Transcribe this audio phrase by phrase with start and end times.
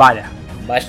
[0.00, 0.30] bala.
[0.66, 0.88] Vaya.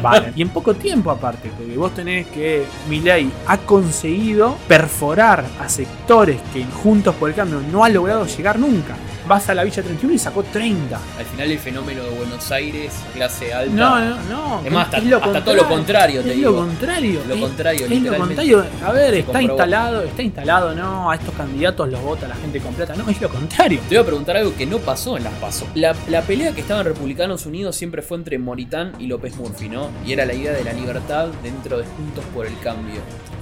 [0.00, 0.30] Bala.
[0.36, 6.40] Y en poco tiempo aparte, porque vos tenés que Milei ha conseguido perforar a sectores
[6.52, 8.94] que en Juntos por el Cambio no ha logrado llegar nunca.
[9.26, 10.96] Vas a la Villa 31 y sacó 30.
[11.18, 13.74] Al final el fenómeno de Buenos Aires, clase alta.
[13.74, 14.62] No, no, no.
[14.64, 16.50] Es más, hasta, es lo hasta todo lo contrario, te es digo.
[16.52, 17.20] lo contrario.
[17.26, 18.34] Lo es- contrario, es lo literalmente.
[18.36, 18.64] contrario.
[18.86, 22.94] A ver, está instalado, está instalado, no, a estos candidatos los vota la gente completa.
[22.94, 23.80] No, es lo contrario.
[23.88, 25.66] Te voy a preguntar algo que no pasó en las PASO.
[25.74, 29.88] La, la pelea que estaban Republicanos Unidos siempre fue entre Moritán y López Murphy, ¿no?
[30.06, 33.00] Y era la idea de la libertad dentro de Juntos por el Cambio.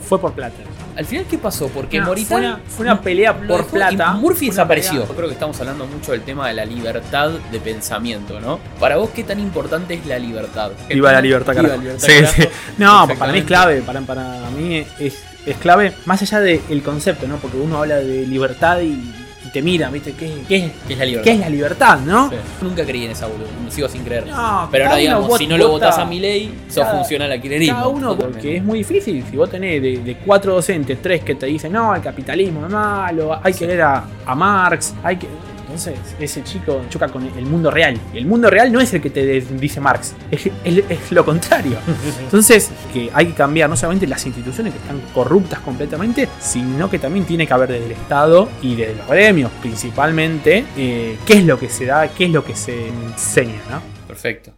[0.09, 0.57] Fue por plata.
[0.97, 1.67] Al final, ¿qué pasó?
[1.69, 2.29] Porque No, Moritán.
[2.29, 4.15] fue una- fue una pelea por plata.
[4.17, 4.93] Y Murphy desapareció.
[4.93, 5.09] pelea.
[5.09, 8.61] Yo creo que estamos hablando mucho del tema de la libertad de pensamiento, ¿no?
[8.79, 10.71] Para vos, ¿qué tan importante es la libertad?
[10.89, 11.75] Viva la libertad, carajo.
[11.77, 12.35] la libertad, Sí, carajo.
[12.37, 12.49] sí.
[12.79, 13.83] No, para mí es clave.
[13.83, 15.93] Para, para mí es, es clave.
[16.07, 17.37] Más allá del concepto, ¿no?
[17.39, 19.13] Porque uno habla de libertad y
[19.55, 20.13] te mira, ¿viste?
[20.13, 21.25] ¿Qué, qué, ¿Qué es la libertad?
[21.25, 22.29] qué es la libertad, no?
[22.29, 22.37] Sí.
[22.61, 24.27] Nunca creí en esa boludo, sigo sin creer.
[24.27, 27.41] No, Pero ahora digamos, si no lo vota- votás a mi ley, sos funcional al
[27.41, 27.77] kirchnerismo.
[27.77, 28.39] Cada uno, Totalmente.
[28.41, 29.25] porque es muy difícil.
[29.31, 32.73] Si vos tenés de, de cuatro docentes, tres que te dicen, no, el capitalismo es
[32.73, 35.29] malo, hay que leer a, a Marx, hay que.
[35.75, 37.99] Entonces, ese chico choca con el mundo real.
[38.13, 41.25] Y el mundo real no es el que te dice Marx, es, es- es lo
[41.25, 41.77] contrario.
[42.21, 46.99] Entonces, que hay que cambiar no solamente las instituciones que están corruptas completamente, sino que
[46.99, 51.45] también tiene que haber desde el Estado y desde los gremios, principalmente, eh, qué es
[51.45, 53.83] lo que se da, qué es lo que se enseña, ¿no?
[54.07, 54.53] Perfecto.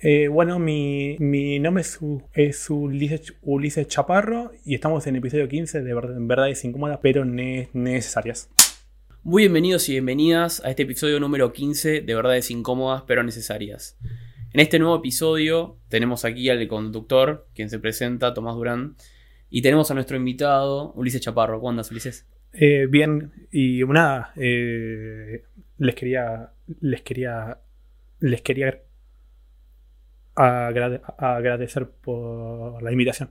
[0.00, 5.82] Eh, bueno, mi, mi nombre es, Ulises, Ulises Chaparro y estamos en el episodio 15
[5.82, 8.48] de Ver- Verdades Incómodas pero ne- Necesarias.
[9.24, 13.98] Muy bienvenidos y bienvenidas a este episodio número 15 de Verdades Incómodas pero Necesarias.
[14.52, 18.94] En este nuevo episodio tenemos aquí al conductor, quien se presenta, Tomás Durán,
[19.50, 21.58] y tenemos a nuestro invitado, Ulises Chaparro.
[21.58, 22.26] ¿Cómo andas, Ulises?
[22.52, 25.42] Eh, bien, y nada, eh,
[25.76, 27.58] les quería, les quería,
[28.20, 28.80] les quería
[30.38, 33.30] agrade- agradecer por la invitación.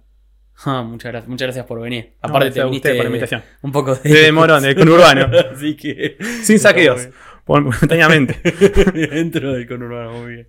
[0.65, 2.13] Ah, muchas, gracias, muchas gracias por venir.
[2.21, 3.43] Aparte te viniste por la invitación.
[3.61, 4.09] un poco de...
[4.09, 6.17] De Morón, del conurbano, Así que...
[6.41, 7.09] sin saqueos,
[7.47, 8.39] momentáneamente.
[8.93, 10.47] Dentro del conurbano, muy bien.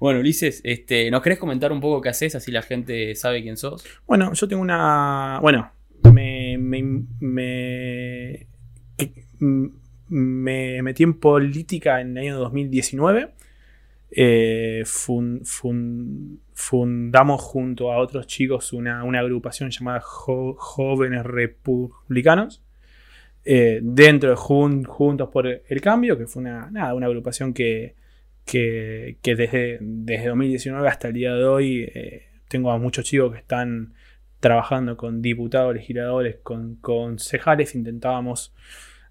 [0.00, 2.34] Bueno, Ulises, este, ¿nos querés comentar un poco qué haces?
[2.34, 3.84] Así la gente sabe quién sos.
[4.06, 5.38] Bueno, yo tengo una.
[5.40, 5.70] Bueno,
[6.12, 6.58] me.
[6.58, 7.04] Me.
[7.20, 8.46] Me,
[10.08, 13.30] me metí en política en el año 2019.
[14.16, 22.62] Eh, fun- fun- fundamos junto a otros chicos una, agrupación llamada Jóvenes Republicanos.
[23.44, 27.94] eh, dentro de Jun- Juntos por el Cambio, que fue una, nada, una agrupación que,
[28.46, 33.32] que, que desde, desde 2019 hasta el día de hoy eh, tengo a muchos chicos
[33.32, 33.92] que están
[34.40, 37.74] trabajando con diputados, legisladores, con concejales.
[37.74, 38.54] Intentábamos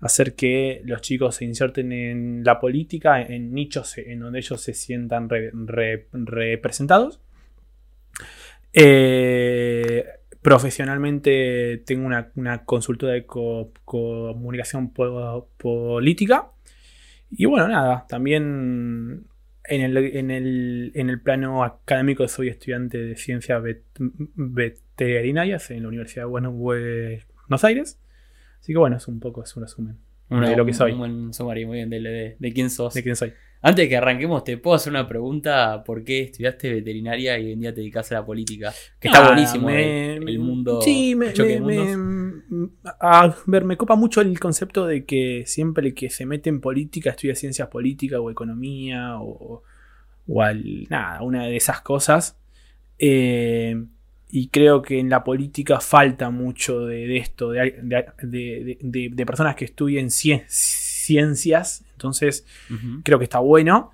[0.04, 4.74] hacer que los chicos se inserten en la política, en nichos en donde ellos se
[4.74, 7.20] sientan re- re- representados.
[8.74, 10.06] Eh,
[10.42, 16.50] profesionalmente tengo una, una consultora de co- comunicación po- política.
[17.32, 19.26] Y bueno, nada, también
[19.66, 23.84] en el, en el, en el plano académico soy estudiante de ciencias vet-
[24.36, 28.00] veterinarias en la Universidad de Buenos Aires.
[28.64, 29.98] Así que bueno, es un poco, es un resumen
[30.30, 32.94] de lo que soy, Un buen sumario, muy bien, de, de- de quién sos.
[32.94, 33.34] de quién soy.
[33.62, 35.84] Antes de que arranquemos, ¿te puedo hacer una pregunta?
[35.86, 38.74] ¿Por qué estudiaste veterinaria y hoy en día te dedicas a la política?
[39.02, 40.82] Que está Ah, buenísimo me- el, el mundo.
[40.82, 46.10] Sí, me, el me- a ver, me copa mucho el concepto de que siempre que
[46.10, 49.62] se mete en política estudia ciencias políticas o economía o,
[50.26, 52.38] o al- nada, una de esas cosas.
[52.98, 53.76] Eh,
[54.36, 59.66] y creo que en la política falta mucho de, de esto, de, de- personas que
[59.66, 61.84] estudien cien- ciencias.
[61.92, 62.44] Entonces,
[63.04, 63.92] creo que está bueno.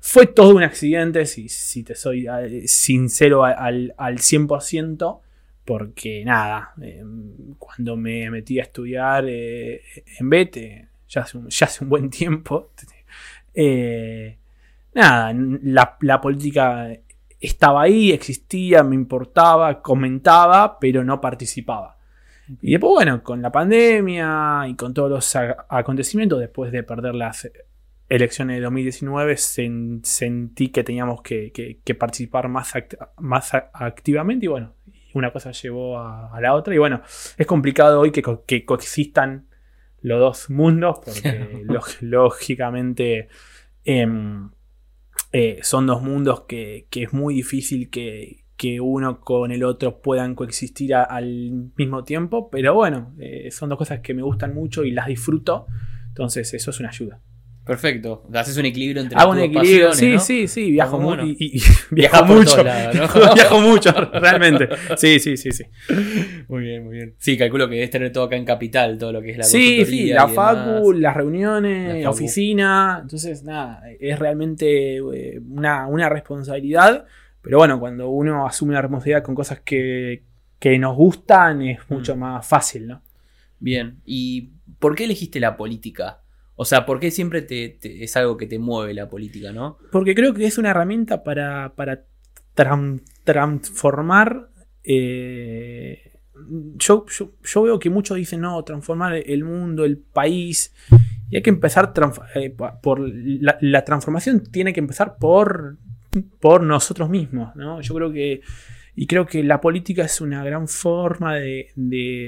[0.00, 5.20] Fue todo un accidente, si, si te soy eh, sincero al, al 100%,
[5.66, 7.04] porque nada, eh,
[7.58, 9.82] cuando me metí a estudiar eh,
[10.18, 12.70] en Bete, ya hace un, ya hace un buen tiempo,
[13.54, 14.38] eh,
[14.94, 16.96] nada, la, la política
[17.42, 21.98] estaba ahí, existía, me importaba, comentaba, pero no participaba.
[22.60, 25.36] Y después, bueno, con la pandemia y con todos los
[25.68, 27.50] acontecimientos, después de perder las
[28.08, 34.46] elecciones de 2019, sen- sentí que teníamos que, que- que participar más, act- más activamente
[34.46, 34.74] y bueno,
[35.14, 37.00] una cosa llevó a, a la otra y bueno,
[37.38, 39.46] es complicado hoy que, co- que coexistan
[40.00, 43.28] los dos mundos porque lóg- lógicamente
[43.84, 44.50] em,
[45.32, 50.00] eh, son dos mundos que, que es muy difícil que, que uno con el otro
[50.00, 54.84] puedan coexistir al mismo tiempo, pero bueno, eh, son dos cosas que me gustan mucho
[54.84, 55.66] y las disfruto,
[56.06, 57.20] entonces eso es una ayuda.
[57.64, 58.24] Perfecto.
[58.34, 60.18] Haces un equilibrio entre Hago un equilibrio, sí, ¿no?
[60.20, 61.56] sí, sí, viajo mucho bueno, y, y-
[61.90, 63.34] y viajas viajo mucho, lados, ¿no?
[63.34, 65.64] viajo mucho, realmente, sí, sí, sí, sí.
[66.48, 67.14] Muy bien, muy bien.
[67.18, 69.84] Sí, calculo que debes tener todo acá en Capital, todo lo que es la Sí,
[69.84, 72.98] sí, la facu, las reuniones, La la, oficina.
[73.02, 77.04] Entonces, nada, es realmente eh, una, una responsabilidad.
[77.42, 80.24] Pero bueno, cuando uno asume una responsabilidad con cosas que,
[80.58, 82.18] que nos gustan, es mucho Mm.
[82.18, 83.02] más fácil, ¿no?
[83.60, 84.00] Bien.
[84.04, 84.50] ¿Y
[84.80, 86.21] por qué elegiste la política?
[86.54, 89.78] O sea, ¿por qué siempre te, es algo que te mueve la política, no?
[89.90, 92.04] Porque creo que es una herramienta para, para
[92.54, 94.48] tran- transformar.
[94.84, 96.12] eh,
[96.76, 100.74] yo, yo, yo veo que muchos dicen, no, transformar el mundo, el país.
[101.30, 101.92] Y hay que empezar
[102.34, 105.76] eh, por la, transformación tiene que empezar por,
[106.40, 107.80] por nosotros mismos, ¿no?
[107.80, 108.40] Yo creo que
[108.94, 111.70] y creo que la política es una gran forma de-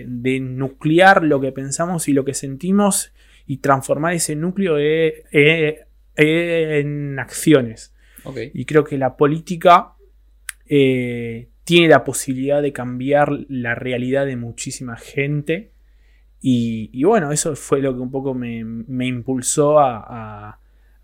[0.08, 3.12] de nuclear lo que pensamos y lo que sentimos
[3.46, 5.86] y transformar ese núcleo eh, eh,
[6.80, 7.92] en acciones.
[8.54, 9.92] Y creo que la política
[10.66, 15.72] eh, tiene la posibilidad de cambiar la realidad de muchísima gente.
[16.40, 20.60] Y, y bueno, eso fue lo que un poco me, me impulsó a, a-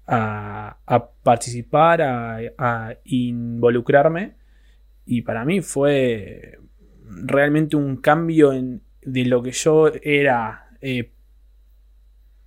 [0.06, 4.34] a- a participar, a, a involucrarme.
[5.06, 6.58] Y para mí fue
[7.06, 11.10] realmente un cambio en, de lo que yo era eh,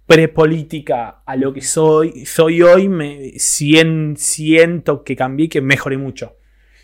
[0.05, 6.35] prepolítica a lo que soy, soy hoy, me sien- siento que cambié, que mejoré mucho.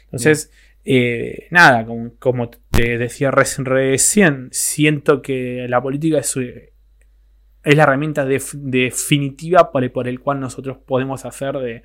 [0.05, 0.51] Entonces,
[0.85, 8.25] eh, nada, como, como te decía recién, siento que la política es, es la herramienta
[8.25, 11.83] def- definitiva por el, cual nosotros podemos hacer de,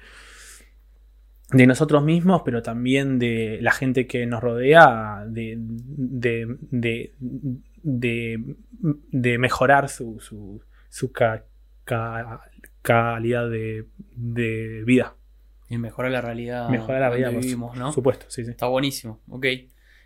[1.50, 6.56] de nosotros mismos, pero también de la gente que nos rodea, de, de,
[7.82, 8.40] de,
[9.38, 10.62] mejorar su,
[10.94, 11.44] su ca-
[11.84, 12.40] ca-
[12.82, 15.16] calidad de, de vida.
[15.68, 16.68] Y mejorar la realidad.
[16.68, 17.90] Mejorar la realidad, vivimos, ¿no?
[17.92, 18.52] supuesto, sí, sí.
[18.52, 19.20] Está buenísimo.
[19.28, 19.46] Ok.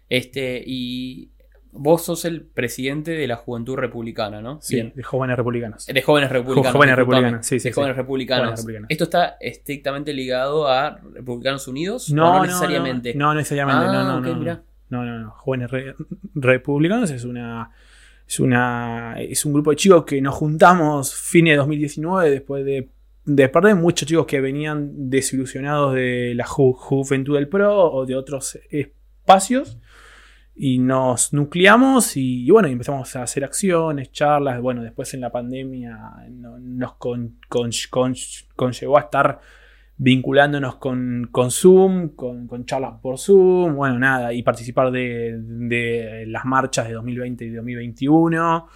[0.09, 1.31] Este, y
[1.73, 4.63] vos sos el presidente de la Juventud Republicana, ¿no?
[4.63, 4.93] Sí, Bien.
[4.97, 5.85] de jóvenes republicanos.
[5.85, 6.73] De jóvenes republicanos.
[6.73, 7.99] jóvenes republicanos, sí, sí, De jóvenes sí.
[8.01, 8.43] republicanos.
[8.45, 8.91] Jóvenes republicanos.
[8.91, 12.11] ¿Esto está estrictamente ligado a Republicanos Unidos?
[12.11, 13.15] No, ¿O no no, necesariamente.
[13.15, 13.85] No, no necesariamente.
[13.85, 15.31] Ah, no, no, ok, no, no, no, no.
[15.33, 15.95] Jóvenes re-
[16.35, 17.73] republicanos es una.
[18.29, 19.17] Es una.
[19.19, 22.91] Es un grupo de chicos que nos juntamos fines de 2019 después de.
[23.25, 28.15] De perder muchos chicos que venían desilusionados de la ju- Juventud del Pro o de
[28.17, 29.79] otros espacios.
[30.55, 34.61] Y nos nucleamos y, y bueno, empezamos a hacer acciones, charlas.
[34.61, 35.99] Bueno, después en la pandemia
[36.31, 38.15] no- nos con- con- con-
[38.57, 39.41] conllevó a estar
[39.99, 46.25] vinculándonos con, con Zoom, con, con charlas por Zoom, bueno, nada, y participar de, de
[46.29, 48.69] las marchas de 2020 y 2021.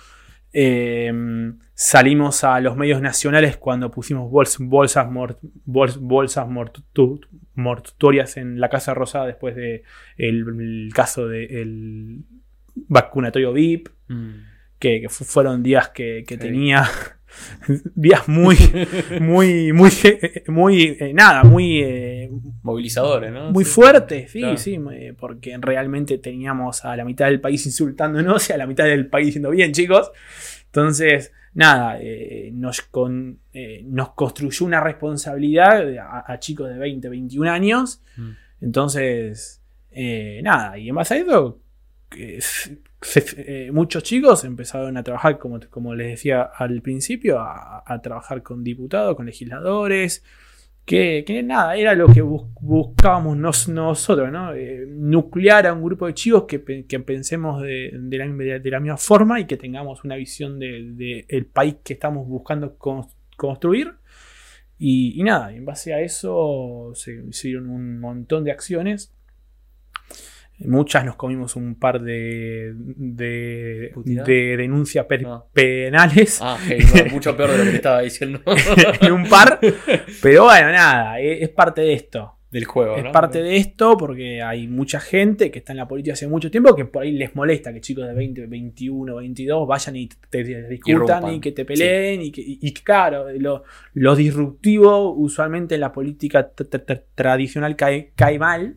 [0.53, 7.21] Eh, salimos a los medios nacionales cuando pusimos bols- bolsas, mort- bols- bolsas mortu-
[7.55, 9.83] mortuorias en la Casa Rosada después de
[10.19, 12.25] el, el caso del
[12.75, 14.31] vacunatorio VIP, Mm.
[14.79, 16.85] que, que fu- fueron días que, tenía
[17.95, 18.57] días muy,
[19.21, 19.91] muy, muy,
[20.49, 22.31] muy, eh, nada, muy, eh,
[22.63, 23.51] Movilizadores, ¿no?
[23.51, 23.71] muy Sí.
[23.71, 24.57] fuertes, sí, Claro.
[24.57, 24.79] sí,
[25.19, 29.27] porque realmente teníamos a la mitad del país insultándonos y a la mitad del país
[29.27, 30.11] diciendo bien, chicos.
[30.67, 37.09] Entonces, nada, eh, nos, con- eh, nos construyó una responsabilidad a, a chicos de 20,
[37.09, 38.03] 21 años.
[38.17, 38.31] Mm.
[38.63, 39.61] Entonces,
[40.43, 41.61] nada, y en base a eso,
[43.37, 48.63] eh, muchos chicos empezaron a trabajar, como, como les decía al principio, a, trabajar con
[48.65, 50.25] diputados, con legisladores,
[50.85, 54.53] que, que nada, era lo que bus- buscábamos nos- nosotros, ¿no?
[54.55, 59.39] Eh, nuclear a un grupo de chicos que, que pensemos de, de la, misma forma
[59.41, 63.07] y que tengamos una visión del de, el país que estamos buscando con-
[63.37, 63.93] construir.
[64.79, 69.15] Y, y nada, en base a eso se hicieron un montón de acciones.
[70.67, 73.93] Muchas nos comimos un par de, de,
[74.57, 75.45] denuncias pe- Ah.
[75.53, 76.59] penales Ah,
[77.05, 78.41] no, mucho peor de lo que estaba diciendo.
[79.01, 79.59] en un par.
[80.23, 82.35] Pero bueno, nada, es, es parte de esto.
[82.53, 83.13] Del juego, Es ¿no?
[83.13, 86.77] parte de esto porque hay mucha gente que está en la política hace mucho tiempo
[86.77, 90.69] que por ahí les molesta que chicos de 20, 21, 22 vayan y te, te
[90.69, 93.63] discutan y que te peleen y que y, y claro, lo,
[93.95, 96.51] lo disruptivo usualmente en la política
[97.15, 98.77] tradicional cae, cae mal.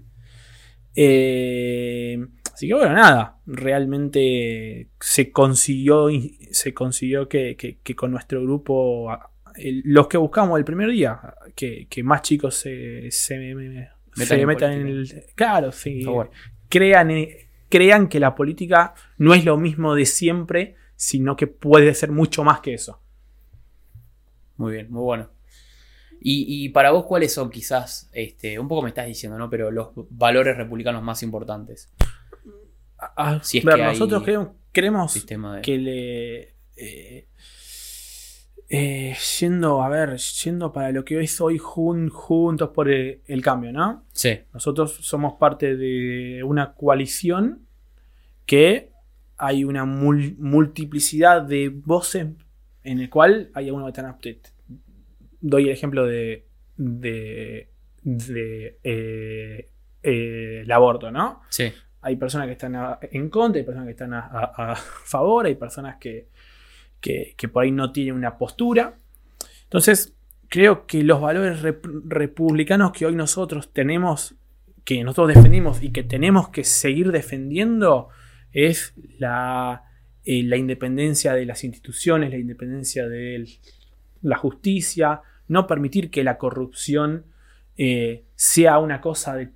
[0.95, 2.17] Eh,
[2.53, 6.07] así que bueno, nada, realmente se consiguió,
[6.51, 9.09] se consiguió que, que- que con nuestro grupo
[9.55, 11.19] el- los que buscamos el primer día,
[11.55, 15.23] que, que más chicos se, se, Metan se en metan en el...
[15.35, 16.03] Claro, sí.
[16.05, 16.31] Bueno.
[16.69, 21.93] crean, eh, crean que la política no es lo mismo de siempre, sino que puede
[21.93, 23.01] ser mucho más que eso.
[24.57, 25.29] Muy bien, muy bueno.
[26.27, 29.48] Y, y para vos, ¿cuáles son quizás, este, un poco me estás diciendo, ¿no?
[29.48, 31.94] Pero los valores republicanos más importantes.
[32.98, 35.62] A Si es ver, que nosotros creemos, creemos Sistema de.
[35.62, 36.41] que le.
[36.77, 37.27] eh,
[38.70, 43.41] eh, yendo, a ver, yendo para lo que es hoy jun- juntos por el, el
[43.44, 44.05] cambio, ¿no?
[44.12, 47.67] Sí, Nosotros somos parte de una coalición
[48.48, 48.89] que
[49.38, 52.27] hay una mul- multiplicidad de voces
[52.84, 54.05] en el cual hay algunos que están
[55.47, 56.45] Doy el ejemplo de,
[56.77, 57.69] de,
[58.01, 59.69] de, eh,
[60.03, 61.41] eh, el aborto, ¿no?
[61.49, 61.71] sí.
[62.01, 65.45] Hay personas que están a- en contra, hay personas que están a, a- a favor,
[65.47, 66.27] hay personas que,
[67.01, 68.99] que, que por ahí no tienen una postura.
[69.63, 70.15] Entonces,
[70.47, 74.35] creo que los valores rep- republicanos que hoy nosotros tenemos,
[74.83, 78.09] que nosotros defendimos y que tenemos que seguir defendiendo,
[78.51, 79.83] es la,
[80.25, 83.45] eh, la independencia de las instituciones, la independencia de
[84.21, 87.25] la justicia, no permitir que la corrupción
[87.77, 89.51] eh, sea una cosa de,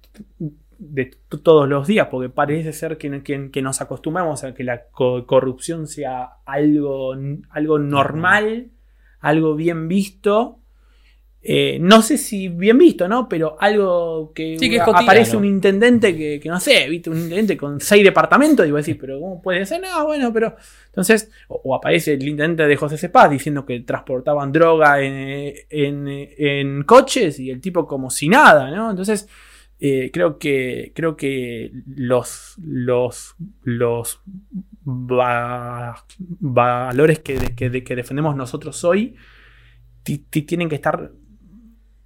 [1.43, 6.29] todos los días, porque parece ser que, nos acostumbramos a que la co- corrupción sea
[6.45, 7.15] algo,
[7.49, 8.71] algo normal,
[9.19, 10.58] algo bien visto.
[11.41, 13.29] Eh, no sé si bien visto, ¿no?
[13.29, 17.09] Pero algo que, Sí, que es aparece un intendente que, que no sé, ¿viste?
[17.09, 19.81] Un intendente con seis departamentos y vos decís, pero ¿cómo puede ser?
[19.81, 20.55] No, bueno, pero.
[20.87, 26.07] Entonces, o, o aparece el intendente de José Cepaz diciendo que transportaban droga en, en-
[26.09, 28.89] en coches y el tipo como si nada, ¿no?
[28.89, 29.29] Entonces,
[29.79, 34.21] eh, creo que creo que los los los
[34.85, 36.05] va-
[36.39, 39.15] valores que, que- que defendemos nosotros hoy
[40.03, 41.11] ti- ti- tienen que estar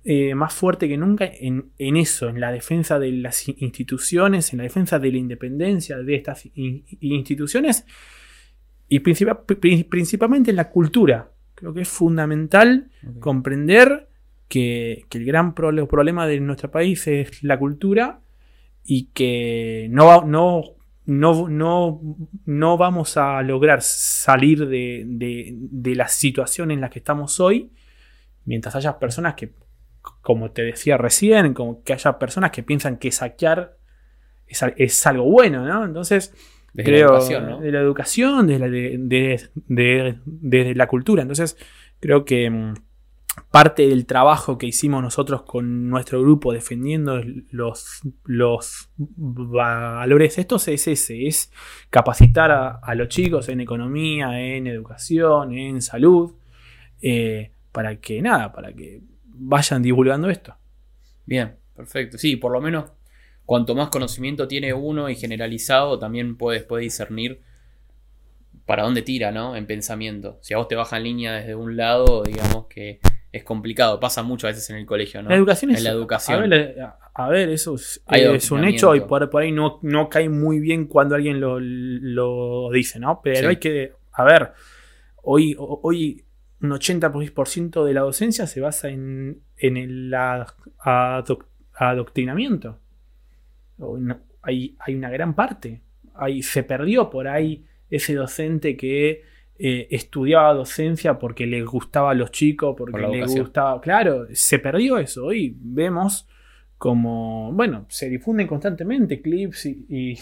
[0.05, 4.51] eh, más fuerte que nunca en, en eso, en la defensa de las in- instituciones,
[4.51, 7.86] en la defensa de la independencia de estas in- instituciones
[8.89, 11.31] y principal- pri- principalmente en la cultura.
[11.55, 14.10] Creo que es fundamental comprender
[14.50, 18.19] que, que el gran problema de nuestro país es la cultura
[18.83, 20.63] y que no, no,
[21.05, 22.01] no, no,
[22.45, 27.72] no vamos a lograr salir de, de- de la situación en la que estamos hoy
[28.45, 29.53] mientras haya personas que,
[30.22, 33.77] como te decía recién, como que haya personas que piensan que saquear
[34.48, 35.86] es, es algo bueno, ¿no?
[35.86, 36.33] Entonces,
[36.74, 37.60] Desde creo, la educación, ¿no?
[37.62, 38.98] de la educación, de la, de,
[39.53, 41.22] de- de- la cultura.
[41.22, 41.57] Entonces,
[42.00, 42.74] creo que mm,
[43.50, 50.88] parte del trabajo que hicimos nosotros con nuestro grupo defendiendo los, los valores estos es
[50.88, 51.51] ese, es
[51.89, 56.33] capacitar a, a los chicos en economía, en educación, en salud,
[57.01, 59.01] eh, para que nada, para que
[59.33, 60.55] vayan divulgando esto.
[61.25, 62.17] Bien, perfecto.
[62.17, 62.91] Sí, por lo menos
[63.45, 67.41] cuanto más conocimiento tiene uno y generalizado, también puede después discernir
[68.65, 69.55] para dónde tira, ¿no?
[69.55, 70.37] En pensamiento.
[70.41, 72.99] Si a vos te baja en línea desde un lado, digamos que
[73.31, 73.99] es complicado.
[73.99, 75.29] Pasa mucho a veces en el colegio, ¿no?
[75.29, 75.79] La educación es.
[75.79, 76.37] En la educación.
[76.43, 79.79] A ver, a- a ver, eso es, es un hecho y por, por ahí no,
[79.83, 83.21] no cae muy bien cuando alguien lo, lo dice, ¿no?
[83.23, 83.45] Pero Sí.
[83.45, 83.93] hay que.
[84.13, 84.53] A ver,
[85.23, 86.23] hoy, hoy
[86.63, 90.48] un 80% de la docencia se basa en, en el ad-
[90.84, 92.79] adoc- adoctrinamiento.
[94.41, 95.82] Hay, hay una gran parte.
[96.15, 99.24] Ahí se perdió por ahí ese docente que
[99.60, 103.82] eh, estudiaba docencia porque le gustaba a los chicos, porque Por le gustaba.
[103.82, 105.25] Claro, se perdió eso.
[105.25, 106.27] Hoy vemos
[106.77, 110.17] como, bueno, se difunden constantemente clips y, y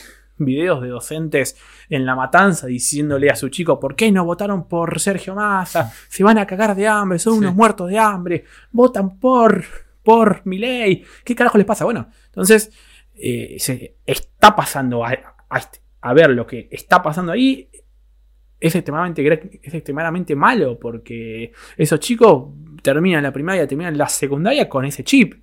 [0.46, 1.58] videos de docentes
[1.90, 5.92] en la matanza diciéndole a su chico, ¿por qué no votaron por Sergio Massa?
[6.10, 7.40] Se van a cagar de hambre, son Sí.
[7.40, 9.64] unos muertos de hambre, votan por,
[10.04, 11.04] por Milei.
[11.24, 11.86] ¿Qué carajo les pasa?
[11.86, 12.72] Bueno, entonces
[13.16, 15.12] eh, se está pasando a,
[15.50, 17.70] a este- a ver lo que está pasando ahí
[18.60, 22.50] es extremadamente, es extremadamente malo porque esos chicos
[22.82, 25.34] terminan la primaria, terminan la secundaria con ese chip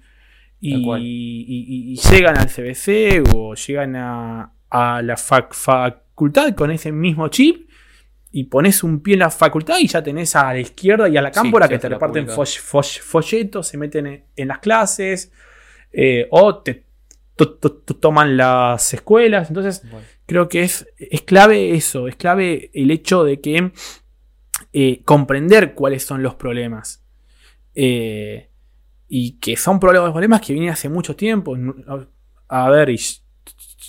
[0.61, 7.29] y- y llegan al CBC o llegan a, a la fac- facultad con ese mismo
[7.29, 7.69] chip
[8.31, 11.23] y pones un pie en la facultad y ya tenés a la izquierda y a
[11.23, 12.27] la cámpora sí, que te reparten
[13.03, 15.33] folletos, se meten en, en las clases
[15.93, 16.85] eh, o te
[17.37, 19.49] to- to- to- toman las escuelas.
[19.49, 23.73] Entonces, Bueno, creo que es, es clave eso, es clave el hecho de que
[24.73, 27.03] eh, comprender cuáles son los problemas.
[27.75, 28.51] Eh,
[29.09, 31.57] y que son problemas, problemas que vienen hace mucho tiempo.
[32.49, 33.01] A ver, y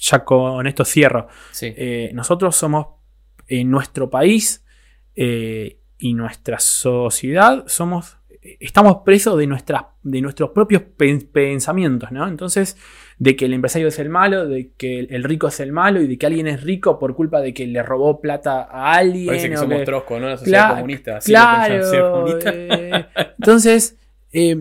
[0.02, 1.28] ya con esto cierro.
[1.52, 1.74] sí.
[1.76, 2.88] Eh, nosotros somos
[3.48, 4.64] en nuestro país
[5.16, 8.16] eh, y nuestra sociedad somos
[8.62, 12.26] estamos presos de, nuestras, de nuestros propios pen- pensamientos, ¿no?
[12.26, 12.78] Entonces,
[13.18, 16.08] de que el empresario es el malo, de que el, rico es el malo y
[16.08, 19.28] de que alguien es rico por culpa de que le robó plata a alguien.
[19.28, 19.86] Parece que somos que-
[20.22, 20.30] ¿no?
[20.30, 21.18] La sociedad comunista.
[21.18, 21.38] así lo
[22.54, 23.06] eh,
[23.38, 23.98] entonces,
[24.32, 24.56] eh,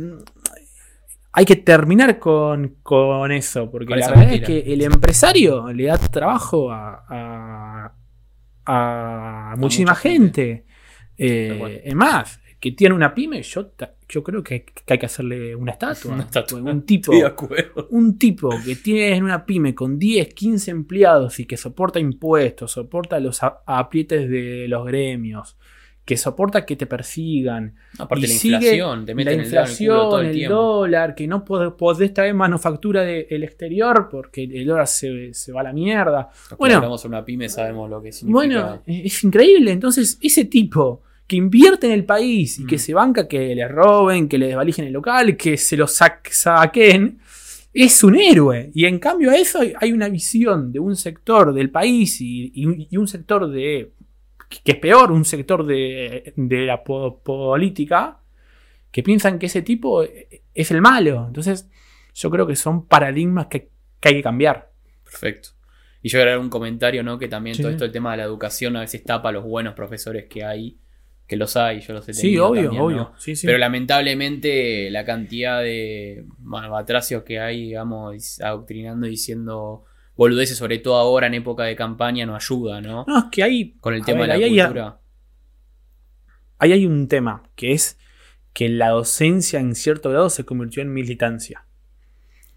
[1.39, 4.43] hay que terminar con, con eso, porque Con la verdad mentira.
[4.43, 7.93] es que el empresario le da trabajo a, a-
[8.67, 10.65] a muchísima gente.
[11.17, 13.71] Eh, es más, que tiene una pyme, yo,
[14.09, 16.13] yo creo que, que hay que hacerle una estatua.
[16.15, 16.61] Una estatua.
[16.61, 17.13] Un tipo,
[17.91, 23.21] un tipo que tiene una pyme con 10, 15 empleados y que soporta impuestos, soporta
[23.21, 25.57] los aprietes de los gremios,
[26.09, 29.61] que soporta que te persigan, Aparte y la sigue inflación, te la meten el dedo
[29.61, 34.09] en el todo inflación, el el, dólar, que no pod- podés traer manufactura del exterior
[34.11, 36.31] porque el dólar se, se va a la mierda.
[36.49, 36.77] Los Bueno.
[36.77, 38.33] hablamos en una pyme sabemos lo que significa.
[38.33, 39.71] Bueno, eh, es increíble.
[39.71, 42.79] Entonces, ese tipo que invierte en el país y que Mm.
[42.79, 47.19] se banca que le roben, que le desvalijen el local, que se lo sa- saquen,
[47.75, 48.71] es un héroe.
[48.75, 52.51] Y en cambio a eso hay- hay una visión de un sector del país y,
[52.55, 53.93] y- y un sector de,
[54.49, 58.21] que es peor, un sector de, de la po- política,
[58.91, 61.25] que piensan que ese tipo es el malo.
[61.27, 61.69] Entonces,
[62.15, 64.73] yo creo que son paradigmas que, que hay que cambiar.
[65.05, 65.51] Perfecto.
[66.03, 67.19] Y yo agregar un comentario, ¿no?
[67.19, 67.63] Que también Sí.
[67.63, 70.45] todo esto del tema de la educación a veces tapa a los buenos profesores que
[70.45, 70.79] hay,
[71.27, 72.97] que los hay, yo los he Sí, tenido obvio, también, obvio.
[72.97, 73.13] ¿no?
[73.19, 73.47] Sí, sí.
[73.47, 79.85] Pero lamentablemente la cantidad de malbatracios que hay, digamos, adoctrinando y diciendo
[80.19, 83.05] boludeces, sobre todo ahora en época de campaña, no ayuda, ¿no?
[83.09, 85.01] no, es que hay Con el tema ver, de ahí la hay- cultura.
[86.59, 87.99] ahí hay un tema, que es
[88.53, 91.65] que la docencia en cierto grado se convirtió en militancia.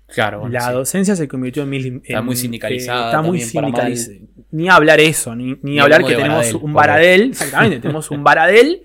[0.07, 0.73] Claro, bueno, la sí.
[0.73, 2.09] docencia se convirtió en militancia.
[2.15, 4.17] Está muy sindicalizada está muy sindicalizada.
[4.51, 6.73] Ni hablar eso, ni, ni Ni hablar que tenemos Baradel, un pobre.
[6.73, 8.83] Baradel, exactamente, tenemos un Baradel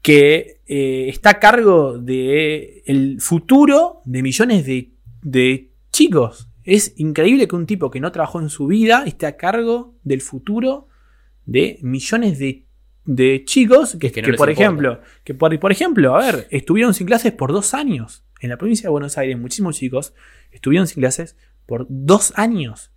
[0.00, 6.47] que eh, está a cargo de el futuro de millones de, de chicos.
[6.70, 10.20] Es increíble que un tipo que no trabajó en su vida esté a cargo del
[10.20, 10.88] futuro
[11.46, 12.66] de millones de,
[13.06, 14.62] de chicos que, Que no que, les por importa.
[14.62, 18.26] ejemplo, que por, por ejemplo, a ver, estuvieron sin clases por dos años.
[18.42, 20.12] En la provincia de Buenos Aires, muchísimos chicos
[20.50, 22.92] estuvieron sin clases por dos años.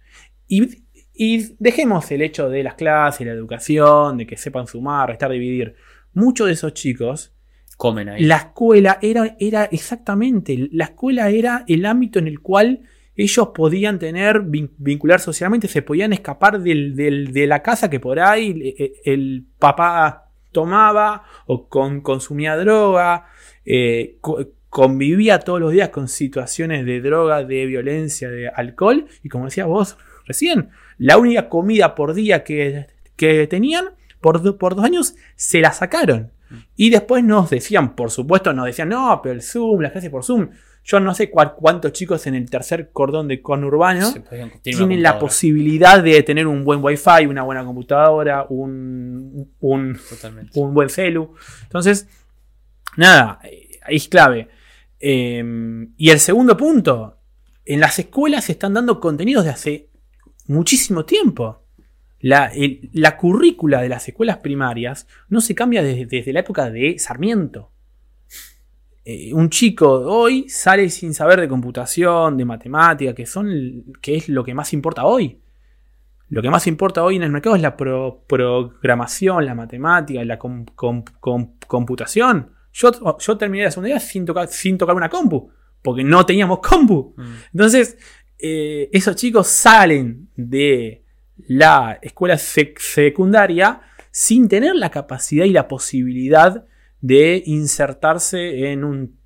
[0.50, 5.32] Y, y dejemos el hecho de las clases, la educación, de que sepan sumar, restar,
[5.32, 5.76] dividir.
[6.14, 7.34] Muchos de esos chicos,
[7.78, 8.24] Comen ahí.
[8.26, 12.82] la escuela era, era exactamente, la escuela era el ámbito en el cual
[13.16, 18.00] ellos podían tener, vin- vincular socialmente, se podían escapar del- del- de la casa que
[18.00, 23.26] por ahí eh, el, papá tomaba o con- consumía droga,
[23.66, 29.30] eh, co- convivía todos los días con situaciones de droga, de violencia, de alcohol, y
[29.30, 33.86] como decías vos recién, la única comida por día que, que tenían,
[34.22, 36.32] por, do- por dos años, se la sacaron.
[36.76, 40.24] Y después nos decían, por supuesto, nos decían, no, pero el Zoom, las clases por
[40.24, 40.50] Zoom.
[40.84, 44.08] Yo no sé cuál- cuántos chicos en el tercer cordón de conurbano
[44.62, 49.96] tienen la posibilidad de tener un buen wifi, una buena computadora, un, un,
[50.56, 51.34] un buen celu.
[51.64, 52.08] Entonces,
[52.98, 53.40] nada,
[53.84, 54.50] ahí es clave.
[55.00, 57.18] Eh, y el segundo punto,
[57.66, 59.90] en las escuelas se están dando contenidos de hace
[60.48, 61.64] muchísimo tiempo.
[62.20, 66.70] La, el- la currícula de las escuelas primarias no se cambia desde, desde la época
[66.70, 67.71] de Sarmiento.
[69.14, 74.30] Eh, un chico hoy sale sin saber de computación, de matemática, que, son, que es
[74.30, 75.42] lo que más importa hoy.
[76.30, 80.40] Lo que más importa hoy en el mercado es la pro- programación, la matemática, la
[80.40, 82.52] com- com- com- computación.
[82.72, 86.60] Yo, yo terminé la segunda día sin tocar, sin tocar una compu, porque no teníamos
[86.60, 87.14] compu.
[87.18, 87.34] Mm.
[87.52, 87.98] Entonces,
[88.40, 91.04] eh, esos chicos salen de
[91.50, 96.66] la escuela sec- secundaria sin tener la capacidad y la posibilidad
[97.02, 99.18] de insertarse en un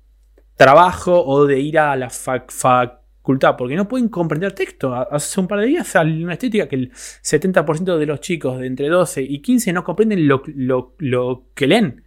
[0.56, 4.94] trabajo o de ir a la fac- facultad, porque no pueden comprender texto.
[4.94, 8.58] Ha- Hace un par de días salió una estética que el 70% de los chicos
[8.58, 12.02] de entre 12 y 15 no comprenden lo, lo- lo que leen.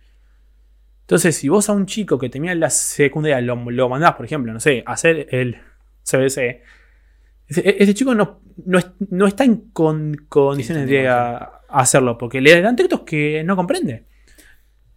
[1.01, 4.53] Entonces, si vos a un chico que termina la secundaria lo, lo mandás, por ejemplo,
[4.53, 5.57] no sé, a hacer el
[6.03, 6.61] CBC,
[7.47, 12.17] ese, ese chico no, no, es- no está en con- condiciones Sí, de a hacerlo,
[12.17, 14.05] porque le dan textos que no comprende.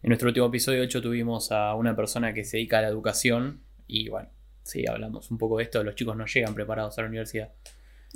[0.02, 2.88] En nuestro último episodio, de hecho, tuvimos a una persona que se dedica a la
[2.88, 4.28] educación y bueno,
[4.62, 7.50] sí, hablamos un poco de esto, los chicos no llegan preparados a la universidad.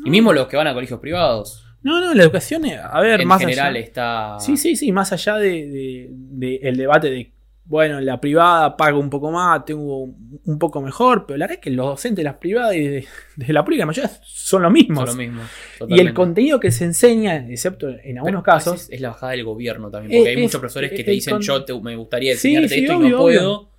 [0.05, 3.21] Y mismo los que van a colegios privados, No, no, la educación, eh, a ver,
[3.21, 3.79] en más general allá.
[3.85, 4.37] está...
[4.41, 7.33] Sí, sí, sí, más allá de, de- de el debate de,
[7.69, 11.63] bueno, la privada paga un poco más, tengo un poco mejor, pero la verdad es
[11.65, 14.71] que los docentes de las privadas y de, de la pública, la mayoría son los
[14.73, 14.99] mismos.
[15.01, 15.43] son lo mismo.
[15.43, 16.15] y el totalmente.
[16.15, 20.21] contenido que se enseña, excepto en algunos Pero casos, es la bajada del gobierno también,
[20.21, 22.69] porque Eh, hay es- muchos profesores que te dicen con- yo te- me gustaría enseñarte
[22.69, 23.71] sí, esto y obvio, no puedo.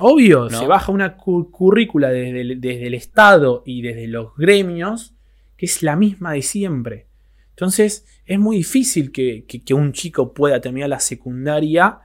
[0.00, 0.58] Obvio, ¿No?
[0.58, 5.14] se baja una cu- currícula desde el, desde el Estado y desde los gremios
[5.56, 7.06] que es la misma de siempre.
[7.50, 11.98] Entonces es muy difícil que, que- que un chico pueda terminar la secundaria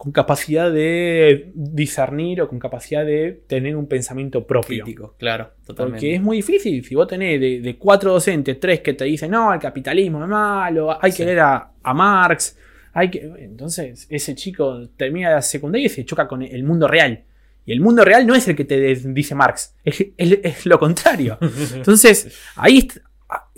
[0.00, 4.82] con capacidad de discernir o con capacidad de tener un pensamiento propio.
[4.84, 5.98] Crítico, claro, totalmente.
[6.00, 6.82] Porque es muy difícil.
[6.82, 10.28] Si vos tenés de, de cuatro docentes, tres que te dicen, no, el capitalismo es
[10.30, 12.56] malo, hay que leer a, a Marx,
[12.94, 13.18] hay que.
[13.40, 17.24] Entonces, ese chico termina la secundaria y se choca con el mundo real.
[17.66, 20.78] Y el mundo real no es el que te dice Marx, es, es- es lo
[20.78, 21.36] contrario.
[21.74, 22.88] Entonces, ahí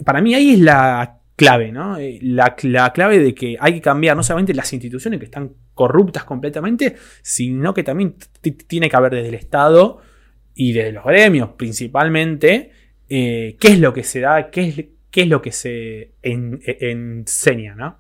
[0.05, 1.99] para mí ahí es la clave, ¿no?
[1.99, 5.53] Eh, La, la clave de que hay que cambiar no solamente las instituciones que están
[5.75, 8.17] corruptas completamente, sino que también
[8.67, 10.01] tiene que haber desde el Estado
[10.55, 12.73] y desde los gremios principalmente,
[13.09, 16.61] eh, qué es lo que se da, qué es, qué es lo que se en-
[16.65, 17.99] enseña, ¿no?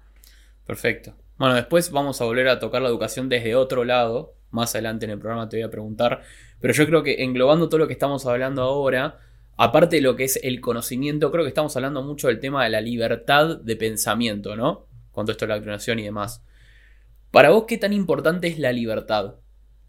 [0.67, 1.15] Perfecto.
[1.39, 4.35] Bueno, después vamos a volver a tocar la educación desde otro lado.
[4.51, 6.23] Más adelante en el programa te voy a preguntar.
[6.61, 9.19] Pero yo creo que englobando todo lo que estamos hablando ahora,
[9.57, 12.71] aparte de lo que es el conocimiento, creo que estamos hablando mucho del tema de
[12.71, 14.87] la libertad de pensamiento, ¿no?
[15.13, 16.45] Todo esto de la doctrinación y demás.
[17.33, 19.35] Para vos, ¿qué tan importante es la libertad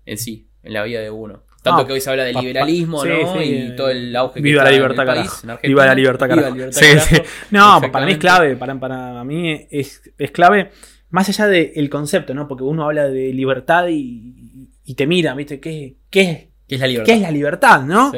[0.08, 1.44] en sí, en la vida de uno?
[1.62, 3.34] Tanto Ah, que hoy se habla del liberalismo, sí, ¿no?
[3.40, 3.40] sí,
[3.72, 5.40] y todo el auge que Viva la en libertad, el país, carajo.
[5.44, 5.70] en Argentina.
[5.70, 6.50] Viva la libertad, Viva carajo.
[6.50, 7.16] la libertad, carajo.
[7.16, 7.22] sí.
[7.52, 8.56] No, para mí es clave.
[8.58, 10.72] Para, para mí es, es clave.
[11.10, 12.48] Más allá del concepto, ¿no?
[12.48, 15.60] Porque uno habla de libertad y, y te mira, ¿viste?
[15.62, 17.06] ¿Qué, qué, ¿Qué es la libertad?
[17.06, 18.12] qué es la libertad, no?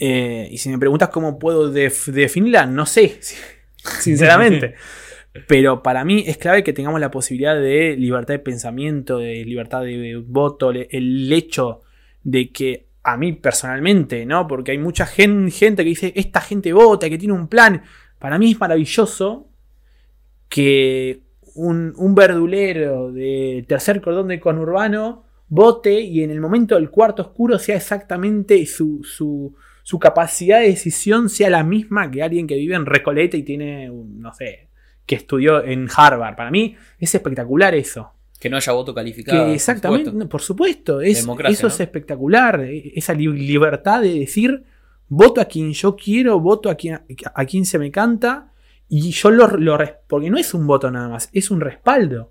[0.00, 3.18] Eh, y si me preguntas cómo puedo def- definirla, no sé,
[4.00, 4.74] sinceramente.
[5.46, 9.82] Pero para mí es clave que tengamos la posibilidad de libertad de pensamiento, de libertad
[9.82, 11.82] de voto, el hecho
[12.22, 14.46] de que a mí personalmente, ¿no?
[14.46, 17.82] Porque hay mucha gen- gente que dice, esta gente vota, que tiene un plan.
[18.18, 19.48] Para mí es maravilloso
[20.48, 21.22] que
[21.54, 27.58] un, verdulero de tercer cordón de conurbano vote y en el momento del cuarto oscuro
[27.58, 32.74] sea exactamente su, su, su capacidad de decisión sea la misma que alguien que vive
[32.74, 34.67] en Recoleta y tiene, no sé,
[35.08, 36.36] que estudió en Harvard.
[36.36, 38.12] Para mí es espectacular eso.
[38.38, 39.38] Que no haya voto calificado.
[39.38, 40.28] Que por exactamente, supuesto.
[40.28, 42.60] por supuesto, es, eso es espectacular.
[42.70, 44.62] Esa li- libertad de decir,
[45.08, 47.00] voto a quien yo quiero, voto a quien,
[47.34, 48.52] a quien se me canta,
[48.88, 52.30] y yo lo, lo Porque no es un voto nada más, es un respaldo.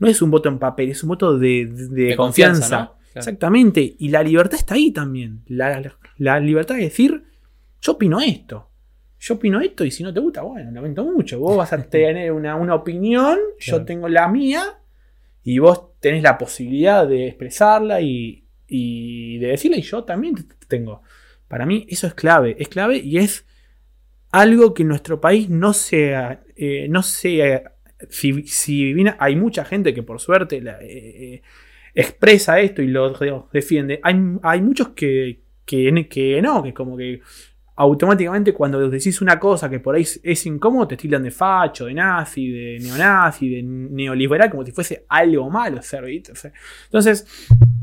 [0.00, 2.60] No es un voto en papel, es un voto de, de- de De confianza.
[2.60, 2.86] confianza, ¿no?
[2.86, 2.98] Claro.
[3.14, 3.96] Exactamente.
[3.98, 5.42] Y la libertad está ahí también.
[5.46, 5.80] La-
[6.18, 7.24] la libertad de decir,
[7.80, 8.67] yo opino esto.
[9.20, 11.38] Yo opino esto y si no te gusta, bueno, lamento mucho.
[11.40, 14.62] Vos vas a tener una, una opinión, yo tengo la mía
[15.42, 20.34] y vos tenés la posibilidad de expresarla y, y de decirla y yo también
[20.68, 21.02] tengo.
[21.48, 23.46] Para mí eso es clave, es clave y es
[24.30, 26.14] algo que en nuestro país no se...
[26.56, 27.64] eh, no se
[28.10, 31.42] si, si bien hay mucha gente que por suerte la, eh, eh,
[31.94, 36.96] expresa esto y lo de- defiende, hay, hay muchos que, que, que no, que como
[36.96, 37.20] que
[37.80, 41.94] automáticamente cuando decís una cosa que por ahí es, incómodo, te tildan de facho, de
[41.94, 46.32] nazi, de neonazi, de neoliberal, como si fuese algo malo ser, ¿viste?
[46.32, 46.52] O sea,
[46.84, 47.26] Entonces,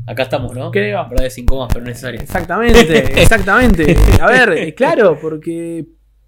[0.06, 0.70] Acá estamos, ¿no?
[0.70, 1.02] Creo.
[1.08, 2.22] Verdades incómodas pero necesarias.
[2.22, 3.96] exactamente, exactamente.
[4.20, 5.84] A ver, eh, claro, porque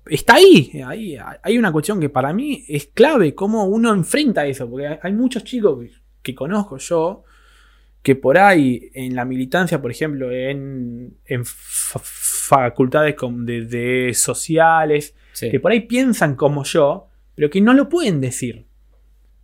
[0.06, 1.16] está ahí, ahí.
[1.42, 5.44] Hay una cuestión que para mí es clave, cómo uno enfrenta eso, porque hay- muchos
[5.44, 5.90] chicos que,
[6.22, 7.22] que conozco yo,
[8.02, 11.44] que por ahí en la militancia, por ejemplo, en, en
[12.48, 15.50] facultades de, de sociales, Sí.
[15.50, 18.64] que por ahí piensan como yo, pero que no lo pueden decir.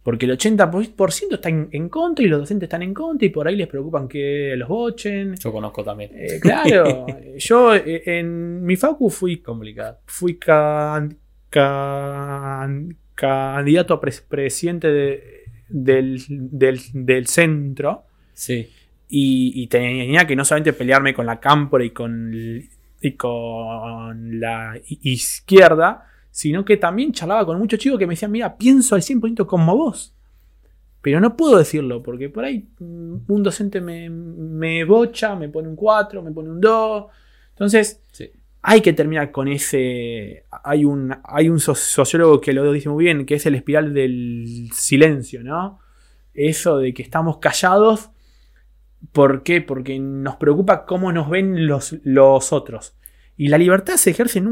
[0.03, 3.47] Porque el 80% está en, en contra y los docentes están en contra y por
[3.49, 5.35] ahí les preocupan que los bochen.
[5.37, 6.11] Yo conozco también.
[6.15, 7.07] Eh, claro,
[7.39, 9.99] yo eh, en mi facu fui, Complicado.
[10.07, 11.17] fui can-
[11.51, 18.69] can- candidato a pres- presidente de- del, del- del centro Sí.
[19.09, 22.31] y, y tenía que no solamente pelearme con la cámpora y con,
[23.05, 28.57] y con la izquierda, sino que también charlaba con muchos chicos que me decían, mira,
[28.57, 30.15] pienso al 100% como vos.
[31.01, 35.69] Pero no puedo decirlo, porque por ahí mm, un docente me, me bocha, me pone
[35.69, 37.05] un 4, me pone un 2.
[37.51, 38.31] Entonces, Sí.
[38.63, 40.45] hay que terminar con ese.
[40.65, 43.93] Hay un, hay un so- sociólogo que lo dice muy bien, que es el espiral
[43.93, 45.79] del silencio, ¿no?
[46.33, 48.11] Eso de que estamos callados.
[49.13, 49.61] ¿Por qué?
[49.61, 52.97] Porque nos preocupa cómo nos ven los, los otros.
[53.37, 54.43] Y la libertad se ejerce,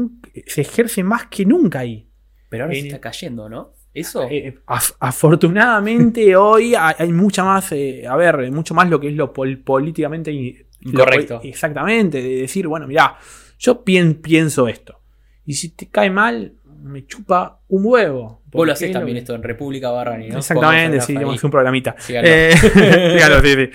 [0.47, 2.09] se ejerce más que nunca ahí.
[2.49, 3.73] Pero ahora se está cayendo, ¿no?
[3.93, 4.23] Eso.
[4.29, 9.13] Eh, af- afortunadamente hoy hay, mucha más, eh, a ver, mucho más lo que es
[9.15, 11.39] lo pol- políticamente i- lo- Incorrecto.
[11.43, 13.15] exactamente, de decir, bueno, mirá,
[13.59, 14.99] yo pien- pienso esto.
[15.45, 18.42] Y si te cae mal, me chupa un huevo.
[18.53, 20.37] Vos lo haces es también esto en República Barrani, ¿no?
[20.37, 21.95] Exactamente, sí, hacer un programita.
[22.09, 23.69] Eh, síganlo, sí, sí.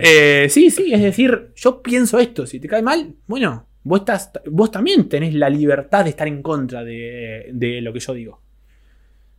[0.00, 4.30] Eh, sí, sí, es decir, yo pienso esto, si te cae mal, bueno, vos, estás,
[4.50, 8.40] vos también tenés la libertad de estar en contra de, de lo que yo digo.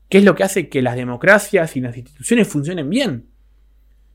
[0.09, 3.25] ¿Qué es lo que hace que las democracias y las instituciones funcionen bien?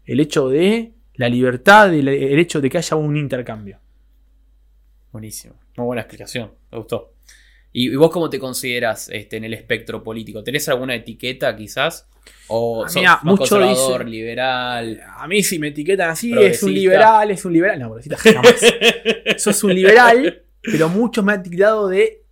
[0.04, 3.80] El hecho de la libertad, el, el hecho de que haya un intercambio.
[5.10, 5.54] Buenísimo.
[5.76, 6.52] Muy buena explicación.
[6.70, 7.17] Me gustó.
[7.72, 10.42] ¿Y, vos cómo te consideras este, en el espectro político?
[10.42, 12.08] ¿Tenés alguna etiqueta quizás?
[12.48, 15.00] ¿O Ah, sos mira, más mucho conservador, dice- liberal?
[15.16, 17.78] A mí si me etiquetan así, es un liberal, es un liberal.
[17.78, 18.54] No, jamás.
[19.36, 22.24] Sos un liberal, pero muchos me han tildado de,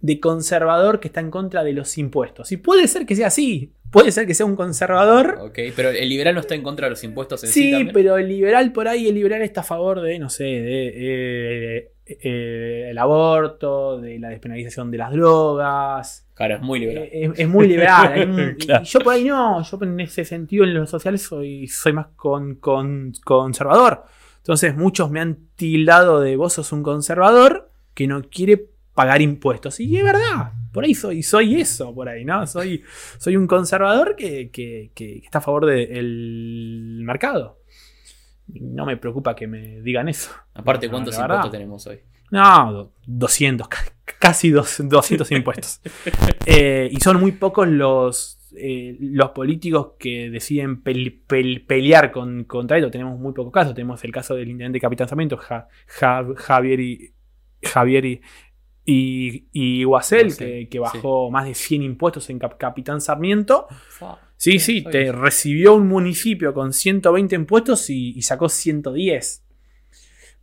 [0.00, 2.50] de conservador que está en contra de los impuestos.
[2.52, 3.72] Y puede ser que sea así.
[3.90, 5.38] Puede ser que sea un conservador.
[5.40, 8.18] Ok, pero el liberal no está en contra de los impuestos en sí, Sí, pero
[8.18, 12.88] el liberal por ahí, el liberal está a favor de, no sé, de, eh, eh,
[12.90, 16.26] el aborto, de la despenalización de las drogas.
[16.34, 17.04] Claro, es muy liberal.
[17.04, 18.12] Eh, Es, es muy liberal.
[18.12, 18.82] hay un- Claro.
[18.84, 22.08] y yo por ahí no, yo en ese sentido en los sociales soy, soy más
[22.16, 24.04] con, con- conservador.
[24.38, 29.78] Entonces muchos me han tildado de vos sos un conservador que no quiere pagar impuestos.
[29.80, 32.46] Y es verdad, por ahí soy, soy eso, por ahí, ¿no?
[32.46, 32.84] Soy,
[33.18, 37.58] soy un conservador que, que- que está a favor del mercado.
[38.46, 40.30] No me preocupa que me digan eso.
[40.54, 41.98] Aparte, ¿cuántos impuestos tenemos hoy?
[42.30, 45.80] No, do- 200, ca- casi dos- 200 impuestos.
[46.46, 52.44] Eh, y son muy pocos los, eh, los políticos que deciden pel- pel- pelear con,
[52.44, 52.90] contra esto.
[52.90, 53.74] Tenemos muy pocos casos.
[53.74, 57.12] Tenemos el caso del intendente de Capitán Sarmiento, Ja- Ja- Javier y,
[57.62, 58.20] Javier y,
[58.90, 63.66] y, y Guasel, que, que bajó más de 100 impuestos en Cap- Capitán Sarmiento.
[64.36, 65.12] Sí, sí, te eso.
[65.12, 69.44] recibió un municipio con 120 impuestos y, y sacó 110.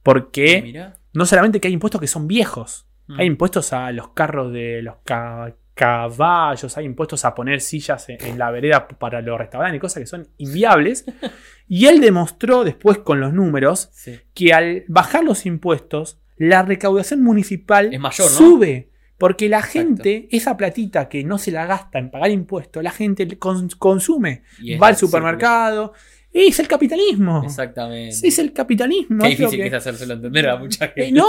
[0.03, 0.97] Porque Mirá.
[1.13, 3.19] no solamente que hay impuestos que son viejos, Mm.
[3.19, 8.17] hay impuestos a los carros de los ca- caballos, hay impuestos a poner sillas en,
[8.25, 11.05] en la vereda para los restaurantes, cosas que son inviables.
[11.67, 14.19] y él demostró después con los números Sí.
[14.33, 18.37] que al bajar los impuestos, la recaudación municipal Es mayor, ¿no?
[18.37, 18.89] sube.
[19.17, 19.79] Porque la Exacto.
[19.79, 24.41] gente, esa platita que no se la gasta en pagar impuestos, la gente con- consume.
[24.81, 25.93] Va al supermercado.
[26.33, 27.41] Es el capitalismo.
[27.45, 28.27] Exactamente.
[28.27, 29.23] Es el capitalismo.
[29.23, 31.05] Qué difícil que que- es hacérselo entender a mucha gente.
[31.07, 31.25] eh, no,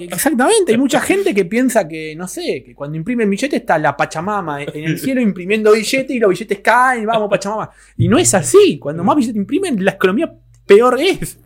[0.00, 0.72] exactamente.
[0.72, 4.64] Hay mucha gente que piensa que, no sé, que cuando imprimen billetes está la Pachamama
[4.64, 7.70] en el cielo imprimiendo billetes y los billetes caen, vamos Pachamama.
[7.96, 8.80] Y no es así.
[8.80, 10.34] Cuando más billetes imprimen, la economía
[10.66, 11.38] peor es.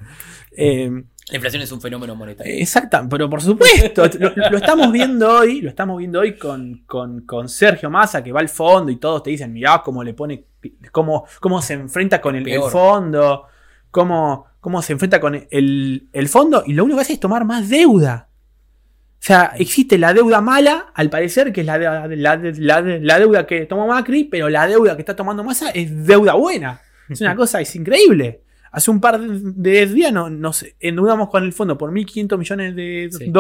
[0.57, 0.91] Eh,
[1.33, 2.55] La inflación es un fenómeno monetario.
[2.55, 7.23] exacta, pero por supuesto, lo, lo estamos viendo hoy, lo estamos viendo hoy con, con-
[7.23, 10.45] con Sergio Massa, que va al fondo y todos te dicen, mirá cómo le pone,
[10.93, 13.47] cómo, cómo se enfrenta con el, fondo,
[13.91, 17.45] cómo, cómo se enfrenta con el, el fondo, y lo único que hace es tomar
[17.47, 18.29] más deuda.
[19.15, 23.47] O sea, existe la deuda mala, al parecer, que es la, la, la, la deuda
[23.47, 26.81] que tomó Macri, pero la deuda que está tomando Massa es deuda buena.
[27.09, 28.42] Es una cosa, es increíble.
[28.73, 33.09] Hace un par de días no- nos endeudamos con el fondo por 1.500 millones de,
[33.13, 33.33] Sí, bien.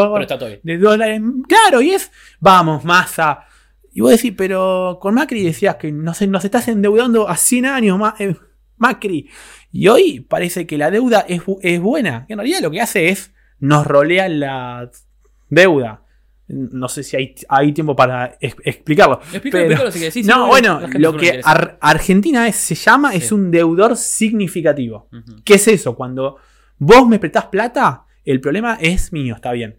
[0.62, 1.21] de dólares.
[1.49, 3.47] Claro, y es, vamos, Massa.
[3.95, 7.99] Y vos decís, pero con Macri decías que nos, nos estás endeudando a 100 años
[7.99, 8.37] más, eh,
[8.77, 9.29] Macri.
[9.71, 12.27] Y hoy parece que la deuda es, es buena.
[12.29, 14.90] En realidad lo que hace es nos rolea la
[15.49, 16.01] deuda.
[16.52, 19.20] No sé si hay, hay tiempo para ex- explicarlo.
[19.32, 19.90] Explica, Pero- explícalo.
[19.90, 21.40] Sí, sí, no, bueno, lo que.
[21.44, 25.08] Ar- Argentina es- se llama es un deudor significativo.
[25.44, 25.94] ¿Qué es eso?
[25.96, 26.36] Cuando
[26.78, 29.78] vos me prestás plata, el problema es mío, está bien.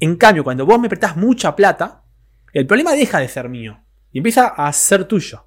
[0.00, 2.02] En cambio, cuando vos me prestás mucha plata,
[2.52, 3.80] el problema deja de ser mío
[4.12, 5.46] y empieza a ser tuyo.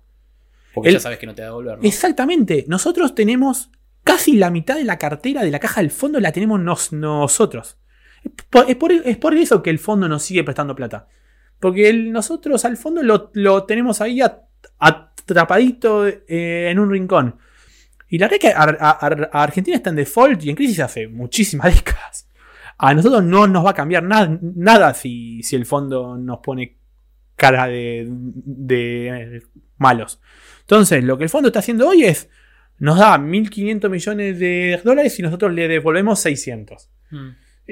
[0.73, 1.83] Porque el- ya sabes que no te va a devolver, ¿no?
[1.83, 2.65] Exactamente.
[2.67, 3.69] Nosotros tenemos
[4.03, 7.77] casi la mitad de la cartera de la caja del fondo la tenemos nos- nosotros.
[8.23, 11.07] Es por, es por- es por eso que el fondo nos sigue prestando plata.
[11.59, 14.41] Porque el- nosotros al fondo lo, lo tenemos ahí at-
[14.79, 17.37] atrapadito eh, en un rincón.
[18.07, 21.73] Y la verdad es que Ar- Argentina está en default y en crisis hace muchísimas
[21.75, 22.27] décadas.
[22.77, 26.77] A nosotros no nos va a cambiar nada, nada si, si el fondo nos pone
[27.35, 29.43] cara de, de
[29.77, 30.21] malos.
[30.61, 32.29] Entonces, lo que el fondo está haciendo hoy es,
[32.77, 36.89] nos da 1.500 millones de dólares y nosotros le devolvemos 600.
[37.11, 37.29] Mm.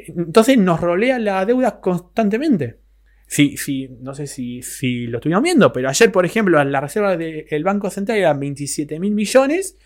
[0.07, 2.79] Entonces nos rolea la deuda constantemente.
[3.27, 7.17] Sí, sí, no sé si, si lo estuvieron viendo, pero ayer, por ejemplo, la reserva
[7.17, 9.77] del Banco Central eran 27 mil millones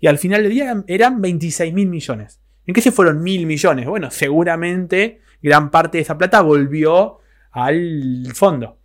[0.00, 2.40] y al final del día eran, eran 26 mil millones.
[2.66, 3.86] ¿En qué se fueron mil millones?
[3.86, 7.18] Bueno, seguramente gran parte de esa plata volvió
[7.52, 8.78] al fondo.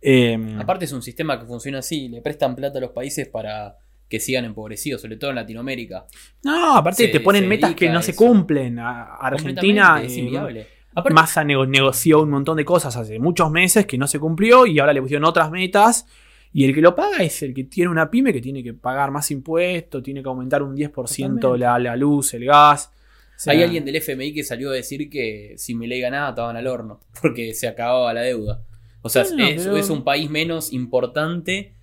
[0.00, 3.78] Eh, Aparte es un sistema que funciona así, le prestan plata a los países para
[4.14, 6.06] que sigan empobrecidos, sobre todo en Latinoamérica.
[6.44, 8.78] no, aparte se- te ponen metas que no se cumplen.
[8.78, 10.00] A- Argentina.
[10.02, 10.66] Es eh, inviable.
[10.94, 14.64] Aparte- Massa nego- negoció un montón de cosas hace muchos meses que no se cumplió
[14.66, 16.06] y ahora le pusieron otras metas.
[16.52, 19.10] Y el que lo paga es el que tiene una pyme que tiene que pagar
[19.10, 20.92] más impuestos, tiene que aumentar un 10%
[21.40, 21.58] Totalmente.
[21.58, 22.92] la, la luz, el gas.
[23.36, 26.56] O sea, Hay alguien del FMI que salió a decir que si Milei ganaba estaban
[26.56, 28.62] al horno, porque se acababa la deuda.
[29.02, 31.73] O sea, Bueno, es, pero- es un país menos importante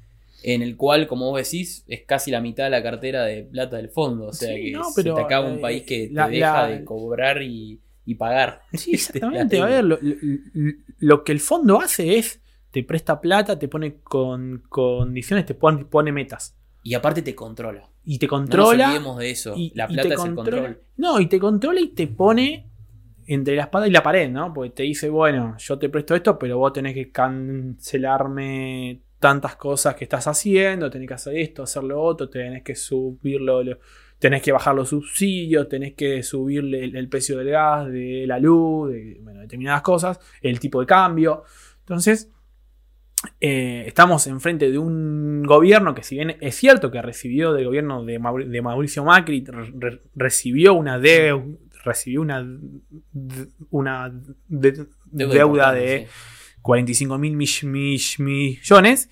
[0.44, 3.78] en el cual, como vos decís, es casi la mitad de la cartera de plata
[3.78, 4.28] del fondo.
[4.28, 6.68] O sea, Sí, que no, se pero, te acaba un eh, país que te deja
[6.68, 8.62] la- de cobrar y, y pagar.
[8.74, 9.58] Sí, exactamente.
[9.60, 10.16] La A ver, lo, lo-
[11.00, 15.86] lo que el fondo hace es, te presta plata, te pone con condiciones, te pone,
[15.86, 16.56] pone metas.
[16.84, 17.88] Y aparte te controla.
[18.04, 18.86] Y te No nos controla.
[18.88, 19.54] olvidemos de eso.
[19.56, 20.82] y, la y plata te es el controla- control.
[20.98, 22.68] No, y te controla y te pone
[23.28, 24.52] entre la espada y la pared, ¿no?
[24.54, 29.96] Porque te dice, bueno, yo te presto esto, pero vos tenés que cancelarme tantas cosas
[29.96, 33.80] que estás haciendo, tenés que hacer esto, hacer lo otro, tenés que subirlo, lo-
[34.20, 38.38] tenés que bajar los subsidios, tenés que subirle el, el precio del gas, de la
[38.40, 41.44] luz, de bueno, determinadas cosas, el tipo de cambio.
[41.80, 42.30] Entonces,
[43.40, 48.04] eh, estamos enfrente de un gobierno que si bien es cierto que recibió del gobierno
[48.04, 51.46] de, Mauri- de Mauricio Macri, re- re- recibió una deuda,
[51.84, 54.12] recibió una, d- una
[54.48, 56.08] de- deuda, de sí.
[56.62, 59.10] 45 mil millones,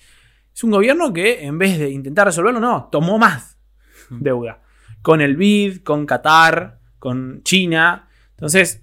[0.54, 3.58] es un gobierno que en vez de intentar resolverlo, no, tomó más
[4.10, 4.62] deuda.
[5.02, 8.08] Con el BID, con Qatar, con China.
[8.30, 8.82] Entonces,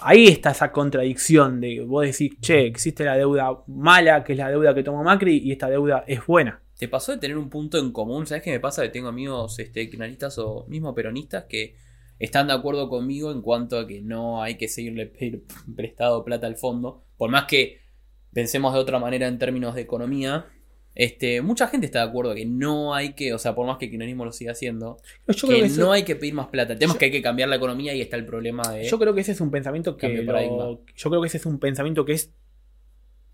[0.00, 4.48] ahí está esa contradicción de vos decís, che, existe la deuda mala, que es la
[4.48, 6.60] deuda que tomó Macri, y esta deuda es buena.
[6.78, 8.26] ¿Te pasó de tener un punto en común?
[8.26, 8.82] ¿Sabes qué me pasa?
[8.82, 11.76] Que tengo amigos este, kirchneristas o mismo peronistas que
[12.18, 15.12] están de acuerdo conmigo en cuanto a que no hay que seguirle
[15.76, 17.04] prestado plata al fondo.
[17.20, 17.80] Por más que
[18.32, 20.46] pensemos de otra manera en términos de economía,
[20.94, 23.84] este, mucha gente está de acuerdo que no hay que, o sea, por más que
[23.84, 24.96] el kirchnerismo lo siga haciendo,
[25.28, 26.72] Yo que, creo que, no hay que pedir más plata.
[26.72, 28.84] El tema Yo- es que hay que cambiar la economía y está el problema de...
[28.88, 31.58] yo creo que ese es un pensamiento que lo- yo creo que ese es un
[31.58, 32.32] pensamiento que es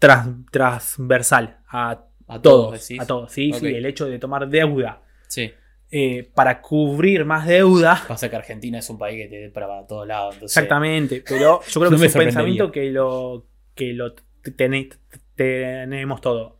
[0.01, 3.61] transversal a a todos, a todos, sí, Ok.
[3.61, 5.53] sí, el hecho de tomar deuda Sí.
[5.93, 9.87] eh, para cubrir más deuda Pasa que Argentina es un país que te para, para
[9.87, 10.35] todos lados.
[10.35, 14.15] entonces- Exactamente, pero yo creo No que es un pensamiento que lo, que lo
[14.57, 14.89] tene-
[15.37, 16.59] tenemos todo.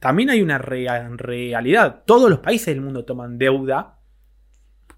[0.00, 2.02] También hay una rea- realidad.
[2.04, 4.00] Todos los países del mundo toman deuda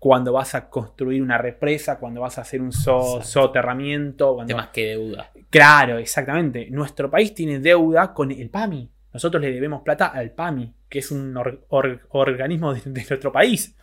[0.01, 4.35] cuando vas a construir una represa, cuando vas a hacer un so- soterramiento.
[4.35, 4.53] Cuando...
[4.53, 5.31] Temas que deuda.
[5.51, 6.69] Claro, exactamente.
[6.71, 8.91] Nuestro país tiene deuda con el PAMI.
[9.13, 13.33] Nosotros le debemos plata al PAMI, que es un or- or- organismo de- de nuestro
[13.33, 13.77] país.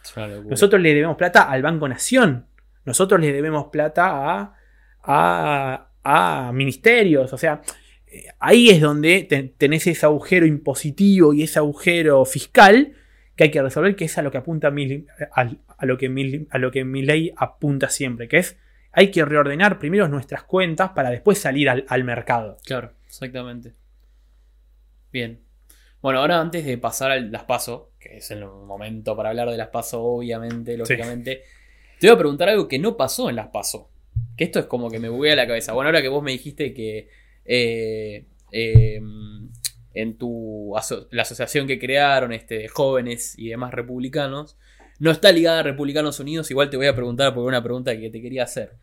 [0.50, 2.48] Nosotros le debemos plata al Banco Nación.
[2.86, 4.06] Nosotros le debemos plata
[4.40, 4.56] a,
[5.04, 7.32] a, a ministerios.
[7.34, 7.62] O sea,
[8.08, 12.94] eh, ahí es donde te- tenés ese agujero impositivo y ese agujero fiscal
[13.36, 16.10] que hay que resolver, que es a lo que apunta Mil- a, a lo que
[16.10, 18.58] Mil- a lo que mi ley apunta siempre, que es
[18.92, 22.58] hay que reordenar primero nuestras cuentas para después salir al, al mercado.
[22.64, 23.74] Claro, exactamente.
[25.12, 25.40] Bien.
[26.02, 29.58] Bueno, ahora antes de pasar a las PASO, que es el momento para hablar de
[29.58, 31.44] las PASO, obviamente, lógicamente,
[32.00, 33.90] te voy a preguntar algo que no pasó en las PASO.
[34.38, 35.74] Que esto es como que me buguea la cabeza.
[35.74, 37.10] Bueno, ahora que vos me dijiste que
[37.46, 39.02] eh, eh,
[39.94, 40.74] en tu
[41.12, 44.58] la asociación que crearon este, jóvenes y demás republicanos,
[45.00, 48.10] no está ligada a Republicanos Unidos, igual te voy a preguntar por una pregunta que
[48.10, 48.78] te quería hacer.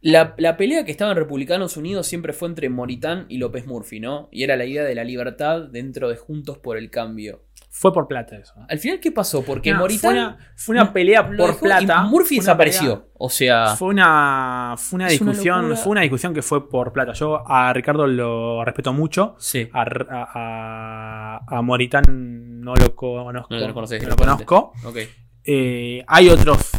[0.00, 4.00] La, la pelea que estaba en Republicanos Unidos siempre fue entre Moritán y López Murphy,
[4.00, 4.28] ¿no?
[4.30, 7.42] Y era la idea de la libertad dentro de Juntos por el Cambio.
[7.76, 8.54] Fue por plata eso.
[8.68, 9.44] Al final, ¿qué pasó?
[9.44, 10.00] Porque No, Moritán.
[10.00, 12.02] fue, una, fue una pelea por y plata.
[12.04, 13.00] Murphy desapareció.
[13.02, 13.74] pelea- O sea.
[13.74, 17.12] Fue una, fue una discusión, fue una discusión que fue por plata.
[17.14, 19.34] Yo a Ricardo lo respeto mucho.
[19.40, 19.68] Sí.
[19.72, 23.52] A, a, a- a Moritán no lo conozco.
[23.54, 24.72] No lo conoces no lo conozco.
[24.84, 24.98] Ok.
[25.44, 26.70] Eh, hay otros.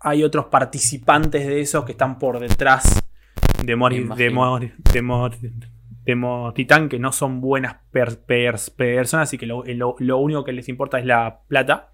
[0.00, 2.98] Hay otros participantes de esos que están por detrás
[3.62, 4.30] de Mori, Me de de
[5.02, 5.52] Mori-
[6.04, 10.44] de Moritán, que no son buenas per- per- personas y que lo, lo- lo único
[10.44, 11.92] que les importa es la plata.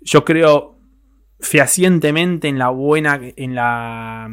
[0.00, 0.78] Yo creo
[1.40, 3.20] fehacientemente en la buena.
[3.36, 4.28] En la.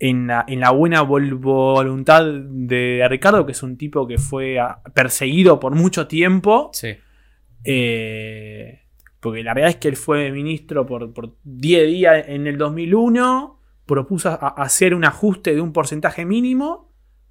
[0.00, 4.58] En la, en la buena vol- voluntad de Ricardo, que es un tipo que fue
[4.94, 6.70] perseguido por mucho tiempo.
[6.72, 6.94] Sí.
[7.64, 8.82] Eh,
[9.20, 13.58] porque la realidad es que él fue ministro por, por 10 días en el 2001,
[13.86, 16.87] propuso a- a hacer un ajuste de un porcentaje mínimo,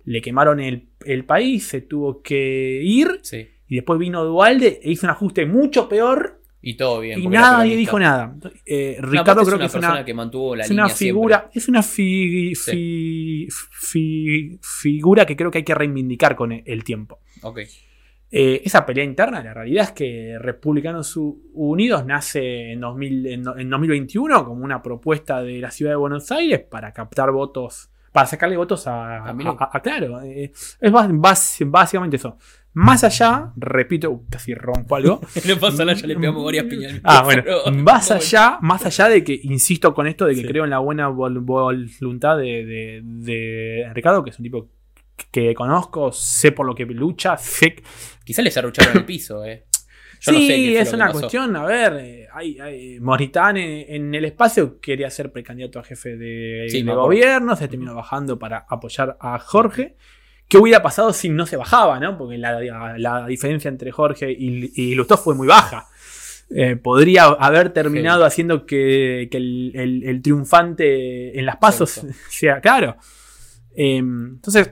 [0.08, 3.45] le quemaron el, el país, se tuvo que ir, Sí.
[3.68, 7.20] y después vino Dualde e hizo un ajuste mucho peor Y todo bien.
[7.22, 8.34] y nadie dijo nada.
[8.66, 11.68] Eh, Ricardo creo es que es persona una, que mantuvo la es una figura, es
[11.68, 17.20] una fi- fi- fi- figura que creo que hay que reivindicar con el- el tiempo.
[18.30, 21.18] Eh, esa pelea interna, la realidad es que Republicanos
[21.53, 26.60] Unidos nace en, 2000, en, 2021 como una propuesta de la ciudad de Buenos Aires
[26.60, 30.51] para captar votos, para sacarle votos a, a, claro, eh,
[30.82, 30.91] es
[31.22, 32.36] básicamente eso.
[32.74, 35.22] Más allá, repito, casi rompo algo.
[35.47, 36.99] no pasa nada, ya le pegamos varias piñas.
[37.03, 37.43] Ah, bueno.
[37.74, 41.09] Más allá, más allá de que, insisto con esto, de que creo en la buena
[41.09, 44.68] voluntad de, de, Ricardo, que es un tipo
[45.30, 47.76] que conozco, sé por lo que lucha, sé.
[48.24, 49.68] Quizás les arrucharon el piso, eh.
[50.20, 55.80] Sí, es una cuestión, a ver, eh, hay, Moritán en, el espacio quería ser precandidato
[55.80, 59.95] a jefe de, de gobierno, se terminó bajando para apoyar a Jorge.
[60.47, 62.18] ¿Qué hubiera pasado si no se bajaba, no?
[62.18, 65.88] Porque la, diferencia entre Jorge y, y Lustó fue muy baja.
[66.49, 72.97] Eh, podría haber terminado haciendo que, el, triunfante en las pasos sea claro.
[73.76, 74.72] Em, entonces,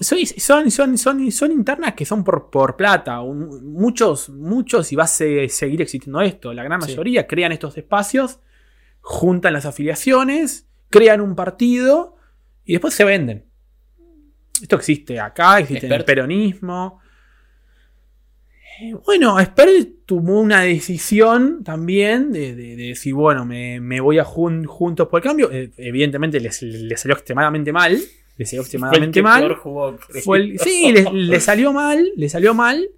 [0.00, 3.20] son, son, son, son, internas que son por, por plata.
[3.20, 8.40] muchos, muchos, y va a seguir existiendo esto, la gran mayoría crean estos espacios,
[9.00, 12.16] juntan las afiliaciones, crean un partido
[12.64, 13.46] y después se venden.
[14.60, 17.00] Esto existe acá, existe en el peronismo.
[18.80, 25.20] Eh, bueno, Spert tomó una decisión también de, decir, bueno, me, voy a Juntos por
[25.20, 25.50] el Cambio.
[25.52, 27.98] Eh, evidentemente le, salió extremadamente mal.
[28.40, 29.54] Le salió extremadamente mal.
[30.56, 32.88] sí, le, salió mal, le salió mal.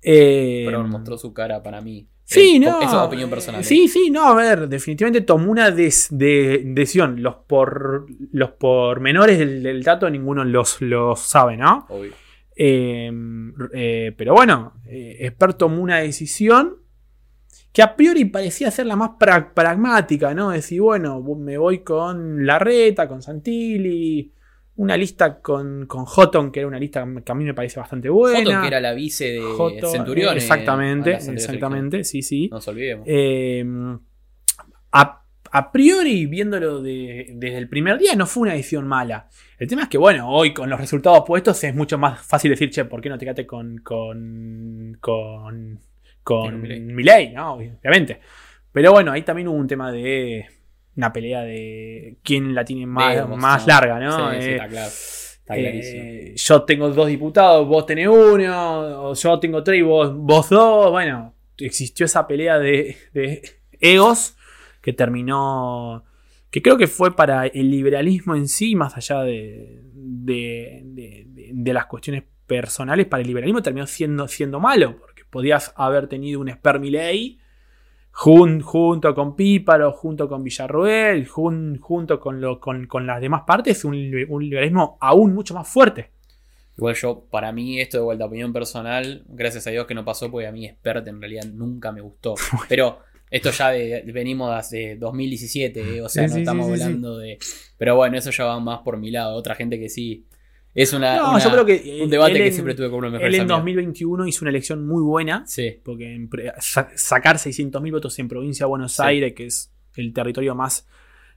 [0.00, 2.08] Eh, Pero mostró su cara para mí.
[2.24, 2.80] Sí, no.
[2.80, 3.62] Esa es opinión personal.
[3.62, 7.22] Sí, sí, no, a ver, definitivamente tomó una decisión.
[7.22, 11.84] Los por los pormenores del, dato ninguno los, los sabe, ¿no?
[11.90, 12.12] Obvio.
[12.56, 16.76] Eh, pero bueno, eh, tomó una decisión
[17.70, 20.52] que a priori parecía ser la más pragmática, ¿no?
[20.52, 24.32] Decir, bueno, me voy con Larreta, con Santilli,
[24.80, 28.08] una lista con, con Houghton, que era una lista que a mí me parece bastante
[28.08, 28.38] buena.
[28.38, 29.42] Houghton, que era la vice de
[29.86, 30.34] Centurión.
[30.34, 32.48] Exactamente, exactamente, sí, sí.
[32.48, 33.04] No nos olvidemos.
[33.06, 33.62] Eh,
[34.92, 39.28] a, priori, viéndolo desde el primer día, no fue una decisión mala.
[39.58, 42.70] El tema es que, bueno, hoy con los resultados puestos es mucho más fácil decir,
[42.70, 43.78] che, ¿por qué no te quedaste con.
[43.78, 44.96] con.
[44.98, 45.78] con.
[46.22, 47.52] con Miley, ¿no?
[47.52, 48.18] Obviamente.
[48.72, 50.46] Pero bueno, ahí también hubo un tema de
[51.00, 54.32] una pelea de quién la tiene más, más larga, ¿no?
[54.32, 54.90] Sí, sí, está claro.
[55.52, 60.48] Eh, yo tengo dos diputados, vos tenés uno, o yo tengo tres y vos, vos
[60.50, 60.90] dos.
[60.90, 63.42] Bueno, existió esa pelea de, de
[63.80, 64.36] egos
[64.80, 66.04] que terminó
[66.50, 70.82] que creo que fue para el liberalismo en sí, más allá de, de,
[71.52, 76.40] de, las cuestiones personales, para el liberalismo terminó siendo, siendo malo, porque podías haber tenido
[76.40, 77.38] un Spermiley
[78.12, 84.98] junto con Píparo, junto con Villarroel, junto con, lo, con, las demás partes, un, liberalismo
[85.00, 86.10] aún mucho más fuerte.
[86.76, 90.04] Igual yo, para mí, esto de vuelta a opinión personal, gracias a Dios que no
[90.04, 92.34] pasó, porque a mí Expert en realidad nunca me gustó.
[92.68, 93.00] Pero
[93.30, 97.38] esto ya venimos de 2017, o sea, no estamos hablando de...
[97.76, 99.36] Pero bueno, eso ya va más por mi lado.
[99.36, 100.24] Otra gente que sí
[100.74, 103.34] es una, no, yo creo que un debate que siempre tuve con uno de Él
[103.34, 105.44] en 2021 hizo una elección muy buena.
[105.46, 105.80] Sí.
[105.82, 106.28] Porque
[106.60, 110.86] sacar 600.000 votos en provincia de Buenos Aires, que es el territorio más,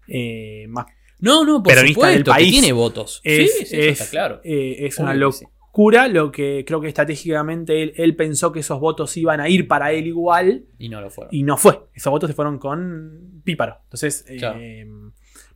[0.08, 0.86] eh, más
[1.24, 2.52] no, no, por supuesto, del país.
[2.52, 3.22] tiene votos.
[3.24, 4.42] Es, sí, sí, está claro.
[4.44, 6.10] Eh, es una locura.
[6.10, 10.06] Lo que creo que estratégicamente él, pensó que esos votos iban a ir para él
[10.06, 10.66] igual.
[10.78, 11.34] Y no lo fueron.
[11.34, 11.80] Y no fue.
[11.94, 13.78] Esos votos se fueron con Píparo.
[13.86, 14.86] Entonces, eh,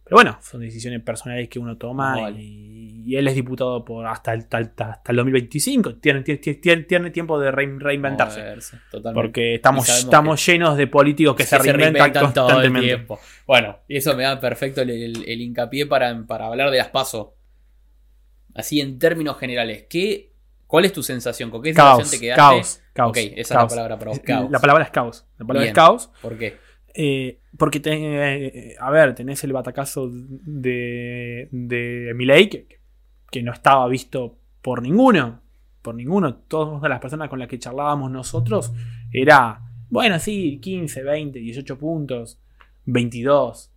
[0.07, 4.47] pero bueno, son decisiones personales que uno toma y, él es diputado por hasta el,
[4.49, 5.95] hasta, el 2025.
[5.95, 8.41] Tiene, tiene, tiempo de reinventarse.
[9.13, 12.87] Porque estamos, estamos llenos de políticos que, se, reinventan, constantemente.
[12.87, 13.19] tiempo.
[13.45, 17.27] Bueno, y eso me da perfecto el, hincapié para, para, hablar de las pasos.
[18.55, 20.31] Así en términos generales, ¿qué,
[20.67, 21.51] ¿cuál es tu sensación?
[21.51, 22.41] ¿Con qué sensación te quedaste?
[22.41, 23.09] Caos, caos.
[23.09, 24.19] Ok, esa es la palabra para vos.
[24.21, 24.51] Caos.
[24.51, 25.25] La palabra es caos.
[25.37, 26.09] La palabra es caos.
[26.21, 26.66] ¿Por qué?
[26.99, 32.79] Eh, porque, eh, a ver, tenés el batacazo de, de que,
[33.29, 35.41] que, no estaba visto por ninguno.
[35.83, 36.33] Por ninguno.
[36.35, 38.73] Todas las personas con las que charlábamos nosotros
[39.13, 42.41] era, bueno, sí, 15, 20, 18 puntos,
[42.85, 43.71] 22.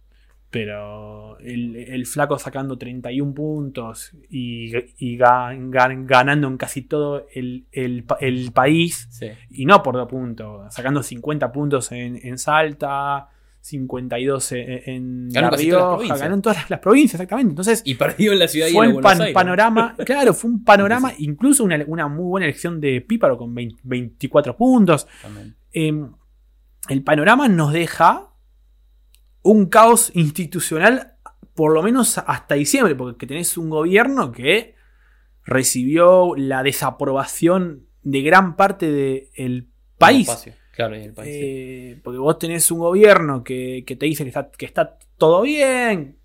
[0.51, 4.73] Pero el, flaco sacando 31 puntos y,
[5.17, 8.05] ganando en casi todo el,
[8.53, 9.09] país.
[9.51, 10.75] Y no por dos puntos.
[10.75, 13.29] Sacando 50 puntos en, en Salta,
[13.61, 17.51] 52 en, La Rioja, ganó en todas las provincias, exactamente.
[17.51, 22.09] Entonces, y perdió en la ciudad fue un panorama, claro, fue un panorama, incluso una,
[22.09, 25.07] muy buena elección de Píparo con 24 puntos.
[25.73, 26.11] Em,
[26.89, 28.30] el panorama nos deja
[29.43, 31.15] un caos institucional,
[31.55, 34.75] por lo menos hasta diciembre, porque tenés un gobierno que
[35.45, 39.69] recibió la desaprobación de gran parte del
[39.99, 40.29] país.
[40.29, 40.55] Espacio.
[40.73, 41.35] Claro, y el país.
[41.35, 41.41] sí.
[41.43, 45.43] Eh, porque vos tenés un gobierno que, que te dice que está, que está todo
[45.43, 46.19] bien,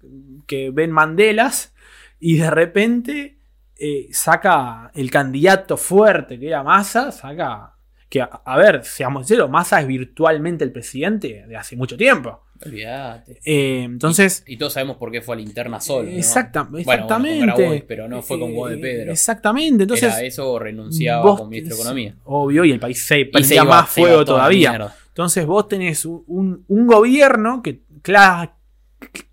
[0.48, 1.74] que ven Mandelas,
[2.20, 3.40] y de repente
[3.78, 7.74] eh, saca el candidato fuerte que era Massa, saca.
[8.08, 12.45] Que, a, a ver, seamos sinceros, Massa es virtualmente el presidente de hace mucho tiempo.
[12.66, 13.40] Olvídate.
[13.46, 14.44] Eh, entonces.
[14.48, 16.10] Y todos sabemos por qué fue a linterna solo.
[16.10, 16.18] ¿no?
[16.18, 17.38] Exacta- Bueno, exactamente.
[17.38, 19.12] bueno, con Grabois, pero no fue con Guado de Eh, Pedro.
[19.12, 19.84] Exactamente.
[19.84, 20.12] Entonces.
[20.14, 22.16] Era eso o renunciaba vos como ministro de Economía.
[22.26, 24.94] Obvio, y el país se prendía iba- más se fuego todavía.
[25.10, 28.54] Entonces vos tenés un, un- gobierno que cla-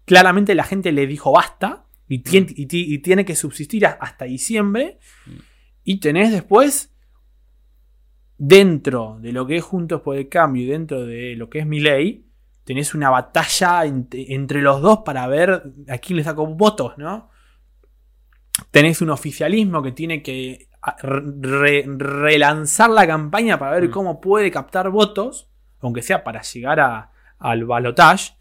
[0.05, 4.25] claramente la gente le dijo basta y, tien- y ti- y tiene que subsistir hasta
[4.27, 4.99] diciembre.
[5.27, 5.31] Mm.
[5.85, 6.91] Y tenés después,
[8.39, 11.67] dentro de lo que es Juntos por el Cambio y dentro de lo que es
[11.67, 12.27] mi ley,
[12.65, 17.31] tenés una batalla ent- entre los dos para ver a quién le sacó votos, ¿no?
[18.71, 20.69] Tenés un oficialismo que tiene que
[21.03, 23.93] re- relanzar la campaña para ver Mm.
[23.93, 25.49] cómo puede captar votos,
[25.81, 28.35] aunque sea para llegar a- al balotage.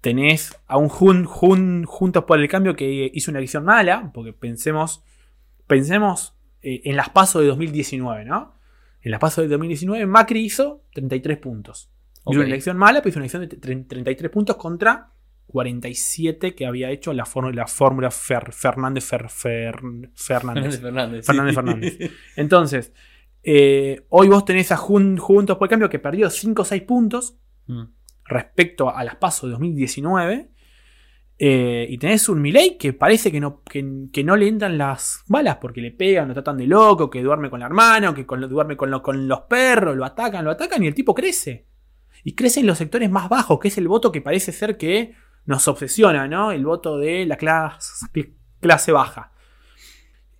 [0.00, 4.32] Tenés a un Jun- Jun- Juntos por el Cambio que hizo una elección mala, porque
[4.32, 5.02] pensemos,
[5.66, 8.54] pensemos eh, en las pasos de 2019, ¿no?
[9.00, 11.88] En las pasos de 2019 Macri hizo 33 puntos.
[12.30, 12.44] Hizo Ok.
[12.44, 15.12] una elección mala, pero hizo una elección de tre- 33 puntos contra
[15.46, 20.80] 47 que había hecho la, fórmula- la fórmula Fer- Fernández Fer- Fer- Fernández.
[20.80, 21.26] Fernández Fernández.
[21.26, 21.98] Fernández Fernández.
[22.36, 22.92] Entonces,
[23.42, 26.82] eh, hoy vos tenés a Jun- Juntos por el Cambio que perdió 5 o 6
[26.82, 27.82] puntos Mm.
[28.24, 30.50] respecto a las pasos de 2019.
[31.40, 35.22] eh, y tenés un Milei que parece que no, que, que no le entran las
[35.28, 38.40] balas porque le pegan, lo tratan de loco, que duerme con la hermana, que con,
[38.48, 41.67] duerme con, lo- con los perros, lo atacan, lo atacan y el tipo crece.
[42.24, 45.14] Y crece en los sectores más bajos, que es el voto que parece ser que
[45.46, 46.52] nos obsesiona, ¿no?
[46.52, 48.06] El voto de la clase,
[48.60, 49.32] clase baja.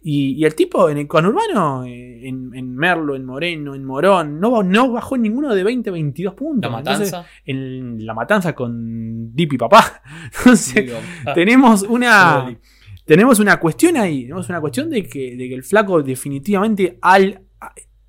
[0.01, 4.63] Y, y el tipo en el conurbano, en, en Merlo, en Moreno, en Morón, no,
[4.63, 6.71] no bajó ninguno de 20, 22 puntos.
[6.71, 7.31] La Entonces, matanza.
[7.45, 10.01] en la matanza con Dip y papá.
[10.39, 12.57] Entonces, Digo, ah, tenemos una.
[13.05, 14.23] Tenemos una cuestión ahí.
[14.23, 17.43] Tenemos una cuestión de que, de que el flaco definitivamente al-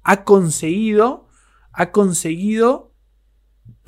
[0.04, 1.28] ha conseguido.
[1.74, 2.89] Ha conseguido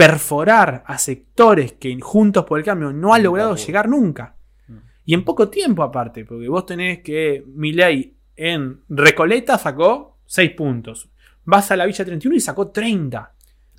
[0.01, 4.35] perforar a sectores que Juntos por el Cambio no ha logrado llegar nunca.
[4.67, 4.77] Mm.
[5.05, 11.07] Y en poco tiempo aparte, porque vos tenés que Milei en Recoleta sacó 6 puntos.
[11.45, 13.31] Vas a la Villa 31 y sacó 30.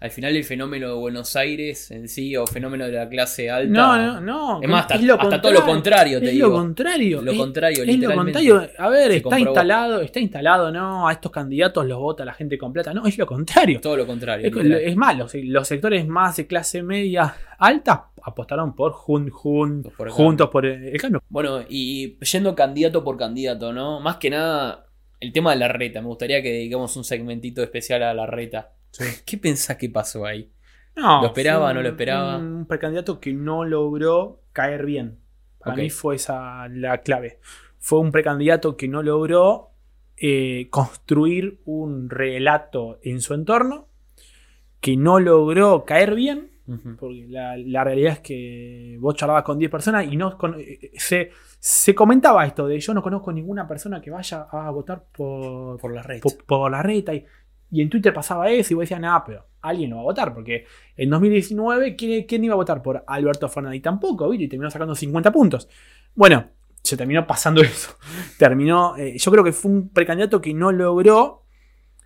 [0.03, 3.73] Al final el fenómeno de Buenos Aires en sí, o fenómeno de la clase alta.
[3.73, 4.61] No, no, no.
[4.61, 6.49] Es más, hasta, lo hasta todo lo contrario, te es digo.
[6.49, 7.23] lo contrario.
[7.23, 8.33] Lo es- contrario, es lo literalmente.
[8.33, 8.71] contrario.
[8.79, 9.47] A ver, está comprobó.
[9.51, 12.93] instalado, está instalado, no, a estos candidatos los vota la gente completa.
[12.93, 13.81] No, es lo contrario.
[13.81, 14.51] Todo lo contrario.
[14.77, 20.49] Es, más, los, sectores más de clase media alta apostaron por jun, jun- Por juntos
[20.51, 21.23] por el, el cambio.
[21.29, 24.01] Bueno, y yendo candidato por candidato, ¿no?
[24.01, 24.87] Más que nada,
[25.21, 26.01] el tema de la reta.
[26.01, 28.73] Me gustaría que dediquemos un segmentito especial a la reta.
[29.24, 30.51] ¿Qué pensás que pasó ahí?
[30.97, 32.36] No, ¿Lo esperaba, fue no lo esperaba?
[32.38, 35.18] Un precandidato que no logró caer bien.
[35.59, 37.38] Para mí fue esa la clave.
[37.78, 39.70] Fue un precandidato que no logró
[40.16, 43.88] eh, construir un relato en su entorno,
[44.80, 46.51] que no logró caer bien,
[46.99, 50.90] porque la, la realidad es que vos charlabas con 10 personas y no con- eh,
[50.97, 55.78] se, se comentaba esto de yo no conozco ninguna persona que vaya a votar por,
[55.80, 56.22] Por la reta.
[56.22, 57.12] por, por la reta.
[57.14, 57.24] Y,
[57.73, 60.33] y en Twitter pasaba eso y vos decías, nada, pero alguien lo va a votar.
[60.35, 60.66] Porque
[60.97, 63.83] en 2019, ¿quién, quién iba a votar por Alberto Fernández?
[63.83, 64.45] Tampoco, ¿viste?
[64.45, 65.68] Y terminó sacando 50 puntos.
[66.14, 66.51] Bueno,
[66.83, 67.97] se terminó pasando eso.
[68.39, 71.45] Terminó, eh, yo creo que fue un precandidato que no logró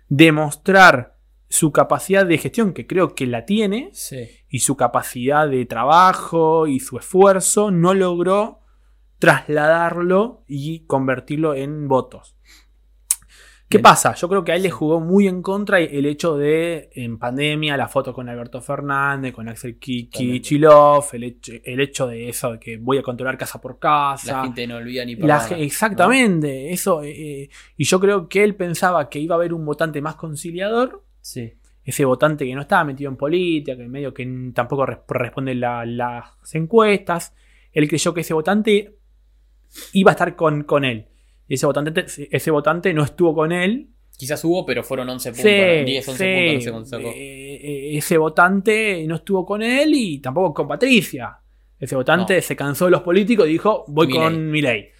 [0.07, 1.17] demostrar
[1.49, 4.27] su capacidad de gestión, que creo que la tiene, Sí.
[4.49, 8.59] y su capacidad de trabajo y su esfuerzo, no logró
[9.19, 12.35] trasladarlo y convertirlo en votos.
[13.69, 14.15] ¿Qué pasa?
[14.15, 17.75] Yo creo que a él le jugó muy en contra el hecho de, en pandemia,
[17.75, 20.33] la foto con Alberto Fernández, con Axel Ki- Totalmente.
[20.39, 24.37] Kichilov, el hecho, el hecho de eso, de que voy a controlar casa por casa.
[24.37, 25.61] La gente no olvida ni La perdona, ge- ¿no?
[25.63, 27.01] exactamente, eso.
[27.03, 31.03] eh, y yo creo que él pensaba que iba a haber un votante más conciliador,
[31.19, 31.51] Sí.
[31.83, 35.85] ese votante que no estaba metido en política, que medio que tampoco res- responde la-
[35.85, 36.23] las
[36.55, 37.35] encuestas.
[37.73, 38.95] Él creyó que ese votante
[39.91, 41.07] iba a estar con, con él.
[41.47, 43.89] Y ese votante, ese votante no estuvo con él.
[44.17, 45.43] Quizás hubo, pero fueron 11 puntos.
[45.51, 45.85] Sí, ¿no?
[45.85, 50.53] 10, 11 sí, puntos, no eh, eh, ese votante no estuvo con él y tampoco
[50.53, 51.37] con Patricia.
[51.79, 52.41] Ese votante No.
[52.41, 54.89] se cansó de los políticos y dijo, voy con Milei.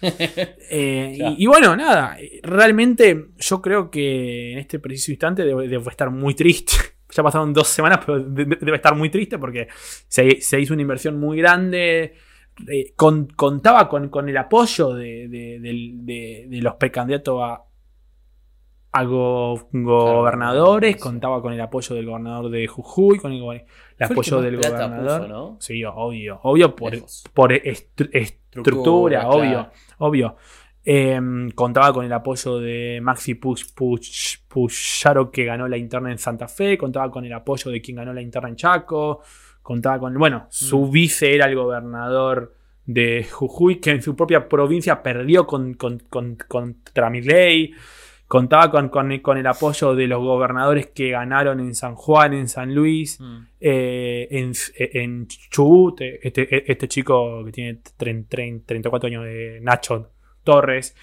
[0.70, 1.34] Eh, Claro.
[1.36, 6.10] y, y bueno, nada, realmente yo creo que en este preciso instante debe, debe estar
[6.10, 6.72] muy triste.
[7.10, 9.66] Ya pasaron dos semanas, pero de- de- debe estar muy triste porque
[10.08, 12.12] se, se hizo una inversión muy grande
[12.66, 17.62] eh, con- contaba con, con el apoyo de, de- del- de- de los precandidatos a,
[18.90, 21.00] a go- gobernadores, sí.
[21.00, 23.42] contaba con el apoyo del gobernador de Jujuy, con el,
[24.00, 25.20] apoyo del gobernador.
[25.22, 25.56] puso, ¿no?
[25.60, 26.92] Sí, obvio, obvio por,
[27.34, 29.70] por estru- estructura, obvio, claro.
[29.98, 30.36] obvio.
[30.90, 31.20] Eh,
[31.54, 36.48] contaba con el apoyo de Maxi Push, Push, Pusharo que ganó la interna en Santa
[36.48, 39.20] Fe, contaba con el apoyo de quien ganó la interna en Chaco,
[39.68, 40.90] contaba con, bueno, su Mm.
[40.90, 42.54] vice era el gobernador
[42.86, 47.74] de Jujuy, que en su propia provincia perdió con, con, con- contra Milei,
[48.26, 48.88] contaba con,
[49.36, 53.38] el apoyo de los gobernadores que ganaron en San Juan, en San Luis, Mm.
[53.60, 60.12] eh, en, en Chubut, este, este chico que tiene tren- tren- 34 años de Nacho
[60.42, 60.94] Torres.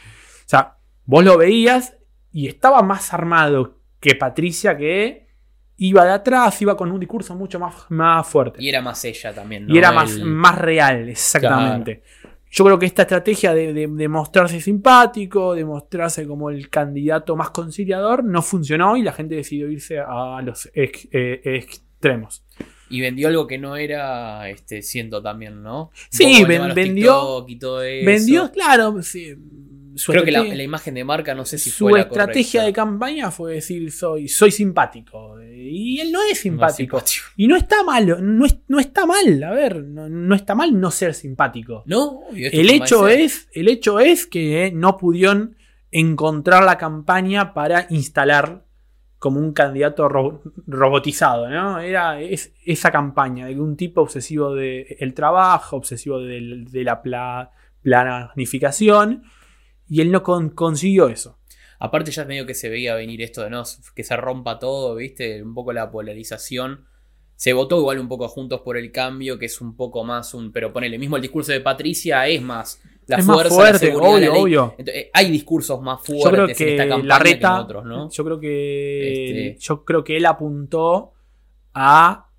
[0.45, 1.95] O sea, vos lo veías
[2.31, 5.24] y estaba más armado que Patricia, que
[5.77, 8.61] iba de atrás, iba con un discurso mucho más, más fuerte.
[8.63, 9.73] Y era más ella también, ¿no?
[9.75, 12.03] Y era más, El- más real, exactamente.
[12.51, 17.35] Yo creo que esta estrategia de, de- de mostrarse simpático, de mostrarse como el candidato
[17.35, 22.45] más conciliador, no funcionó y la gente decidió irse a los ex- eh, extremos.
[22.89, 25.89] Y vendió algo que no era, este, siento también, ¿no?
[26.09, 28.05] Sí, ven- vendió- y todo eso.
[28.05, 29.35] Vendió, claro, sí,
[29.95, 32.73] su Creo que la, imagen de marca, no sé si su fue la estrategia de
[32.73, 35.41] campaña fue decir soy, soy simpático.
[35.41, 37.01] Y él no es No es simpático.
[37.37, 40.79] Y no está malo, no, es- no está mal, a ver, no, no está mal
[40.79, 41.83] no ser simpático.
[41.85, 45.55] No, El de hecho, es, el hecho es que eh, no pudieron
[45.91, 48.65] encontrar la campaña para instalar
[49.17, 51.79] como un candidato ro- robotizado, ¿no?
[51.79, 57.49] Era es- esa campaña de un tipo obsesivo del trabajo, obsesivo de la pla-
[57.81, 59.23] planificación,
[59.89, 61.37] y él no con- consiguió eso.
[61.79, 63.63] Aparte ya medio que se veía venir esto de no
[63.93, 65.43] que se rompa todo, ¿viste?
[65.43, 66.85] Un poco la polarización.
[67.35, 70.53] Se votó igual un poco juntos por el cambio, que es un poco más un.
[70.53, 73.79] Pero ponele, mismo el discurso de Patricia es más la Es más fuerza, fuerte, la
[73.79, 74.41] seguridad, obvio, la ley.
[74.43, 74.75] obvio.
[74.77, 77.35] Entonces, eh, hay discursos más Yo fuertes creo en esta que campaña la que en
[77.35, 78.09] reta, otros, ¿no?
[78.09, 81.11] yo creo que Este- yo creo que él apuntó
[81.73, 82.29] a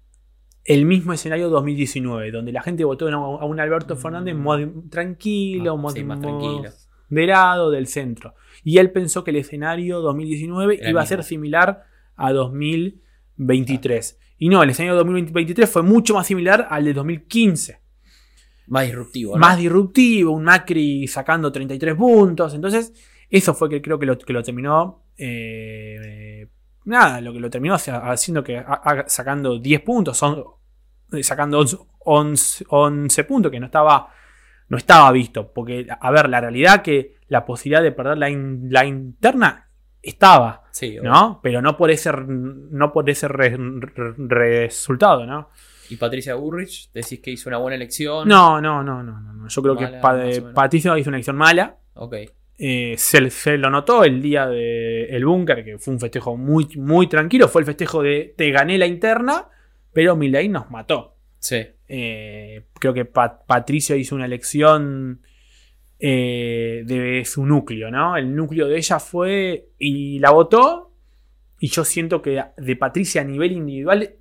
[0.64, 5.82] el mismo escenario 2019, donde la gente votó a un- Alberto Fernández mod- tranquilo, Ah,
[5.82, 6.70] mod- sí, más tranquilo.
[7.08, 8.34] Moderado del centro.
[8.64, 11.84] Y él pensó que el escenario 2019 Era el iba a ser similar
[12.16, 14.18] a 2023.
[14.38, 17.80] Y no, el escenario 2023 fue mucho más similar al de 2015.
[18.68, 19.38] Más disruptivo, ¿no?
[19.38, 22.54] Más disruptivo, un Macri sacando 33 puntos.
[22.54, 22.92] Entonces,
[23.30, 25.04] eso fue que creo que lo, que lo terminó.
[25.16, 26.48] eh,
[26.86, 28.64] nada, lo que lo terminó haciendo que
[29.06, 30.42] sacando 10 puntos, son,
[31.12, 34.08] eh, sacando 11, 11 11 puntos, que no estaba,
[34.68, 35.52] no estaba visto.
[35.52, 39.68] Porque, a ver, la realidad que la posibilidad de perder la, in- la interna
[40.02, 40.62] estaba.
[40.70, 40.98] Sí.
[41.02, 41.40] ¿no?
[41.42, 45.50] Pero no por ese, no por ese re- re- resultado, ¿no?
[45.88, 48.26] Y Patricia Burrich, decís que hizo una buena elección.
[48.28, 49.48] No, no, no, no, no.
[49.48, 50.38] Yo creo Mala, que Pa- menos.
[50.52, 51.76] Patricio hizo una elección mala.
[51.94, 52.14] Ok.
[52.58, 57.06] Eh, se, se lo notó el día del búnker, que fue un festejo muy, muy
[57.06, 57.48] tranquilo.
[57.48, 59.46] Fue el festejo de te gané la interna,
[59.92, 61.15] pero Milei nos mató.
[61.88, 65.22] Eh, creo que Pa- Patricio hizo una elección
[65.98, 68.16] eh, de su núcleo, ¿no?
[68.16, 70.92] El núcleo de ella fue y la votó.
[71.58, 74.16] Y yo siento que de Patricia a nivel individual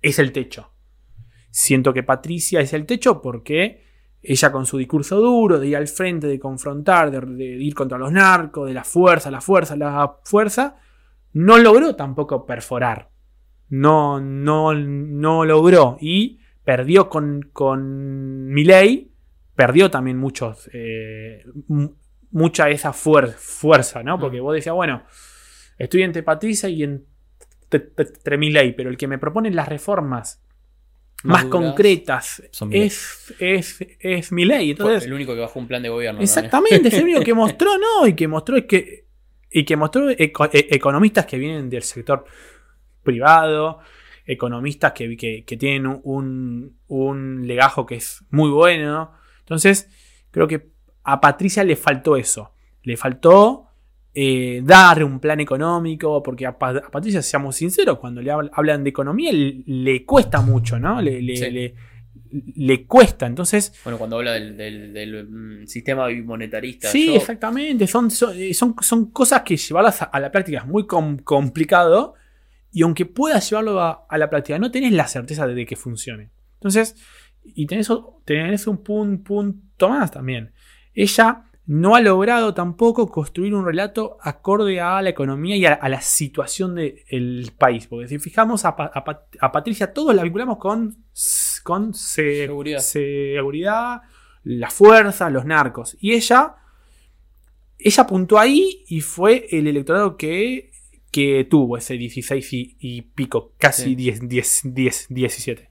[0.00, 0.72] es el techo.
[1.50, 3.84] Siento que Patricia es el techo porque
[4.20, 7.98] ella con su discurso duro, de ir al frente, de confrontar, de, de ir contra
[7.98, 10.76] los narcos, de la fuerza, la fuerza, la fuerza,
[11.34, 13.10] no logró tampoco perforar.
[13.68, 15.96] No, no, no logró.
[16.00, 19.10] Y perdió con, con Milei,
[19.54, 21.44] perdió también muchos, eh,
[22.30, 24.18] mucha esa fuer- fuerza, ¿no?
[24.18, 25.02] Porque vos decías, bueno,
[25.78, 30.42] estoy entre Patricia y entre Milei, pero el que me propone las reformas
[31.24, 32.42] más, Más duras concretas
[32.72, 34.74] es, es, es Milei.
[34.74, 36.20] Fue Entonces, el único que bajó un plan de gobierno.
[36.20, 38.06] Exactamente, es el único que mostró, ¿no?
[38.08, 39.06] Y que mostró es que.
[39.54, 42.24] Y que mostró eco- e- economistas que vienen del sector
[43.02, 43.78] privado,
[44.26, 49.12] economistas que, que- que tienen un, un legajo que es muy bueno.
[49.40, 49.88] Entonces,
[50.30, 50.70] creo que
[51.04, 52.52] a Patricia le faltó eso.
[52.84, 53.66] Le faltó
[54.14, 58.50] eh, dar un plan económico, porque a, Pa- a Patricia, seamos sinceros, cuando le habl-
[58.52, 61.00] hablan de economía, le, le cuesta mucho, ¿no?
[61.00, 61.50] Le, le- Sí.
[61.50, 61.74] le-
[62.56, 63.26] le cuesta.
[63.26, 66.88] Entonces, Bueno, cuando habla del, del- del, mm, sistema monetarista.
[66.88, 67.86] Sí, yo- exactamente.
[67.86, 71.18] Son, son, eh, son, son cosas que llevarlas a, a la práctica es muy com-
[71.18, 72.14] complicado.
[72.72, 76.30] Y aunque puedas llevarlo a, a la práctica, no tenés la certeza de que funcione.
[76.54, 76.96] Entonces,
[77.44, 80.52] y tenés, un pun- punto más también.
[80.94, 85.88] Ella no ha logrado tampoco construir un relato acorde a la economía y a, a
[85.88, 87.86] la situación del país.
[87.86, 90.96] Porque si fijamos a, Pa- a Pa- a Patricia, todos la vinculamos con
[91.94, 92.80] se- Seguridad.
[92.80, 94.02] seguridad,
[94.44, 95.96] la fuerza, los narcos.
[96.00, 96.56] Y ella,
[97.78, 100.71] ella apuntó ahí y fue el electorado que,
[101.12, 103.94] que tuvo ese 16 y, y pico, casi Sí.
[103.94, 105.68] 10, 10, 10, 17.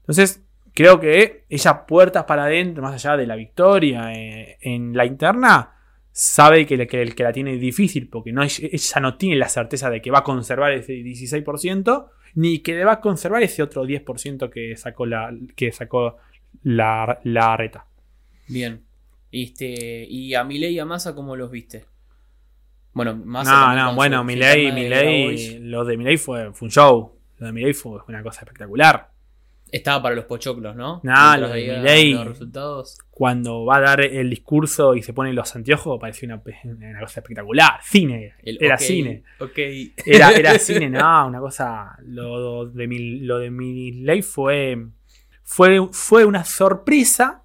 [0.00, 5.06] Entonces, creo que ella, puertas para adentro, más allá de la victoria eh, en la
[5.06, 5.72] interna,
[6.12, 10.02] sabe que, el que la tiene difícil, porque no, ella no tiene la certeza de
[10.02, 14.76] que va a conservar ese 16%, ni que va a conservar ese otro 10% que
[14.76, 16.18] sacó la, que sacó
[16.62, 17.86] la, la reta.
[18.46, 18.82] Bien.
[19.32, 21.86] Este, ¿Y a Milei y a Massa cómo los viste?
[22.96, 25.60] Bueno, Massa No, no, bueno, Milei, interna de Milei, Grabois.
[25.60, 27.12] lo de Milei fue, fue un show.
[27.36, 29.10] Lo de Milei fue una cosa espectacular.
[29.70, 31.02] Estaba para los pochoclos, ¿no?
[31.02, 32.12] No, de.
[32.14, 32.96] Los resultados.
[33.10, 37.20] Cuando va a dar el discurso y se pone los anteojos, parecía una, una cosa
[37.20, 37.80] espectacular.
[37.82, 38.32] Cine.
[38.42, 39.24] El era cine.
[39.40, 39.58] Ok.
[40.06, 41.98] Era, era cine, no, una cosa.
[42.02, 44.86] Lo de mi, lo de fue,
[45.44, 45.86] fue.
[45.92, 47.42] Fue una sorpresa.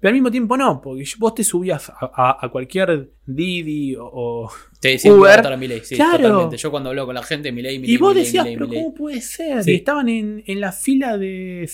[0.00, 4.04] Pero al mismo tiempo no, porque vos te subías a, a- a cualquier Didi o,
[4.06, 4.50] o-
[4.82, 5.46] iba a Uber.
[5.52, 6.16] a Milei, sí, Claro.
[6.22, 6.56] totalmente.
[6.56, 8.82] Yo cuando hablo con la gente, Milei, Milei, Y vos Milei, decías, Milei, pero Milei.
[8.84, 9.62] ¿cómo puede ser?
[9.62, 9.72] Sí.
[9.72, 11.68] Y estaban en, en la fila de,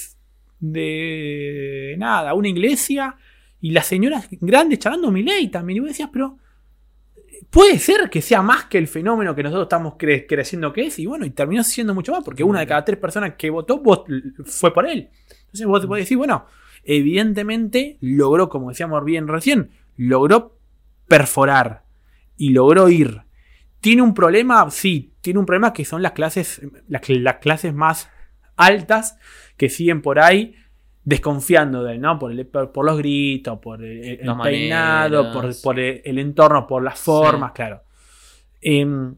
[0.61, 3.16] de nada, una iglesia
[3.61, 5.77] y las señoras grandes charlando mi ley también.
[5.79, 6.39] Y vos decías, pero
[7.51, 10.99] puede ser que sea más que el fenómeno que nosotros estamos cre- creyendo que es.
[10.99, 13.83] Y bueno, y terminó siendo mucho más, porque una de cada tres personas que votó
[13.83, 14.07] vot-
[14.45, 15.11] fue por él.
[15.45, 16.45] Entonces vos te podés decir, bueno,
[16.87, 20.57] evidentemente logró, como decíamos bien recién, logró
[21.09, 21.84] perforar
[22.37, 23.22] y logró ir.
[23.80, 24.70] ¿Tiene un problema?
[24.70, 28.11] Sí, tiene un problema que son las clases, las, las clases más
[28.57, 29.18] altas
[29.57, 30.55] que siguen por ahí
[31.05, 32.18] desconfiando de él, ¿no?
[32.18, 35.61] Por, el- por, por los gritos, por el, peinado, por, maneras.
[35.62, 37.82] por el, el entorno, por las formas, claro.
[38.61, 39.14] Em,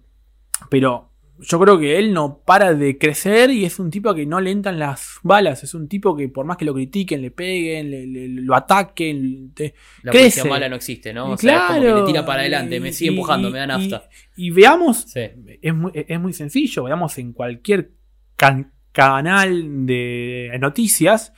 [0.69, 1.08] pero
[1.41, 4.51] yo creo que él no para de crecer y es un tipo que no le
[4.51, 5.62] entran las balas.
[5.64, 9.53] Es un tipo que por más que lo critiquen, le peguen, le- le- lo ataquen,
[9.55, 10.49] te- La crece.
[10.49, 11.30] mala no existe, ¿no?
[11.32, 13.53] O sea, es como que claro, le tira para adelante, me sigue y- empujando, y-
[13.53, 14.09] me da nafta.
[14.36, 15.20] Y, veamos, Sí.
[15.62, 17.93] es muy, es muy sencillo, veamos en cualquier
[18.36, 21.32] can- canal de noticias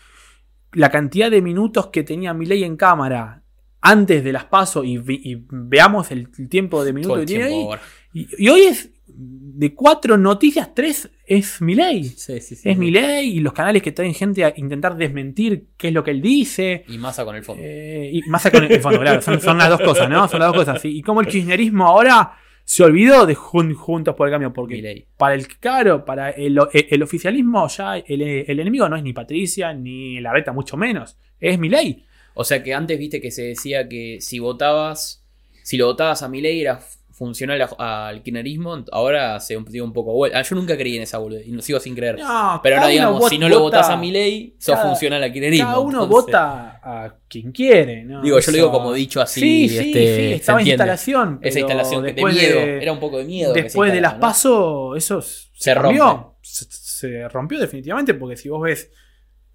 [0.73, 3.43] la cantidad de minutos que tenía Milei en cámara
[3.81, 7.67] antes de las pasos y, ve- y veamos el, tiempo de el que tiene ahí.
[8.13, 12.05] Y, y hoy es de cuatro noticias, tres es Milei.
[12.05, 12.69] Sí, sí, sí.
[12.69, 16.11] Es Milei y los canales que traen gente a intentar desmentir qué es lo que
[16.13, 16.85] él dice.
[16.89, 17.63] Y Massa con el fondo.
[17.65, 19.21] Eh, y más con el fondo, claro.
[19.23, 20.27] Son, son las dos cosas, ¿no?
[20.29, 20.85] Son las dos cosas.
[20.85, 22.33] Y, como el kirchnerismo ahora
[22.65, 27.03] se olvidó de Jun- Juntos por el Cambio, porque para el claro, para el, el
[27.03, 31.17] oficialismo ya el, el enemigo no es ni Patricia ni la reta, mucho menos.
[31.41, 32.05] Es Milei.
[32.35, 35.25] O sea que antes viste que se decía que si votabas,
[35.65, 39.93] si lo votabas a Milei era f- funcional a- al kirchnerismo, ahora se dio un
[39.93, 40.39] poco vuelta.
[40.39, 42.19] Ah, yo nunca creí en esa boludez y lo sigo sin creer.
[42.19, 45.31] No, Pero ahora digamos, si no lo vota- votas a Milei, sos cada- funcional al
[45.31, 45.67] kirchnerismo.
[45.67, 48.05] Cada uno entonces- vota a quien quiere.
[48.05, 48.23] ¿no?
[48.23, 51.39] Digo, yo lo digo como dicho así, Sí, sí, este, sí, estaba en instalación.
[51.43, 53.53] Esa instalación que- de miedo, era un poco de miedo.
[53.53, 54.21] Después de las ¿no?
[54.21, 56.01] pasos, eso se, Se rompe.
[56.43, 58.91] Se, se rompió definitivamente, porque si vos ves,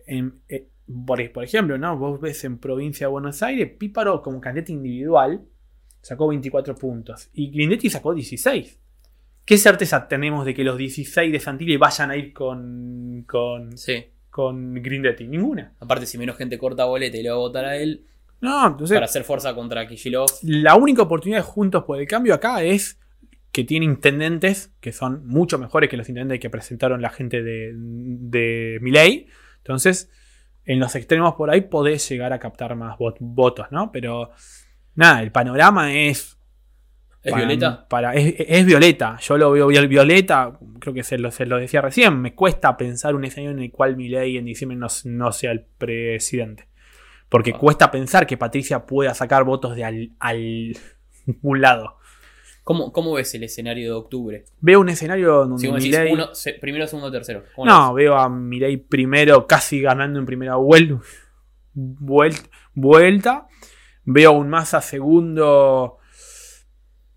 [0.06, 0.68] en, eh,
[1.06, 1.98] por, por ejemplo, ¿no?
[1.98, 5.42] vos ves en provincia de Buenos Aires, Píparo como candidato individual
[6.06, 8.80] sacó 24 puntos y Grindetti sacó 16.
[9.44, 14.06] ¿Qué certeza tenemos de que los 16 de Santilli vayan a ir con, con, Sí.
[14.30, 15.26] con Grindetti?
[15.28, 15.74] Ninguna.
[15.80, 18.06] Aparte, si menos gente corta boleta y le va a votar a él
[18.42, 20.28] No, entonces para hacer fuerza contra Kishilov.
[20.44, 23.00] la única oportunidad de Juntos por el Cambio acá es
[23.52, 27.72] que tiene intendentes que son mucho mejores que los intendentes que presentaron la gente de,
[27.76, 29.28] de Milei.
[29.58, 30.12] Entonces,
[30.66, 33.92] en los extremos por ahí podés llegar a captar más vot- votos, ¿no?
[33.92, 34.30] Pero
[34.96, 36.38] nada, el panorama es.
[37.24, 37.88] ¿Es para- Violeta?
[37.88, 39.18] para- es, es violeta.
[39.20, 40.60] Yo lo veo viol- violeta.
[40.80, 42.22] Creo que se lo, se lo decía recién.
[42.22, 45.62] Me cuesta pensar un escenario en el cual Milei en diciembre no, no sea el
[45.62, 46.68] presidente.
[47.30, 47.58] Porque Ah.
[47.58, 50.78] cuesta pensar que Patricia pueda sacar votos de al, al
[51.42, 51.98] un lado.
[52.64, 54.46] ¿Cómo, ¿Cómo ves el escenario de octubre?
[54.60, 57.44] Veo un escenario donde Si Milei- uno, se- primero, segundo, tercero.
[57.56, 61.00] ¿Cómo lo No, veo a Milei primero casi ganando en primera vuel-
[61.76, 62.40] vuel-
[62.76, 63.48] vuelta.
[64.06, 65.98] Veo un Massa segundo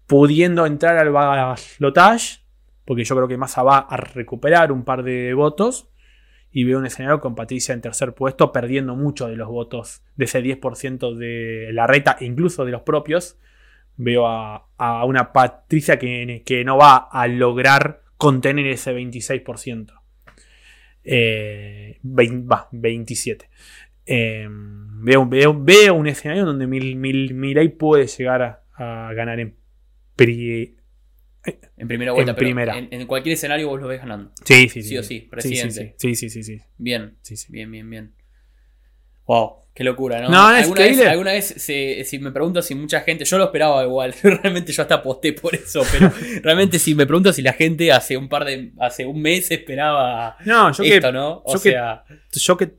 [0.07, 2.41] pudiendo entrar al balotage.
[2.85, 5.91] Porque yo creo que Massa va a recuperar un par de votos.
[6.51, 10.25] Y veo un escenario con Patricia en tercer puesto, perdiendo mucho de los votos de
[10.25, 13.39] ese 10% de la reta, incluso de los propios.
[13.97, 19.93] Veo a, una Patricia que, que no va a lograr contener ese 26%.
[21.05, 23.49] Eh, vein- va, 27.
[24.11, 28.63] Eh, veo, veo, veo un escenario donde Mil, Mil- puede llegar a,
[29.09, 29.55] a ganar en
[30.17, 30.75] pri-
[31.77, 32.79] En primera vuelta, En pero primera.
[32.79, 34.33] En, en cualquier escenario vos lo ves ganando.
[34.45, 34.89] Sí, sí, sí.
[34.89, 35.95] Sí o sí, presidente.
[35.99, 36.63] sí, sí, sí, sí, sí.
[36.79, 37.53] Bien, Sí, sí.
[37.53, 38.15] bien, bien, bien.
[39.27, 40.31] Wow, qué locura, ¿no?
[40.31, 43.45] No, es alguna vez, alguna vez se- si me pregunto si mucha gente, yo lo
[43.45, 46.11] esperaba igual, realmente yo hasta aposté por eso, pero
[46.43, 50.37] realmente si me pregunto si la gente hace un par de, hace un mes esperaba
[50.47, 51.43] No, yo esto, que, ¿no?
[51.45, 52.71] O yo que- sea, yo que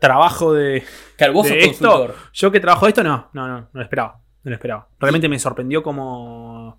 [0.00, 0.82] trabajo de,
[1.16, 2.14] claro, vos sos de esto, consultor.
[2.32, 4.20] yo que trabajo de esto, no, no, no, no lo esperaba.
[4.44, 4.88] No lo esperaba.
[5.00, 6.78] Realmente me sorprendió como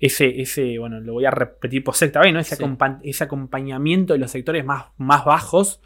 [0.00, 2.40] ese, ese, bueno, lo voy a repetir por sexta vez, ¿no?
[2.40, 2.62] Ese, Sí.
[2.62, 5.80] acompa- ese acompañamiento de los sectores más, más bajos,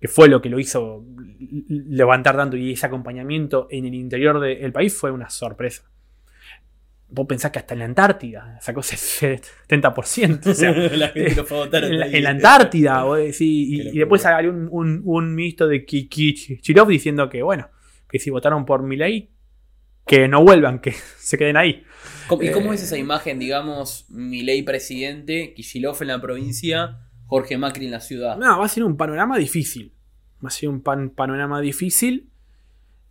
[0.00, 1.04] que fue lo que lo hizo
[1.68, 5.84] levantar tanto, y ese acompañamiento en el interior del país fue una sorpresa.
[7.12, 10.46] Vos pensás que hasta en la Antártida sacó ese 70%.
[10.46, 12.30] O sea, la gente lo fue a votar en, la, en la.
[12.30, 17.68] Antártida, vos decís, y, después salió un, un, un ministro de Kichirov diciendo que, bueno,
[18.08, 19.30] que si votaron por Milei,
[20.06, 21.82] que no vuelvan, que se queden ahí.
[22.28, 27.58] ¿Cómo- ¿Y cómo Eh, es esa imagen, digamos, Milei presidente, Kishilov en la provincia, Jorge
[27.58, 28.36] Macri en la ciudad?
[28.36, 29.94] No, va a ser un panorama difícil.
[30.44, 32.30] Va a ser un pan- panorama difícil.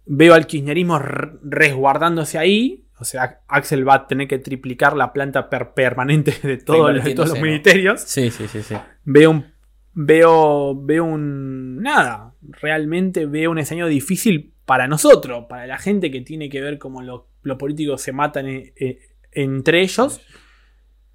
[0.05, 0.97] Veo al kirchnerismo
[1.43, 2.85] resguardándose ahí.
[2.99, 6.99] O sea, Axel va a tener que triplicar la planta per- permanente de, todo- de
[7.15, 8.01] todos los ministerios.
[8.01, 8.75] Sí, sí, sí, sí.
[9.05, 9.45] Veo un.
[9.93, 10.75] Veo.
[10.75, 11.81] Veo un.
[11.81, 12.33] Nada.
[12.61, 15.45] Realmente veo un escenario difícil para nosotros.
[15.49, 18.99] Para la gente que tiene que ver cómo lo- los políticos se matan eh, eh,
[19.31, 20.21] entre ellos.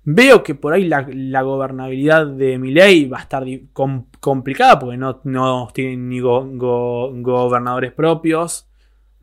[0.06, 4.98] Veo que por ahí la, la gobernabilidad de Milei va a estar com- complicada porque
[4.98, 8.68] no, no tienen ni go- go- gobernadores propios.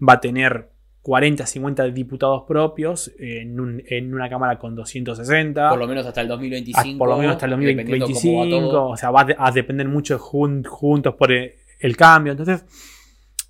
[0.07, 0.70] Va a tener
[1.01, 5.69] 40, 50 diputados propios en, un- en una cámara con 260.
[5.69, 6.79] Por lo menos hasta el 2025.
[6.79, 8.69] Ah, por lo menos hasta el dependiendo cómo va 2025.
[8.69, 8.89] todo.
[8.89, 12.31] O sea, va a depender mucho jun- juntos por el, el cambio.
[12.33, 12.65] Entonces,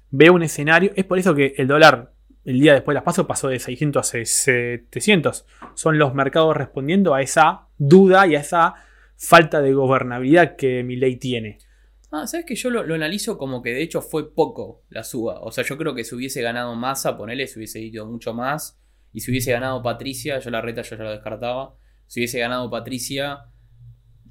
[0.10, 0.92] veo un escenario.
[0.96, 2.14] Es por eso que el dólar,
[2.46, 5.46] el día después de las pasos, pasó de 600 a 700.
[5.74, 8.76] Son los mercados respondiendo a esa duda y a esa
[9.18, 11.58] falta de gobernabilidad que mi ley tiene.
[12.12, 15.40] Ah, ¿sabes que Yo lo, lo analizo como que de hecho fue poco la suba.
[15.42, 18.78] O sea, yo creo que si hubiese ganado Massa, ponele, se hubiese ido mucho más.
[19.14, 21.76] Y si hubiese ganado Patricia, yo la reta yo ya la descartaba.
[22.08, 23.40] Si hubiese ganado Patricia,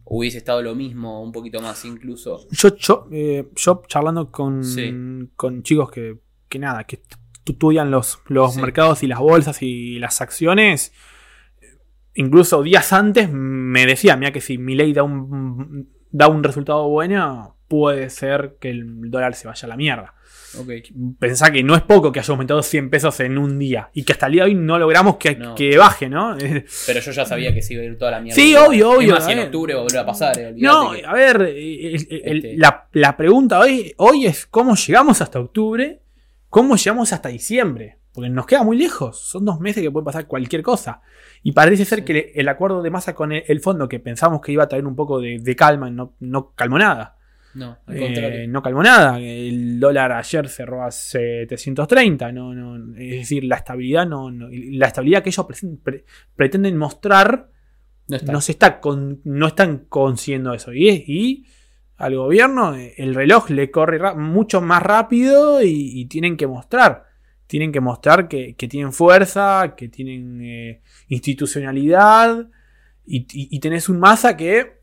[0.05, 2.47] hubiese estado lo mismo, un poquito más incluso.
[2.51, 4.93] Yo, yo, eh, yo charlando con, Sí.
[5.37, 6.18] con chicos que,
[6.49, 7.14] que nada, que est-
[7.47, 8.61] estudian los, los Sí.
[8.61, 10.93] mercados y las bolsas y las acciones,
[12.14, 16.89] incluso días antes me decía, mira que si mi ley da un, da un resultado
[16.89, 20.14] bueno, puede ser que el dólar se vaya a la mierda.
[20.58, 20.68] Ok.
[21.20, 24.12] Pensá que no es poco que haya aumentado 100 pesos en un día y que
[24.12, 25.54] hasta el día de hoy no logramos que, No.
[25.54, 26.36] que baje, ¿no?
[26.86, 28.34] Pero yo ya sabía que se iba a ir toda la mierda.
[28.34, 31.06] Sí, obvio, obvio, más, si en octubre va a volver a pasar, eh, No, que-
[31.06, 35.38] a ver, eh, el- el- Este- la, la pregunta hoy, hoy es cómo llegamos hasta
[35.38, 36.00] octubre,
[36.48, 40.26] cómo llegamos hasta diciembre, porque nos queda muy lejos, son dos meses que puede pasar
[40.26, 41.00] cualquier cosa.
[41.44, 42.04] Y parece ser Sí.
[42.06, 44.84] que el acuerdo de masa con el, el fondo, que pensamos que iba a traer
[44.84, 47.14] un poco de, de calma, no, no calmó nada.
[47.55, 49.18] No, al Eh, no calmó nada.
[49.18, 52.30] El dólar ayer cerró a 730.
[52.32, 55.46] No, no, es decir, la estabilidad no, no- la estabilidad que ellos
[55.82, 56.05] pre-
[56.36, 57.48] pretenden mostrar
[58.09, 58.32] No está.
[58.32, 60.72] no se está con- no están consiguiendo eso.
[60.72, 61.46] Y, y
[61.96, 67.05] al gobierno eh, el reloj le corre mucho más rápido y, y tienen que mostrar.
[67.46, 72.48] Tienen que mostrar que, que tienen fuerza, que tienen eh, institucionalidad.
[73.07, 74.80] Y, y- y tenés un masa que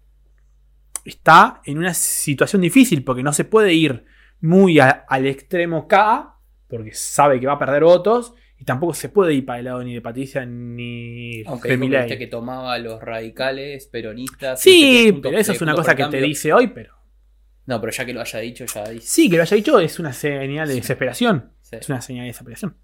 [1.08, 4.06] está en una situación difícil porque no se puede ir
[4.42, 6.36] muy a- al extremo K
[6.68, 8.34] porque sabe que va a perder votos.
[8.60, 11.82] Y tampoco se puede ir para el lado ni de Patricia ni Aunque de dijo
[11.82, 12.02] que, Milei.
[12.06, 14.60] viste que tomaba a los radicales, peronistas.
[14.60, 16.96] Sí, pero eso es una cosa que te dice hoy, pero.
[17.68, 19.06] No, pero ya que lo haya dicho, ya dice.
[19.06, 20.80] Sí, que lo haya dicho es una señal de Sí.
[20.80, 21.52] desesperación.
[21.62, 22.78] Sí, Es una señal de desesperación.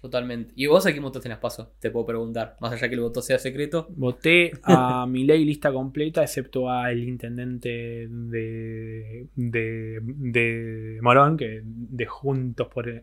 [0.00, 0.52] Totalmente.
[0.56, 1.68] ¿Y vos a quién votaste en las pasos?
[1.78, 2.56] Te puedo preguntar.
[2.60, 3.86] Más allá que el voto sea secreto.
[3.90, 12.06] Voté a mi ley lista completa, excepto al intendente de, de, de Morón, que de
[12.06, 13.02] Juntos por el,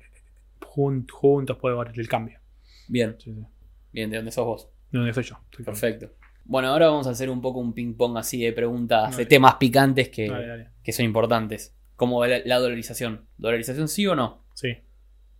[0.61, 2.39] Jun- Juntos por el Cambio.
[2.87, 3.45] Bien, Sí, sí.
[3.91, 4.69] bien, ¿de dónde sos vos?
[4.91, 5.35] ¿De dónde soy yo?
[5.65, 6.11] Perfecto.
[6.45, 10.07] Bueno, ahora vamos a hacer un poco un ping-pong así de preguntas, de temas picantes
[10.09, 10.69] que, Dale, dale.
[10.81, 11.75] que son importantes.
[11.97, 13.25] Como la, la dolarización.
[13.37, 14.45] ¿Dolarización sí o no?
[14.53, 14.77] Sí.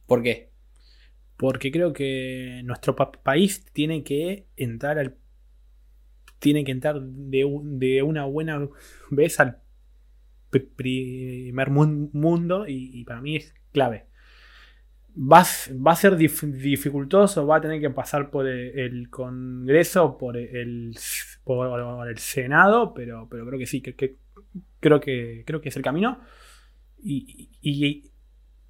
[0.05, 0.51] ¿Por qué?
[1.37, 5.15] Porque creo que nuestro pa- país tiene que entrar al.
[6.39, 8.67] Tiene que entrar de, de una buena
[9.09, 9.59] vez al
[10.75, 14.05] primer mun- mundo y, para mí es clave.
[15.19, 15.43] Va,
[15.85, 20.37] va a ser dif- dificultoso, va a tener que pasar por el, el Congreso, por
[20.37, 20.95] el,
[21.43, 23.95] por el Senado, pero, pero creo que sí, que,
[24.79, 26.19] creo, que, creo que es el camino.
[27.01, 28.11] Y, y-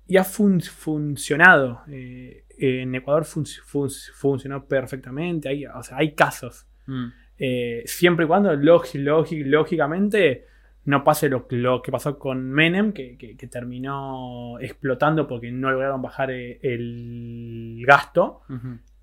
[0.07, 1.81] y ha fun- funcionado.
[1.89, 5.49] eh, en Ecuador fun- fun- funcionó perfectamente.
[5.49, 6.67] Hay, o sea, hay casos.
[6.85, 7.07] Mm,
[7.39, 10.45] Eh, siempre y cuando, lógi- lógi- lógicamente,
[10.85, 15.69] no pase lo, lo que pasó con Menem, que, que- que terminó explotando porque no
[15.71, 18.41] lograron bajar eh, el gasto.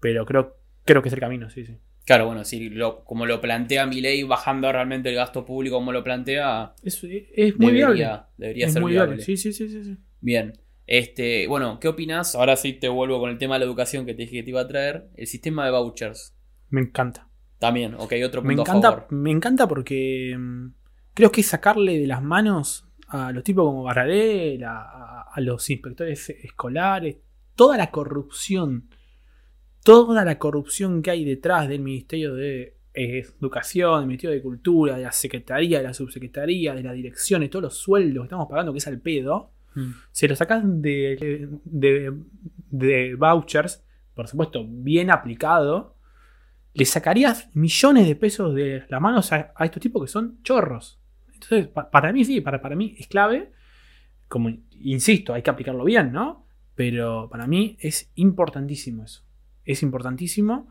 [0.00, 1.76] Pero creo, creo que es el camino, sí, sí.
[2.06, 5.92] Claro, bueno, si lo, como lo plantea mi ley, bajando realmente el gasto público como
[5.92, 8.22] lo plantea, Es, es muy debería, viable.
[8.36, 9.16] debería Es ser muy viable.
[9.16, 9.24] viable.
[9.24, 9.96] Sí, sí, sí, sí.
[10.20, 10.52] Bien.
[10.86, 12.34] Este, bueno, ¿qué opinas?
[12.34, 14.50] Ahora sí te vuelvo con el tema de la educación que te dije que te
[14.50, 15.08] iba a traer.
[15.16, 16.36] El sistema de vouchers.
[16.68, 17.28] Me encanta.
[17.58, 19.06] También, ok, otro Me punto a encanta, favor.
[19.12, 20.66] me encanta porque mm,
[21.14, 25.40] creo que es sacarle de las manos a los tipos como Baradel, a, a- a
[25.40, 27.16] los inspectores escolares,
[27.56, 28.88] toda la corrupción,
[29.84, 34.96] toda la corrupción que hay detrás del Ministerio de eh, Educación, del Ministerio de Cultura,
[34.96, 38.72] de la Secretaría, de la Subsecretaría, de las direcciones, todos los sueldos que estamos pagando,
[38.72, 39.90] que es al pedo, Mm.
[40.12, 41.48] se lo sacan de,
[42.70, 45.96] de, vouchers, por supuesto, bien aplicado,
[46.74, 51.00] le sacarías millones de pesos de las manos a, estos tipos que son chorros.
[51.32, 53.52] Entonces, pa- para mí sí, para, para mí es clave.
[54.28, 54.50] Como
[54.80, 56.46] insisto, hay que aplicarlo bien, ¿no?
[56.74, 59.22] Pero para mí es importantísimo eso.
[59.64, 60.68] Es importantísimo.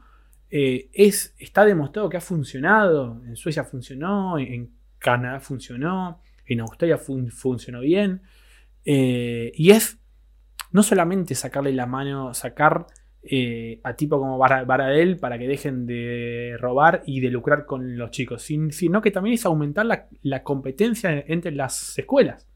[0.49, 3.22] Eh, es, está demostrado que ha funcionado.
[3.26, 8.22] En Suecia funcionó, en Canadá funcionó, en Australia fun- funcionó bien.
[8.86, 10.00] Eh, y es
[10.72, 12.88] no solamente sacarle la mano, sacar
[13.22, 17.98] eh, a tipo como Bara- Baradel para que dejen de robar y de lucrar con
[17.98, 22.48] los chicos, sin- sino que también es aumentar la, la competencia entre las escuelas.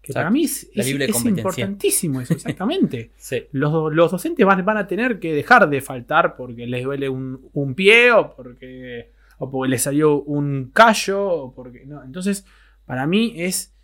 [0.00, 0.14] Que Exacto.
[0.20, 3.10] para mí es, es- es importantísimo eso, exactamente.
[3.16, 3.44] Sí.
[3.52, 7.48] los, los docentes van, van a tener que dejar de faltar porque les duele un,
[7.52, 11.22] un pie o porque, o porque les salió un callo.
[11.28, 12.02] O porque, no.
[12.04, 12.46] Entonces,
[12.86, 13.74] para mí es,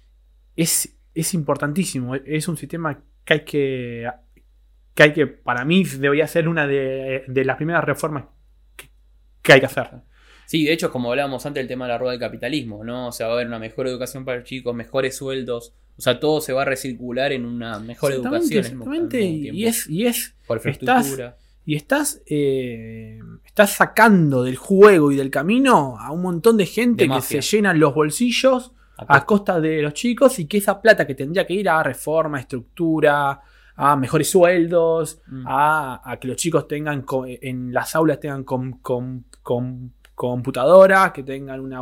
[0.56, 2.14] es, es importantísimo.
[2.14, 4.08] Es un sistema que hay que,
[4.94, 8.24] que hay que, para mí, debería ser una de, de las primeras reformas
[8.76, 8.88] que,
[9.42, 9.88] que hay que hacer.
[10.46, 13.08] Sí, de hecho, como hablábamos antes, el tema de la rueda del capitalismo, ¿no?
[13.08, 15.74] O sea, va a haber una mejor educación para los chicos, mejores sueldos.
[15.96, 18.80] O sea, todo se va a recircular en una mejor Exactamente, educación.
[18.80, 21.36] exactamente, y, es, y es Por estás- infraestructura.
[21.66, 27.06] Y estás, eh, estás sacando del juego y del camino a un montón de gente
[27.06, 28.72] De que se llenan los bolsillos
[29.08, 32.40] a costa de los chicos y que esa plata que tendría que ir a reforma,
[32.40, 33.40] estructura,
[33.76, 35.44] a mejores sueldos, Mm.
[35.46, 37.04] a, a que los chicos tengan
[37.40, 41.80] en las aulas tengan com- com- com- computadoras, que tengan una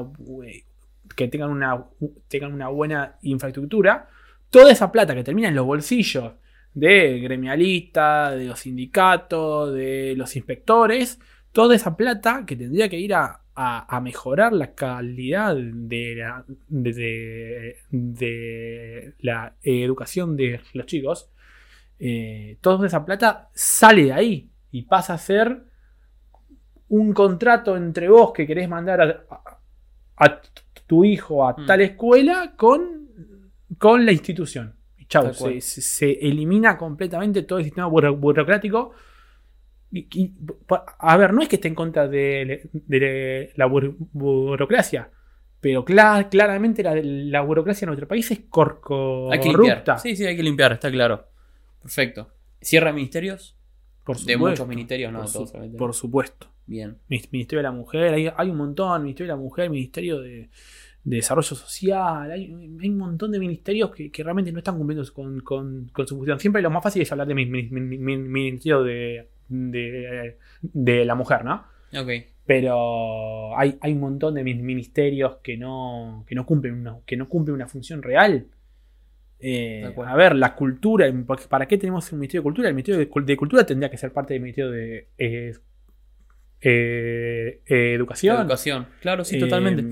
[1.17, 1.85] que tengan una
[2.29, 4.09] tengan una buena infraestructura.
[4.51, 6.33] Toda esa plata que termina en los bolsillos
[6.73, 11.19] de gremialistas, de los sindicatos, de los inspectores,
[11.53, 16.45] toda esa plata que tendría que ir a, a- a mejorar la calidad de la,
[16.69, 21.31] de, de- de la educación de los chicos,
[21.99, 25.65] eh, toda esa plata sale de ahí y pasa a ser
[26.89, 29.59] un contrato entre vos que querés mandar a, a-
[30.25, 30.41] a
[30.87, 31.67] tu hijo a Mm.
[31.67, 33.09] tal escuela con,
[33.79, 34.75] con la institución.
[35.09, 38.93] Chau, se, se- se elimina completamente todo el sistema buro- burocrático.
[39.91, 40.33] Y-
[40.99, 45.11] a ver, no es que esté en contra de, de la bur- burocracia,
[45.61, 48.81] pero cla- claramente la, la burocracia en nuestro país es cor-
[49.33, 49.55] Hay que limpiar.
[49.77, 49.99] corrupta.
[49.99, 51.27] Sí, sí, hay que limpiar, está claro.
[51.83, 52.29] Perfecto.
[52.61, 53.55] ¿Cierra ministerios?
[54.05, 55.69] por De muchos ministerios, no por, su- todos.
[55.77, 56.47] por supuesto.
[56.67, 56.97] Bien.
[57.09, 60.49] Ministerio de la Mujer, hay, hay un montón, Ministerio de la Mujer, Ministerio de,
[61.05, 62.45] de Desarrollo Social, hay,
[62.81, 66.17] hay un montón de ministerios que, que realmente no están cumpliendo con, con- con su
[66.17, 66.41] función.
[66.41, 67.61] Siempre lo más fácil es hablar de mi- mi-
[68.17, 71.65] Ministerio de, de, de la Mujer, ¿no?
[71.99, 72.11] Ok.
[72.47, 77.17] Pero hay, hay un montón de min- ministerios que no, que no, cumplen, una, que
[77.17, 78.47] no cumplen una función real.
[79.41, 81.07] Eh, a ver, la cultura,
[81.49, 82.69] ¿para qué tenemos un Ministerio de Cultura?
[82.69, 85.53] El Ministerio de, Cul- de Cultura tendría que ser parte del Ministerio de eh,
[86.61, 88.41] eh, eh, Educación.
[88.41, 88.87] Educación.
[89.01, 89.85] Claro, sí, totalmente.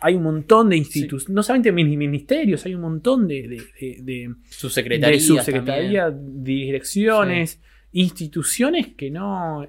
[0.00, 4.02] hay un montón de instituciones, no solamente min- ministerios, hay un montón de, de, de-
[4.02, 5.14] de- Subsecretaría.
[5.16, 7.60] de subsecretaría, direcciones,
[7.92, 9.66] instituciones que no.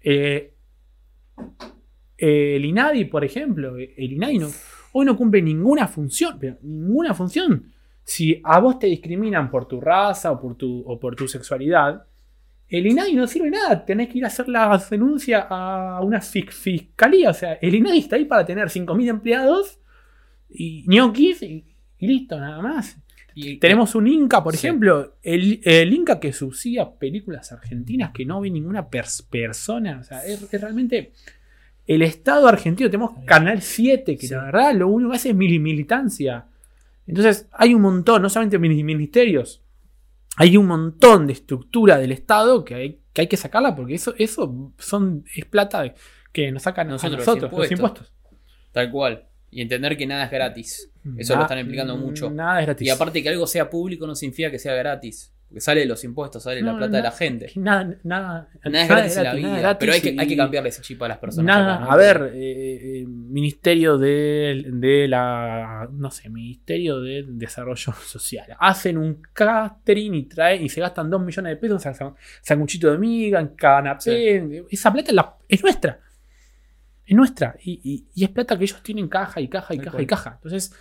[0.00, 0.52] eh,
[2.18, 4.48] el INADI, por ejemplo, el INADI no,
[4.92, 7.72] hoy no cumple ninguna función, pero ninguna función.
[8.04, 12.06] Si a vos te discriminan por tu raza o por tu, o por tu sexualidad,
[12.68, 13.84] el INADI no sirve nada.
[13.84, 17.30] Tenés que ir a hacer la denuncia a una fi- fiscalía.
[17.30, 19.78] O sea, el INADI está ahí para tener 5.000 empleados
[20.48, 21.64] y ñoquis y,
[21.98, 22.96] y listo, nada más.
[23.38, 24.66] Y- Tenemos un Inca, por Sí.
[24.66, 29.98] ejemplo, el, el Inca que subsidia películas argentinas que no ve ninguna pers- persona.
[30.00, 31.12] O sea, es, es realmente
[31.86, 32.88] el Estado argentino.
[32.88, 34.32] Tenemos Canal 7, que Sí.
[34.34, 36.46] la verdad lo único que hace es mili- militancia.
[37.06, 39.62] Entonces, hay un montón, no solamente mini- ministerios,
[40.38, 44.14] hay un montón de estructura del Estado que hay que, hay que sacarla porque eso,
[44.18, 45.94] eso son, es plata
[46.32, 48.12] que nos sacan Nosotros, nosotros, los nosotros los impuestos.
[48.72, 49.26] Tal cual.
[49.56, 50.90] Y entender que nada es gratis.
[51.16, 52.28] Eso lo están explicando mucho.
[52.30, 52.86] Nada es gratis.
[52.86, 55.32] Y aparte que algo sea público no significa que sea gratis.
[55.48, 57.52] Porque sale de los impuestos, sale de la plata de la gente.
[57.54, 59.58] Nada, nada, Nada es gratis en la vida.
[59.60, 61.46] gratis pero hay que, hay que cambiarle ese chip a las personas.
[61.56, 61.90] Nada, acá, ¿no?
[61.92, 68.56] a ver, eh, eh, Ministerio de, de la, no sé, Ministerio de Desarrollo Social.
[68.58, 72.90] Hacen un catering y traen y se gastan 2 millones de pesos en sa- sanguchito
[72.90, 74.64] de miga, en canapé.
[74.68, 76.00] Esa plata es, la- es nuestra.
[77.06, 77.56] Es nuestra.
[77.62, 80.02] Y, y- y es plata que ellos tienen caja y caja y caja cual.
[80.02, 80.32] y caja.
[80.34, 80.74] Entonces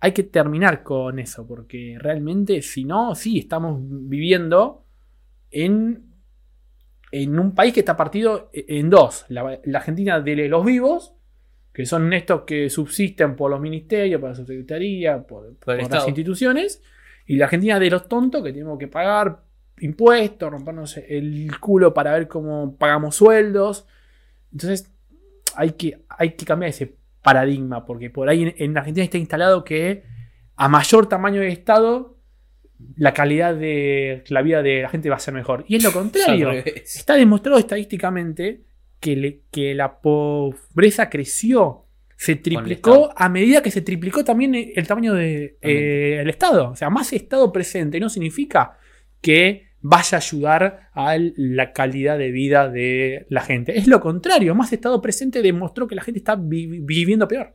[0.00, 4.84] hay que terminar con eso, porque realmente si no, sí, estamos viviendo
[5.50, 6.04] en
[7.12, 9.24] en un país que está partido en dos.
[9.28, 11.14] La, la Argentina de los vivos,
[11.72, 15.86] que son estos que subsisten por los ministerios, por la subsecretaría, por, por el las
[15.86, 16.08] Estado.
[16.08, 16.82] instituciones,
[17.26, 19.40] y la Argentina de los tontos, que tenemos que pagar
[19.78, 23.86] impuestos, rompernos el culo para ver cómo pagamos sueldos.
[24.52, 24.92] Entonces,
[25.56, 29.64] hay que, hay que cambiar ese paradigma, porque por ahí en, en Argentina está instalado
[29.64, 30.04] que
[30.56, 32.18] a mayor tamaño de Estado,
[32.96, 35.64] la calidad de la vida de la gente va a ser mejor.
[35.68, 36.50] Y es lo contrario.
[36.66, 38.64] Está demostrado estadísticamente
[39.00, 41.84] que, le- que la pobreza creció,
[42.16, 46.28] se triplicó a medida que se triplicó también el tamaño del También.
[46.28, 46.70] Estado.
[46.70, 48.78] O sea, más Estado presente no significa
[49.20, 53.78] que vaya a ayudar a la calidad de vida de la gente.
[53.78, 57.54] Es lo contrario, más Estado presente demostró que la gente está vi- viviendo peor.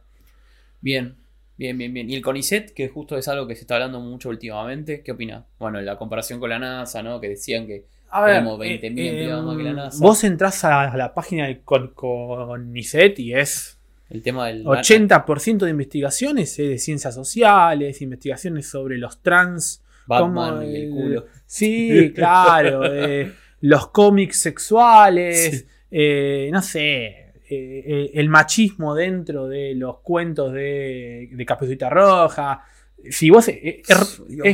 [0.80, 1.16] Bien,
[1.58, 2.10] bien, bien, bien.
[2.10, 5.46] Y el CONICET, que justo es algo que se está hablando mucho últimamente, ¿qué opina?
[5.60, 7.20] Bueno, la comparación con la NASA, ¿no?
[7.20, 9.98] Que decían que A ver, Tenemos 20.000 empleados más que la NASA.
[10.02, 13.78] Vos entras a la página de Con- CONICET y es
[14.10, 14.66] el tema del...
[14.66, 19.84] 80% de investigaciones es de ciencias sociales, investigaciones sobre los trans.
[20.20, 21.26] Batman como y el culo.
[21.46, 22.82] Sí, claro.
[22.86, 23.32] eh,
[23.62, 25.66] los cómics sexuales.
[25.90, 27.08] eh, no sé.
[27.54, 31.46] eh, eh, el machismo dentro de los cuentos de, de
[31.90, 32.64] Roja.
[33.10, 33.48] Si vos.
[33.50, 33.82] eh,
[34.30, 34.48] Dios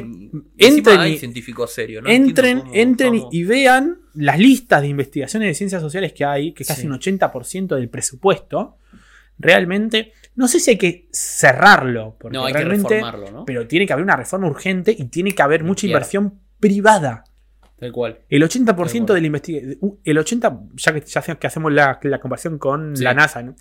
[0.58, 2.10] entren hay y- científicos serios, ¿no?
[2.10, 6.26] entren, Entiendo cómo- entren cómo- y vean las listas de investigaciones de ciencias sociales que
[6.26, 6.88] hay, que es casi Sí.
[6.88, 8.78] un 80% del presupuesto.
[9.38, 13.46] Realmente, no sé si hay que cerrarlo, porque No, hay que reformarlo, ¿no?
[13.46, 15.98] pero tiene que haber una reforma urgente y tiene que haber mucha Quiero.
[15.98, 17.26] inversión privada.
[17.80, 18.20] Tal cual.
[18.30, 18.76] El 80% Tal
[19.06, 19.16] cual.
[19.16, 23.04] de la investigación, el 80, ya que, ya que hacemos la, la comparación con Sí.
[23.04, 23.56] la NASA, ¿no?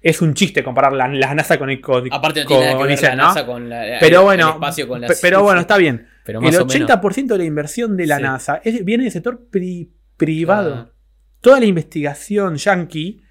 [0.00, 2.84] es un chiste comparar la, la NASA con el con, Aparte no tiene nada que
[2.88, 3.22] ver la ¿no?
[3.22, 6.08] NASA con la, Pero el- bueno, el espacio con la pe- pero bueno, está bien.
[6.24, 6.74] Pero El más o menos.
[6.90, 8.22] 80% de la inversión de la Sí.
[8.24, 10.74] NASA es- viene del sector pri- privado.
[10.74, 10.92] Ah.
[11.40, 13.21] Toda la investigación yankee,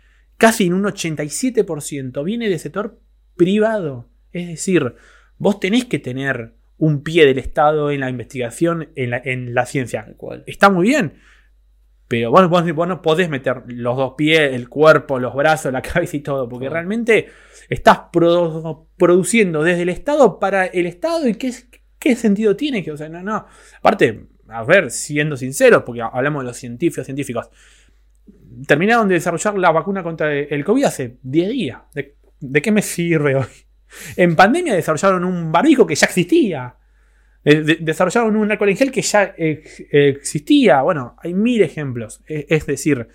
[0.41, 2.99] casi en un 87%, viene del sector
[3.35, 4.09] privado.
[4.31, 4.95] Es decir,
[5.37, 9.67] vos tenés que tener un pie del Estado en la investigación, en la, en la
[9.67, 10.03] ciencia.
[10.17, 10.43] Cual.
[10.47, 11.13] Está muy bien.
[12.07, 15.81] Pero vos, vos- vos no podés meter los dos pies, el cuerpo, los brazos, la
[15.83, 17.27] cabeza y todo, porque realmente
[17.69, 21.53] estás produ- produciendo desde el Estado para el Estado y qué,
[21.99, 23.45] qué sentido tiene que, o sea, no, no.
[23.77, 27.49] Aparte, a ver, siendo sinceros, porque hablamos de los científicos, científicos,
[28.67, 31.81] terminaron de desarrollar la vacuna contra el COVID hace 10 días.
[31.93, 33.45] ¿De, qué me sirve hoy?
[34.15, 36.75] En pandemia desarrollaron un barbijo que ya existía.
[37.43, 40.81] De- de- desarrollaron un alcohol en gel que ya existía.
[40.81, 42.21] Bueno, hay mil ejemplos.
[42.25, 43.09] Es, decir,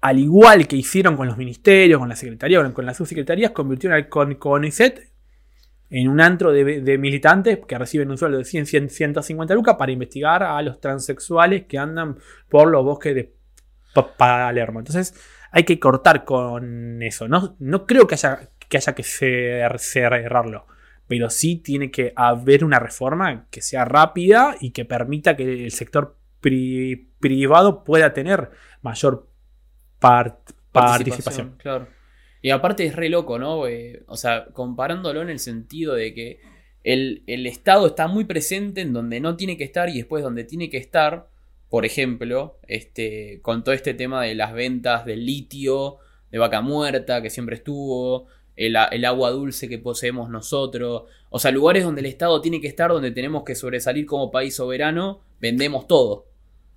[0.00, 4.08] al igual que hicieron con los ministerios, con la secretaría, con, las subsecretarías, convirtieron al
[4.08, 5.12] con, CONICET
[5.90, 9.92] en un antro de, militantes que reciben un sueldo de 100, 100, 150 lucas para
[9.92, 12.16] investigar a los transexuales que andan
[12.48, 13.36] por los bosques de
[14.04, 14.80] Palermo.
[14.80, 15.14] Entonces
[15.50, 17.28] hay que cortar con eso.
[17.28, 20.66] No, no creo que haya que, haya que cer- cerrarlo.
[21.08, 25.70] Pero sí tiene que haber una reforma que sea rápida y que permita que el
[25.70, 28.50] sector pri- privado pueda tener
[28.82, 29.28] mayor
[30.00, 30.40] par-
[30.72, 31.54] participación.
[31.58, 31.86] Claro.
[32.42, 33.66] Y aparte es re loco, ¿no?
[33.66, 36.40] Eh, o sea, comparándolo en el sentido de que
[36.84, 40.44] el, el Estado está muy presente en donde no tiene que estar y después donde
[40.44, 41.28] tiene que estar,
[41.68, 45.98] por ejemplo, este, con todo este tema de las ventas del litio,
[46.30, 48.26] de vaca muerta, que siempre estuvo,
[48.56, 52.90] el, agua dulce que poseemos nosotros, o sea, lugares donde el Estado tiene que estar,
[52.90, 56.26] donde tenemos que sobresalir como país soberano, vendemos todo.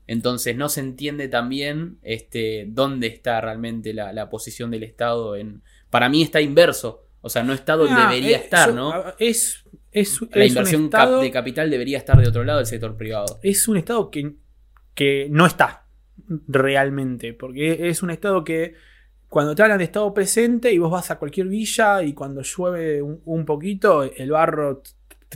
[0.08, 5.36] Entonces no se entiende también este, dónde está realmente la, la posición del Estado.
[5.36, 5.62] En,
[5.92, 7.06] para mí está inverso.
[7.22, 8.92] O sea, no está donde Ah, debería eh, estar, ¿no?
[9.20, 12.66] Es, es, La es un inversión cap- de capital debería estar de otro lado del
[12.68, 13.40] sector privado.
[13.44, 14.34] es un estado que,
[15.00, 15.86] que no está
[16.50, 17.34] realmente.
[17.34, 18.74] Porque es un estado que
[19.30, 23.02] cuando te hablan de estado presente y vos vas a cualquier villa y cuando llueve
[23.02, 24.82] un, un poquito, el barro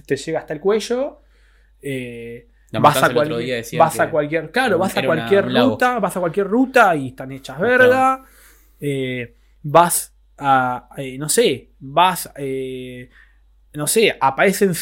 [0.05, 1.21] te, llega hasta el cuello.
[1.81, 3.07] eh, vas a,
[3.55, 7.09] decían vas a cualquier claro vas a una- cualquier ruta vas a cualquier ruta y
[7.09, 8.23] están hechas verga
[8.81, 12.29] eh, vas a, eh, no sé, vas,
[13.75, 14.73] no sé, aparecen,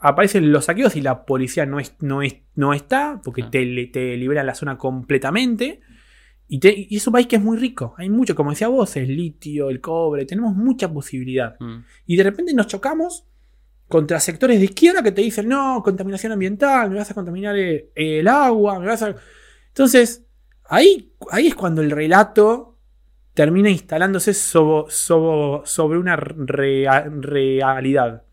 [0.00, 3.50] aparecen los saqueos y la policía no, es, no, es, no está, porque Ah.
[3.50, 5.80] te, te liberan la zona completamente.
[6.50, 7.94] Y, te- y es un país que es muy rico.
[7.98, 11.56] Hay mucho, como decía vos, el litio, el cobre, tenemos mucha posibilidad.
[11.60, 11.78] Mm.
[12.06, 13.26] Y de repente nos chocamos
[13.86, 17.90] contra sectores de izquierda que te dicen, no, contaminación ambiental, me vas a contaminar eh,
[17.94, 19.14] el, agua, me vas a...
[19.68, 20.26] Entonces,
[20.64, 22.78] ahí, ahí es cuando el relato
[23.34, 28.24] termina instalándose sobo- sobo- sobre una rea- realidad.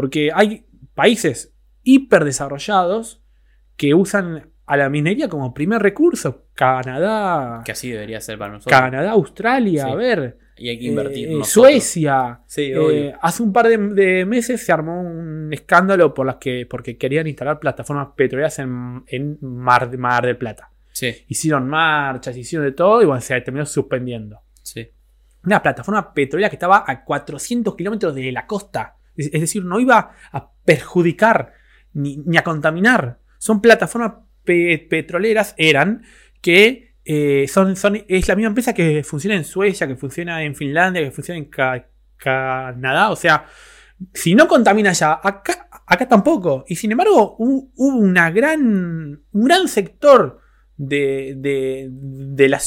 [0.00, 0.64] Porque hay
[0.94, 1.52] países
[1.82, 3.22] hiperdesarrollados
[3.76, 6.46] que usan a la minería como primer recurso.
[6.54, 8.78] Canadá, Que así debería ser para nosotros.
[8.78, 9.90] Canadá, Australia, Sí.
[9.90, 10.38] a ver.
[10.60, 11.28] y hay que invertir.
[11.30, 11.44] Eh.
[11.44, 12.40] Suecia.
[12.46, 16.66] Sí, Eh, hace un par de, de meses se armó un escándalo por las que,
[16.68, 20.70] porque querían instalar plataformas petroleras en, en Mar, Mar del Plata.
[20.90, 24.40] Sí, Hicieron marchas, hicieron de todo y bueno, se terminó suspendiendo.
[24.62, 24.88] sí.
[25.44, 28.96] Una plataforma petrolera que estaba a 400 kilómetros de la costa.
[29.18, 31.52] Es, decir, no iba a perjudicar
[31.92, 33.18] ni, a contaminar.
[33.38, 34.12] Son plataformas
[34.44, 36.02] pe- petroleras, eran,
[36.40, 37.74] que eh, son,
[38.08, 41.46] es la misma empresa que funciona en Suecia, que funciona en Finlandia, que funciona en
[41.46, 43.10] Ca- Canadá.
[43.10, 43.46] O sea,
[44.14, 46.64] si no contamina allá, acá, acá tampoco.
[46.68, 50.40] Y sin embargo, hu- hubo una gran, un gran sector
[50.76, 52.60] de, de, de la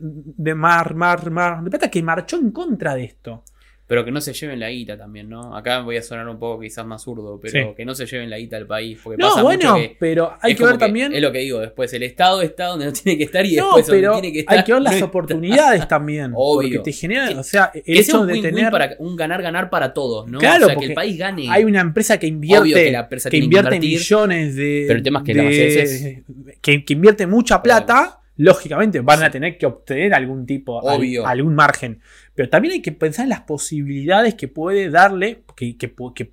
[0.00, 3.44] de Mar, Mar, Mar de Plata que marchó en contra de esto.
[3.92, 5.54] Pero que no se lleven la guita también, ¿no?
[5.54, 7.74] Acá voy a sonar un poco quizás más zurdo, pero Sí.
[7.76, 8.98] que no se lleven la guita al país.
[9.04, 11.12] Porque No, pasa bueno, mucho que pero hay es que ver también.
[11.12, 13.76] Es lo que digo, después el Estado está donde no tiene que estar y No,
[13.76, 14.56] después donde pero tiene que estar.
[14.58, 16.32] hay que ver las no oportunidades también.
[16.34, 16.78] Obvio.
[16.78, 18.70] Porque te genera, Que- o sea, el Que sea un de win-win tener.
[18.72, 20.38] para un ganar-ganar para todos, ¿no?
[20.38, 21.46] Claro, o sea, que el país gane.
[21.50, 24.56] Hay una empresa que invierte, Obvio que la empresa que tiene que invierte invertir, millones
[24.56, 24.84] de.
[24.86, 26.22] pero el tema es que de- las veces-
[26.62, 28.20] que, que invierte mucha plata.
[28.36, 31.26] Lógicamente van a tener que obtener algún tipo, al- Obvio.
[31.26, 32.00] algún margen.
[32.34, 36.30] Pero también hay que pensar en las posibilidades que puede darle, que, que, que,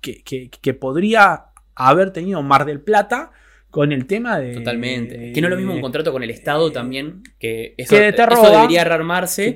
[0.00, 1.44] que- que- que podría
[1.74, 3.30] haber tenido Mar del Plata
[3.70, 4.54] con el tema de.
[4.54, 5.30] Totalmente.
[5.32, 8.20] que no es lo mismo un contrato con el Estado también, que eso, que te
[8.22, 8.50] eso roba.
[8.50, 9.54] debería rearmarse.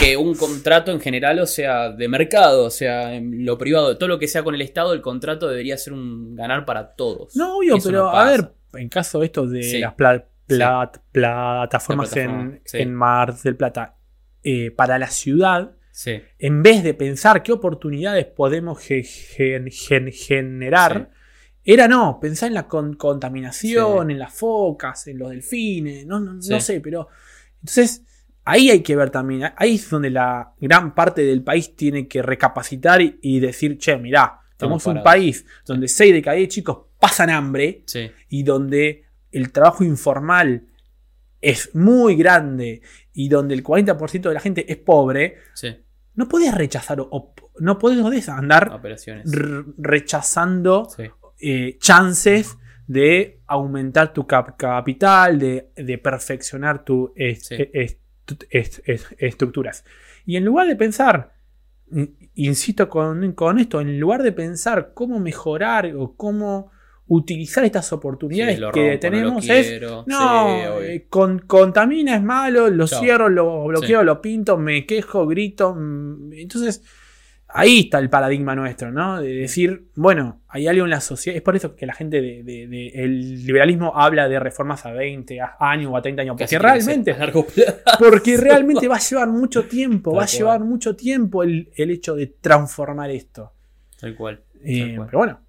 [0.00, 4.08] que- un contrato en general, o sea, de mercado, o sea, en lo privado, todo
[4.08, 7.36] lo que sea con el Estado, el contrato debería ser un ganar para todos.
[7.36, 9.78] No, obvio, Eso pero no a ver, en caso de esto de Sí.
[9.78, 12.78] las pla- pla- plataformas La plataforma, en, sí.
[12.78, 13.96] en Mar del Plata,
[14.42, 20.10] eh, para la ciudad, Sí, en vez de pensar qué oportunidades podemos ge- gen- gen-
[20.10, 21.10] generar,
[21.62, 24.12] era no, pensar en la con- contaminación, Sí.
[24.12, 26.60] en las focas, en los delfines, no, no, no Sí.
[26.60, 27.06] sé, pero
[27.60, 28.02] entonces
[28.44, 32.22] ahí hay que ver también, ahí es donde la gran parte del país tiene que
[32.22, 36.78] recapacitar y, y decir, che, mirá, tenemos un país donde 6 de cada 10 chicos
[36.98, 39.03] pasan hambre sí, y donde
[39.34, 40.66] el trabajo informal
[41.40, 42.80] es muy grande
[43.12, 45.76] y donde el 40% de la gente es pobre, sí.
[46.14, 49.30] no podés rechazar o, no podés andar Operaciones.
[49.76, 51.04] rechazando Sí,
[51.40, 52.56] eh, chances
[52.86, 57.54] de aumentar tu cap- capital, de, de perfeccionar tu est- Sí.
[57.72, 58.00] est-
[58.50, 59.84] est- est- estructuras.
[60.26, 61.34] Y en lugar de pensar,
[61.90, 66.70] in- insisto con, con esto, en lugar de pensar cómo mejorar o cómo
[67.06, 72.68] utilizar estas oportunidades Sí, que no tenemos es no, sí, eh, con- contamina es malo,
[72.70, 75.74] lo cierro, lo bloqueo, lo pinto, me quejo, grito.
[75.74, 76.82] mm, Entonces,
[77.48, 79.20] ahí está el paradigma nuestro, ¿no?
[79.20, 81.36] De decir, bueno, hay algo en la sociedad.
[81.36, 84.92] Es por eso que la gente del de, de- el liberalismo habla de reformas a
[84.92, 86.36] 20 a- años o a 30 años.
[86.38, 87.14] Porque realmente,
[87.98, 90.36] porque realmente va a llevar mucho tiempo, Tal va a cual.
[90.38, 93.52] llevar mucho tiempo el, el hecho de transformar esto.
[94.00, 94.40] Tal cual.
[94.64, 95.06] Eh, cual.
[95.08, 95.40] pero bueno,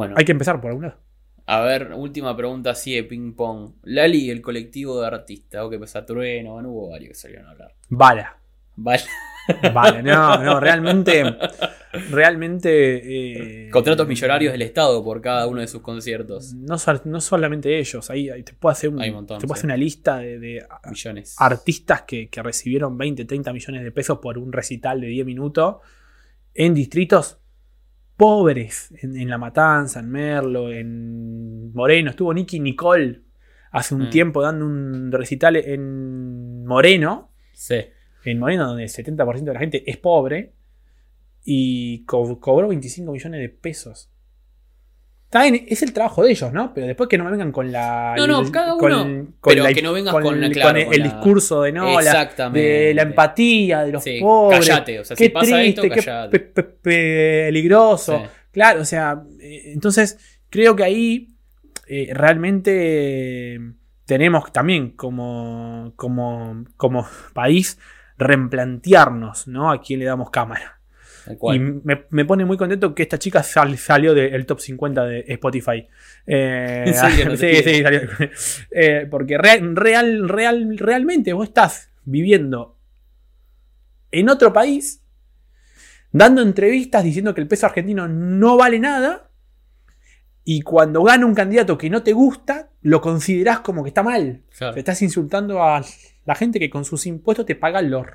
[0.00, 0.98] Bueno, hay que empezar por algún lado.
[1.46, 3.72] a ver, última pregunta así de ping pong.
[3.82, 7.50] Lali el colectivo de artistas, o que pasa Trueno, bueno, hubo varios que salieron a
[7.50, 7.74] hablar.
[7.88, 8.36] Bala.
[8.76, 9.02] Vale.
[9.74, 11.24] Vale, no, no, realmente.
[12.10, 13.66] Realmente.
[13.66, 16.54] eh, Contratos millonarios del Estado por cada uno de sus conciertos.
[16.54, 19.56] No, no solamente ellos, ahí, ahí te puedo hacer, un- Hay un montón, te puedo
[19.56, 19.60] sí.
[19.60, 21.34] hacer una lista de, de Millones.
[21.38, 25.76] artistas que, que recibieron 20, 30 millones de pesos por un recital de 10 minutos
[26.54, 27.39] en distritos
[28.20, 32.10] pobres, en, en La Matanza, en Merlo, en Moreno.
[32.10, 33.22] Estuvo Nicky Nicole
[33.72, 34.10] hace un Mm.
[34.10, 37.76] tiempo dando un recital en Moreno, Sí.
[38.26, 40.52] en Moreno donde el 70% de la gente es pobre,
[41.42, 44.09] y co- cobró 25 millones de pesos.
[45.32, 46.74] Está bien, es el trabajo de ellos, ¿no?
[46.74, 48.14] Pero después que no me vengan con la.
[48.16, 51.00] No, no, cada uno, pero que no vengas con la- el- claro, el, con el
[51.00, 52.60] la- discurso de no, la, Exactamente.
[52.68, 54.58] de la empatía, de los Sí, pobres.
[54.66, 56.40] callate, o sea, qué si pasa esto, triste, qué callate.
[56.40, 58.18] pe- pe- peligroso.
[58.24, 58.28] Sí.
[58.50, 60.18] Claro, o sea, eh, entonces
[60.50, 61.28] creo que ahí
[61.86, 63.60] eh, realmente
[64.06, 67.78] tenemos también como, como, como país
[68.18, 69.70] replantearnos, ¿no?
[69.70, 70.79] A quién le damos cámara.
[71.56, 75.24] Y me, me pone muy contento que esta chica sal- salió del top 50 de
[75.28, 75.86] Spotify.
[76.26, 76.84] Eh,
[77.36, 78.00] sí, sí, salió.
[78.70, 82.76] Eh, porque real, real, real, realmente vos estás viviendo
[84.12, 85.02] en otro país,
[86.12, 89.28] dando entrevistas diciendo que el peso argentino no vale nada.
[90.42, 94.42] Y cuando gana un candidato que no te gusta, lo considerás como que está mal.
[94.56, 94.74] Claro.
[94.74, 95.84] Te estás insultando a
[96.24, 98.06] la gente que con sus impuestos te paga los,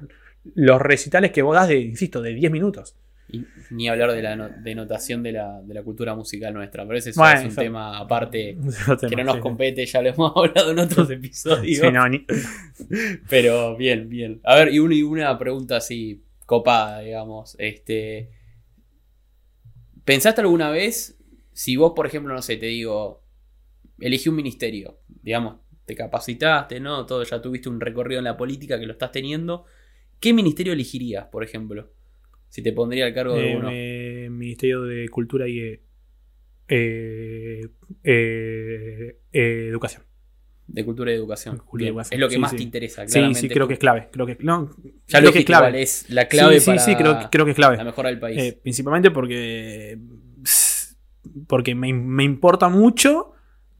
[0.55, 2.95] los recitales que vos das de, insisto, de 10 minutos.
[3.35, 6.85] Y ni hablar de la no- denotación de la, de la cultura musical nuestra.
[6.85, 8.57] Pero ese Bueno, es un eso- tema aparte
[9.01, 11.79] que que no nos compete, ya lo hemos hablado en otros episodios.
[11.85, 12.25] Sí, no, ni-
[13.29, 14.39] Pero bien, bien.
[14.43, 17.55] A ver, y una, y una pregunta así copada, digamos.
[17.59, 18.29] Este.
[20.03, 21.17] ¿Pensaste alguna vez,
[21.53, 23.23] si vos, por ejemplo, no sé, te digo,
[23.99, 27.05] elegí un ministerio, digamos, te capacitaste, ¿no?
[27.05, 29.65] Todo, ya tuviste un recorrido en la política que lo estás teniendo.
[30.19, 31.91] ¿Qué ministerio elegirías, por ejemplo?
[32.49, 33.57] Si te pondría al cargo de Eh,
[34.27, 34.35] uno.
[34.37, 35.59] Ministerio de Cultura y
[36.67, 37.67] eh,
[38.03, 40.03] eh, Educación.
[40.67, 41.57] De cultura y educación.
[41.57, 42.57] Cultura y educación, Es lo que sí, más sí.
[42.57, 43.39] te interesa, Sí, claramente.
[43.41, 44.07] sí, creo que es clave.
[44.11, 44.75] Creo que, no,
[45.07, 45.81] Ya creo lo que es clave.
[45.81, 47.77] es la clave sí, sí, para sí, creo, creo que es clave.
[47.77, 48.53] la mejora del país.
[48.63, 49.99] Principalmente porque,
[51.47, 53.33] porque me, me importa mucho.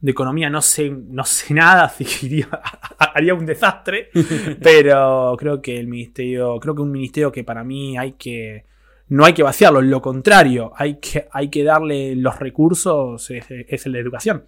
[0.06, 2.60] De economía no sé, no sé nada, así que iría-
[2.98, 4.10] haría un desastre.
[4.62, 8.64] pero creo que el ministerio, creo que un ministerio que para mí hay que.
[9.08, 13.86] No hay que vaciarlo, lo contrario, hay que, hay que darle los recursos, es, es
[13.86, 14.46] el de educación.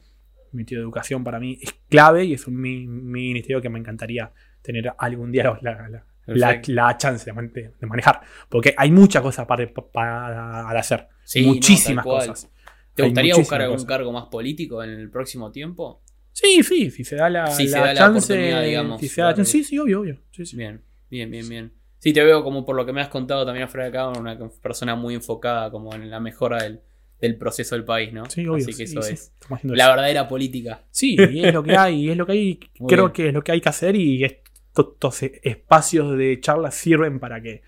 [0.51, 3.69] El ministerio de educación para mí es clave y es un mi, mi ministerio que
[3.69, 4.33] me encantaría
[4.63, 6.05] tener algún día la, la-
[6.67, 8.21] la- chance de, man- de manejar.
[8.49, 11.07] Porque hay muchas cosas para, para hacer.
[11.25, 12.51] Sí, muchísimas cosas.
[13.03, 13.89] ¿Te gustaría buscar algún cosas.
[13.89, 16.03] cargo más político en el próximo tiempo?
[16.33, 18.33] Sí, sí, si se da la, Si se da la chance.
[18.33, 19.45] oportunidad, digamos, si se da la claro.
[19.45, 20.19] chance, sí, sí, obvio, obvio.
[20.31, 20.57] Sí, sí.
[20.57, 21.73] Bien, bien, bien, bien.
[21.99, 24.39] Sí, te veo como por lo que me has contado también afuera de acá, una
[24.63, 26.81] persona muy enfocada como en la mejora del,
[27.21, 28.25] del proceso del país, ¿no?
[28.31, 28.65] Sí, obvio.
[28.65, 29.69] Así que eso sí, es la eso.
[29.91, 30.85] verdadera política.
[30.91, 32.61] Sí, y es lo que hay, y es lo que hay.
[32.79, 33.13] Muy creo bien.
[33.15, 34.43] que es lo que hay que hacer y estos,
[34.95, 37.63] estos espacios de charla sirven para que,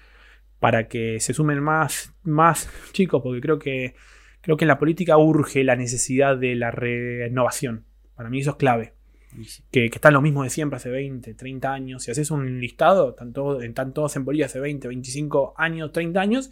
[0.61, 3.95] para que se sumen más, más chicos, porque creo que,
[4.41, 7.85] creo que en la política urge la necesidad de la renovación.
[8.15, 8.95] Para mí eso es clave.
[9.71, 12.03] que, que están lo mismo de siempre, hace 20, 30 años.
[12.03, 16.21] Si haces un listado, están todos, están todos en Bolivia hace 20, 25 años, 30
[16.21, 16.51] años.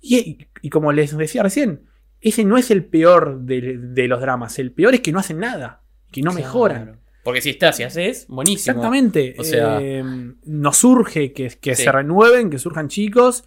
[0.00, 0.38] Y,
[0.70, 1.82] como les decía recién,
[2.20, 4.58] ese no es el peor de, de los dramas.
[4.58, 5.82] El peor es que no hacen nada,
[6.12, 6.44] que no Claro.
[6.46, 7.00] mejoran.
[7.24, 8.72] Porque si estás y haces, buenísimo.
[8.76, 9.34] Exactamente.
[9.38, 10.02] O sea- Eh,
[10.44, 11.84] nos surge que, que Sí.
[11.84, 13.44] se renueven, que surjan chicos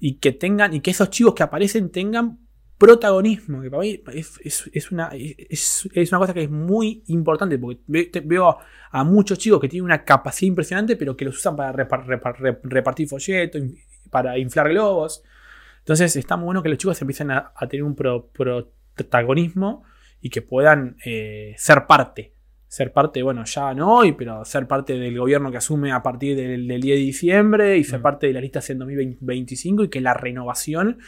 [0.00, 2.38] y que tengan, y que esos chicos que aparecen tengan
[2.86, 3.62] protagonismo.
[3.62, 7.58] Que para mí es, es- es una, es, es una cosa que es muy importante.
[7.58, 8.58] Porque ve- te- veo
[8.90, 12.36] a, muchos chicos que tienen una capacidad impresionante, pero que los usan para repar- repar-
[12.38, 13.62] rep- repartir folletos,
[14.10, 15.22] para inflar globos.
[15.78, 19.84] Entonces está muy bueno que los chicos empiecen a, a tener un pro- protagonismo
[20.20, 22.34] y que puedan eh, ser parte.
[22.68, 26.36] Ser parte, bueno, ya no hoy, pero ser parte del gobierno que asume a partir
[26.36, 28.02] del, del 10 de diciembre y ser Mm.
[28.02, 30.98] parte de las listas en 2025 y que la renovación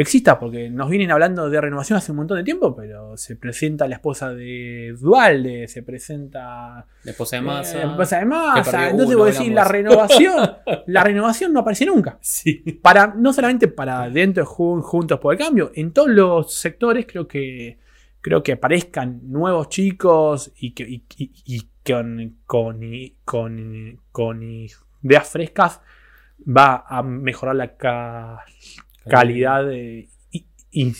[0.00, 3.88] exista, porque nos vienen hablando de renovación hace un montón de tiempo, pero se presenta
[3.88, 7.78] la esposa de Dualde, se presenta La esposa de eh, masa.
[7.78, 10.50] la esposa de Massa, entonces uno, vos decís, la renovación,
[10.86, 12.62] la renovación no aparece nunca Sí.
[12.82, 17.06] para no solamente para dentro de Jun- Juntos por el Cambio, en todos los sectores
[17.06, 17.78] creo que
[18.20, 22.80] creo que aparezcan nuevos chicos y que y, y- y con, con,
[23.24, 25.80] con, con ideas frescas
[26.46, 27.64] va a mejorar la
[29.08, 30.94] calidad de- i- in-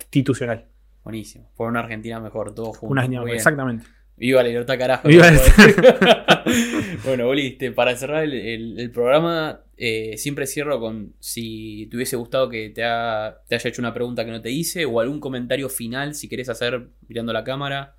[0.00, 0.66] institucional.
[1.04, 1.50] Buenísimo.
[1.56, 2.90] Por una Argentina mejor, todos juntos.
[2.92, 3.36] Una- Muy bien.
[3.36, 3.86] exactamente.
[4.16, 5.06] Viva la libertad, carajo.
[5.08, 5.26] Viva
[7.04, 11.96] bueno, Boli, este, para cerrar el, el- el programa, eh, siempre cierro con si te
[11.96, 15.00] hubiese gustado que te, ha- te haya hecho una pregunta que no te hice o
[15.00, 17.94] algún comentario final, si querés hacer mirando la cámara.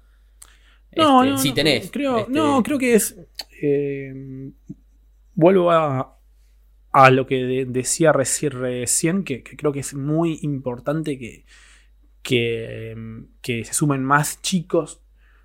[0.95, 1.90] No, Este, no, si tenés.
[1.91, 3.16] Creo, este, No, creo que es.
[3.61, 4.52] eh,
[5.36, 6.19] vuelvo a,
[6.91, 11.45] a lo que de- decía reci- recién, que, que creo que es muy importante que,
[12.91, 15.02] em, que se sumen más chicos.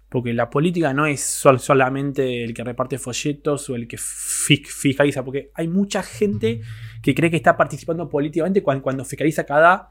[0.09, 4.62] Porque la política no es sol- solamente el que reparte folletos o el que fi-
[4.65, 5.25] fiscaliza.
[5.25, 6.61] Porque hay mucha gente
[7.03, 9.91] que cree que está participando políticamente cuando, cuando fiscaliza cada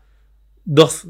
[0.63, 1.07] dos.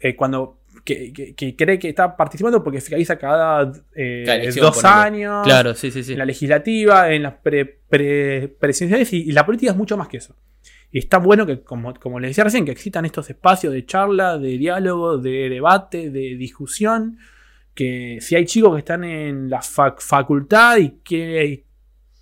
[0.00, 4.66] eh, cuando que, que- que cree que está participando porque fiscaliza cada eh, Cada elección,
[4.66, 4.94] dos ponele.
[4.94, 5.44] años.
[5.44, 6.12] Claro, sí, sí, sí.
[6.12, 10.08] En la legislativa, en las pre- pre- presidenciales y, y la política es mucho más
[10.08, 10.36] que eso.
[10.90, 14.36] Y está bueno que, como, como les decía recién, que existan estos espacios de charla,
[14.38, 17.16] de diálogo, de debate, de discusión.
[17.74, 21.64] Que si hay chicos que están en la fac- facultad y que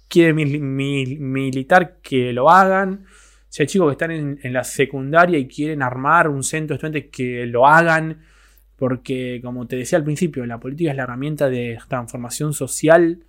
[0.06, 3.06] quieren mil- mil- militar, que lo hagan.
[3.48, 6.76] Si hay chicos que están en, en la secundaria y quieren armar un centro de
[6.76, 8.20] estudiantes, que lo hagan.
[8.81, 13.24] Porque, como te decía al principio, la política es la herramienta de transformación social.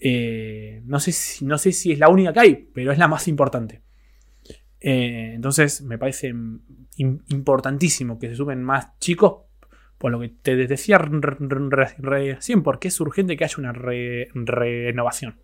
[0.00, 3.06] eh, no, sé si, no sé si es la única que hay, pero es la
[3.06, 3.82] más importante.
[4.80, 9.42] Eh, entonces, me parece im- importantísimo que se sumen más chicos.
[9.96, 13.72] Por lo que te decía re- re- re- recién, porque es urgente que haya una
[13.72, 15.36] re- renovación.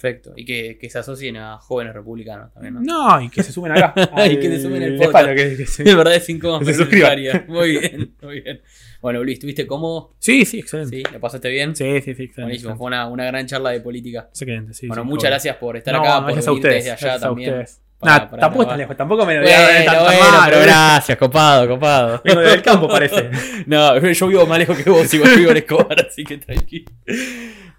[0.00, 0.32] Perfecto.
[0.34, 2.80] Y que, que se asocien a jóvenes republicanos también, ¿no?
[2.80, 3.92] No, y que se sumen acá.
[4.30, 5.28] Y que se sumen al podcast.
[5.34, 6.64] que- que se- De verdad es incómodo.
[6.64, 7.18] Se suscriban.
[7.48, 8.62] Muy bien, muy bien.
[9.02, 10.14] Bueno, Luis, ¿estuviste cómodo?
[10.18, 10.96] Sí, sí, excelente.
[10.96, 11.02] ¿Sí?
[11.12, 11.74] ¿La pasaste bien?
[11.76, 12.42] Sí, sí, sí, excelente.
[12.42, 12.76] Buenísimo.
[12.76, 14.26] Fue una, una gran charla de política.
[14.30, 16.84] Excelente, sí, bueno, sí, muchas gracias por estar No, acá, por gracias a venir ustedes.
[16.84, 17.50] desde allá a también.
[17.50, 17.80] ustedes.
[17.98, 20.20] para- Nah, para tampoco, tan lejos, tampoco me lo Bueno, voy a tan- tan bueno,
[20.30, 20.64] mal, pero ¿eh?
[20.66, 22.22] gracias, copado, copado.
[22.24, 23.30] Vengo del campo, parece.
[23.66, 26.90] No, yo vivo más lejos que vos, igual vivo en Escobar, así que tranquilo.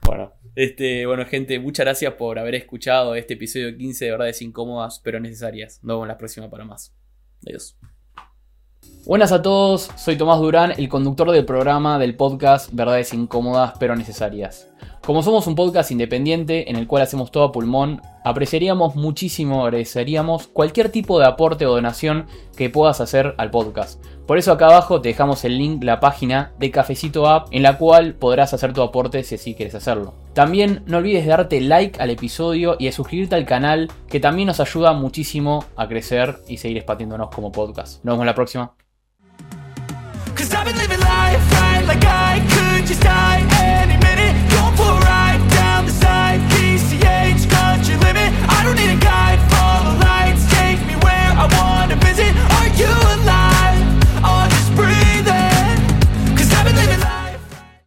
[0.04, 5.00] Bueno, este, bueno, gente, muchas gracias por haber escuchado este episodio 15 de verdades incómodas
[5.04, 5.80] pero necesarias.
[5.84, 6.94] Nos vemos la próxima para más.
[7.46, 7.78] Adiós.
[9.06, 13.96] Buenas a todos, soy Tomás Durán, el conductor del programa del podcast Verdades incómodas pero
[13.96, 14.68] necesarias.
[15.04, 20.48] Como somos un podcast independiente en el cual hacemos todo a pulmón, apreciaríamos muchísimo, agradeceríamos
[20.48, 24.04] cualquier tipo de aporte o donación que puedas hacer al podcast.
[24.28, 27.80] Por eso acá abajo te dejamos el link, la página de Cafecito App, en la
[27.80, 30.14] cual podrás hacer tu aporte si así quieres hacerlo.
[30.34, 34.48] También no olvides de darte like al episodio y de suscribirte al canal, que también
[34.48, 38.04] nos ayuda muchísimo a crecer y seguir expandiéndonos como podcast.
[38.04, 38.74] Nos vemos la próxima.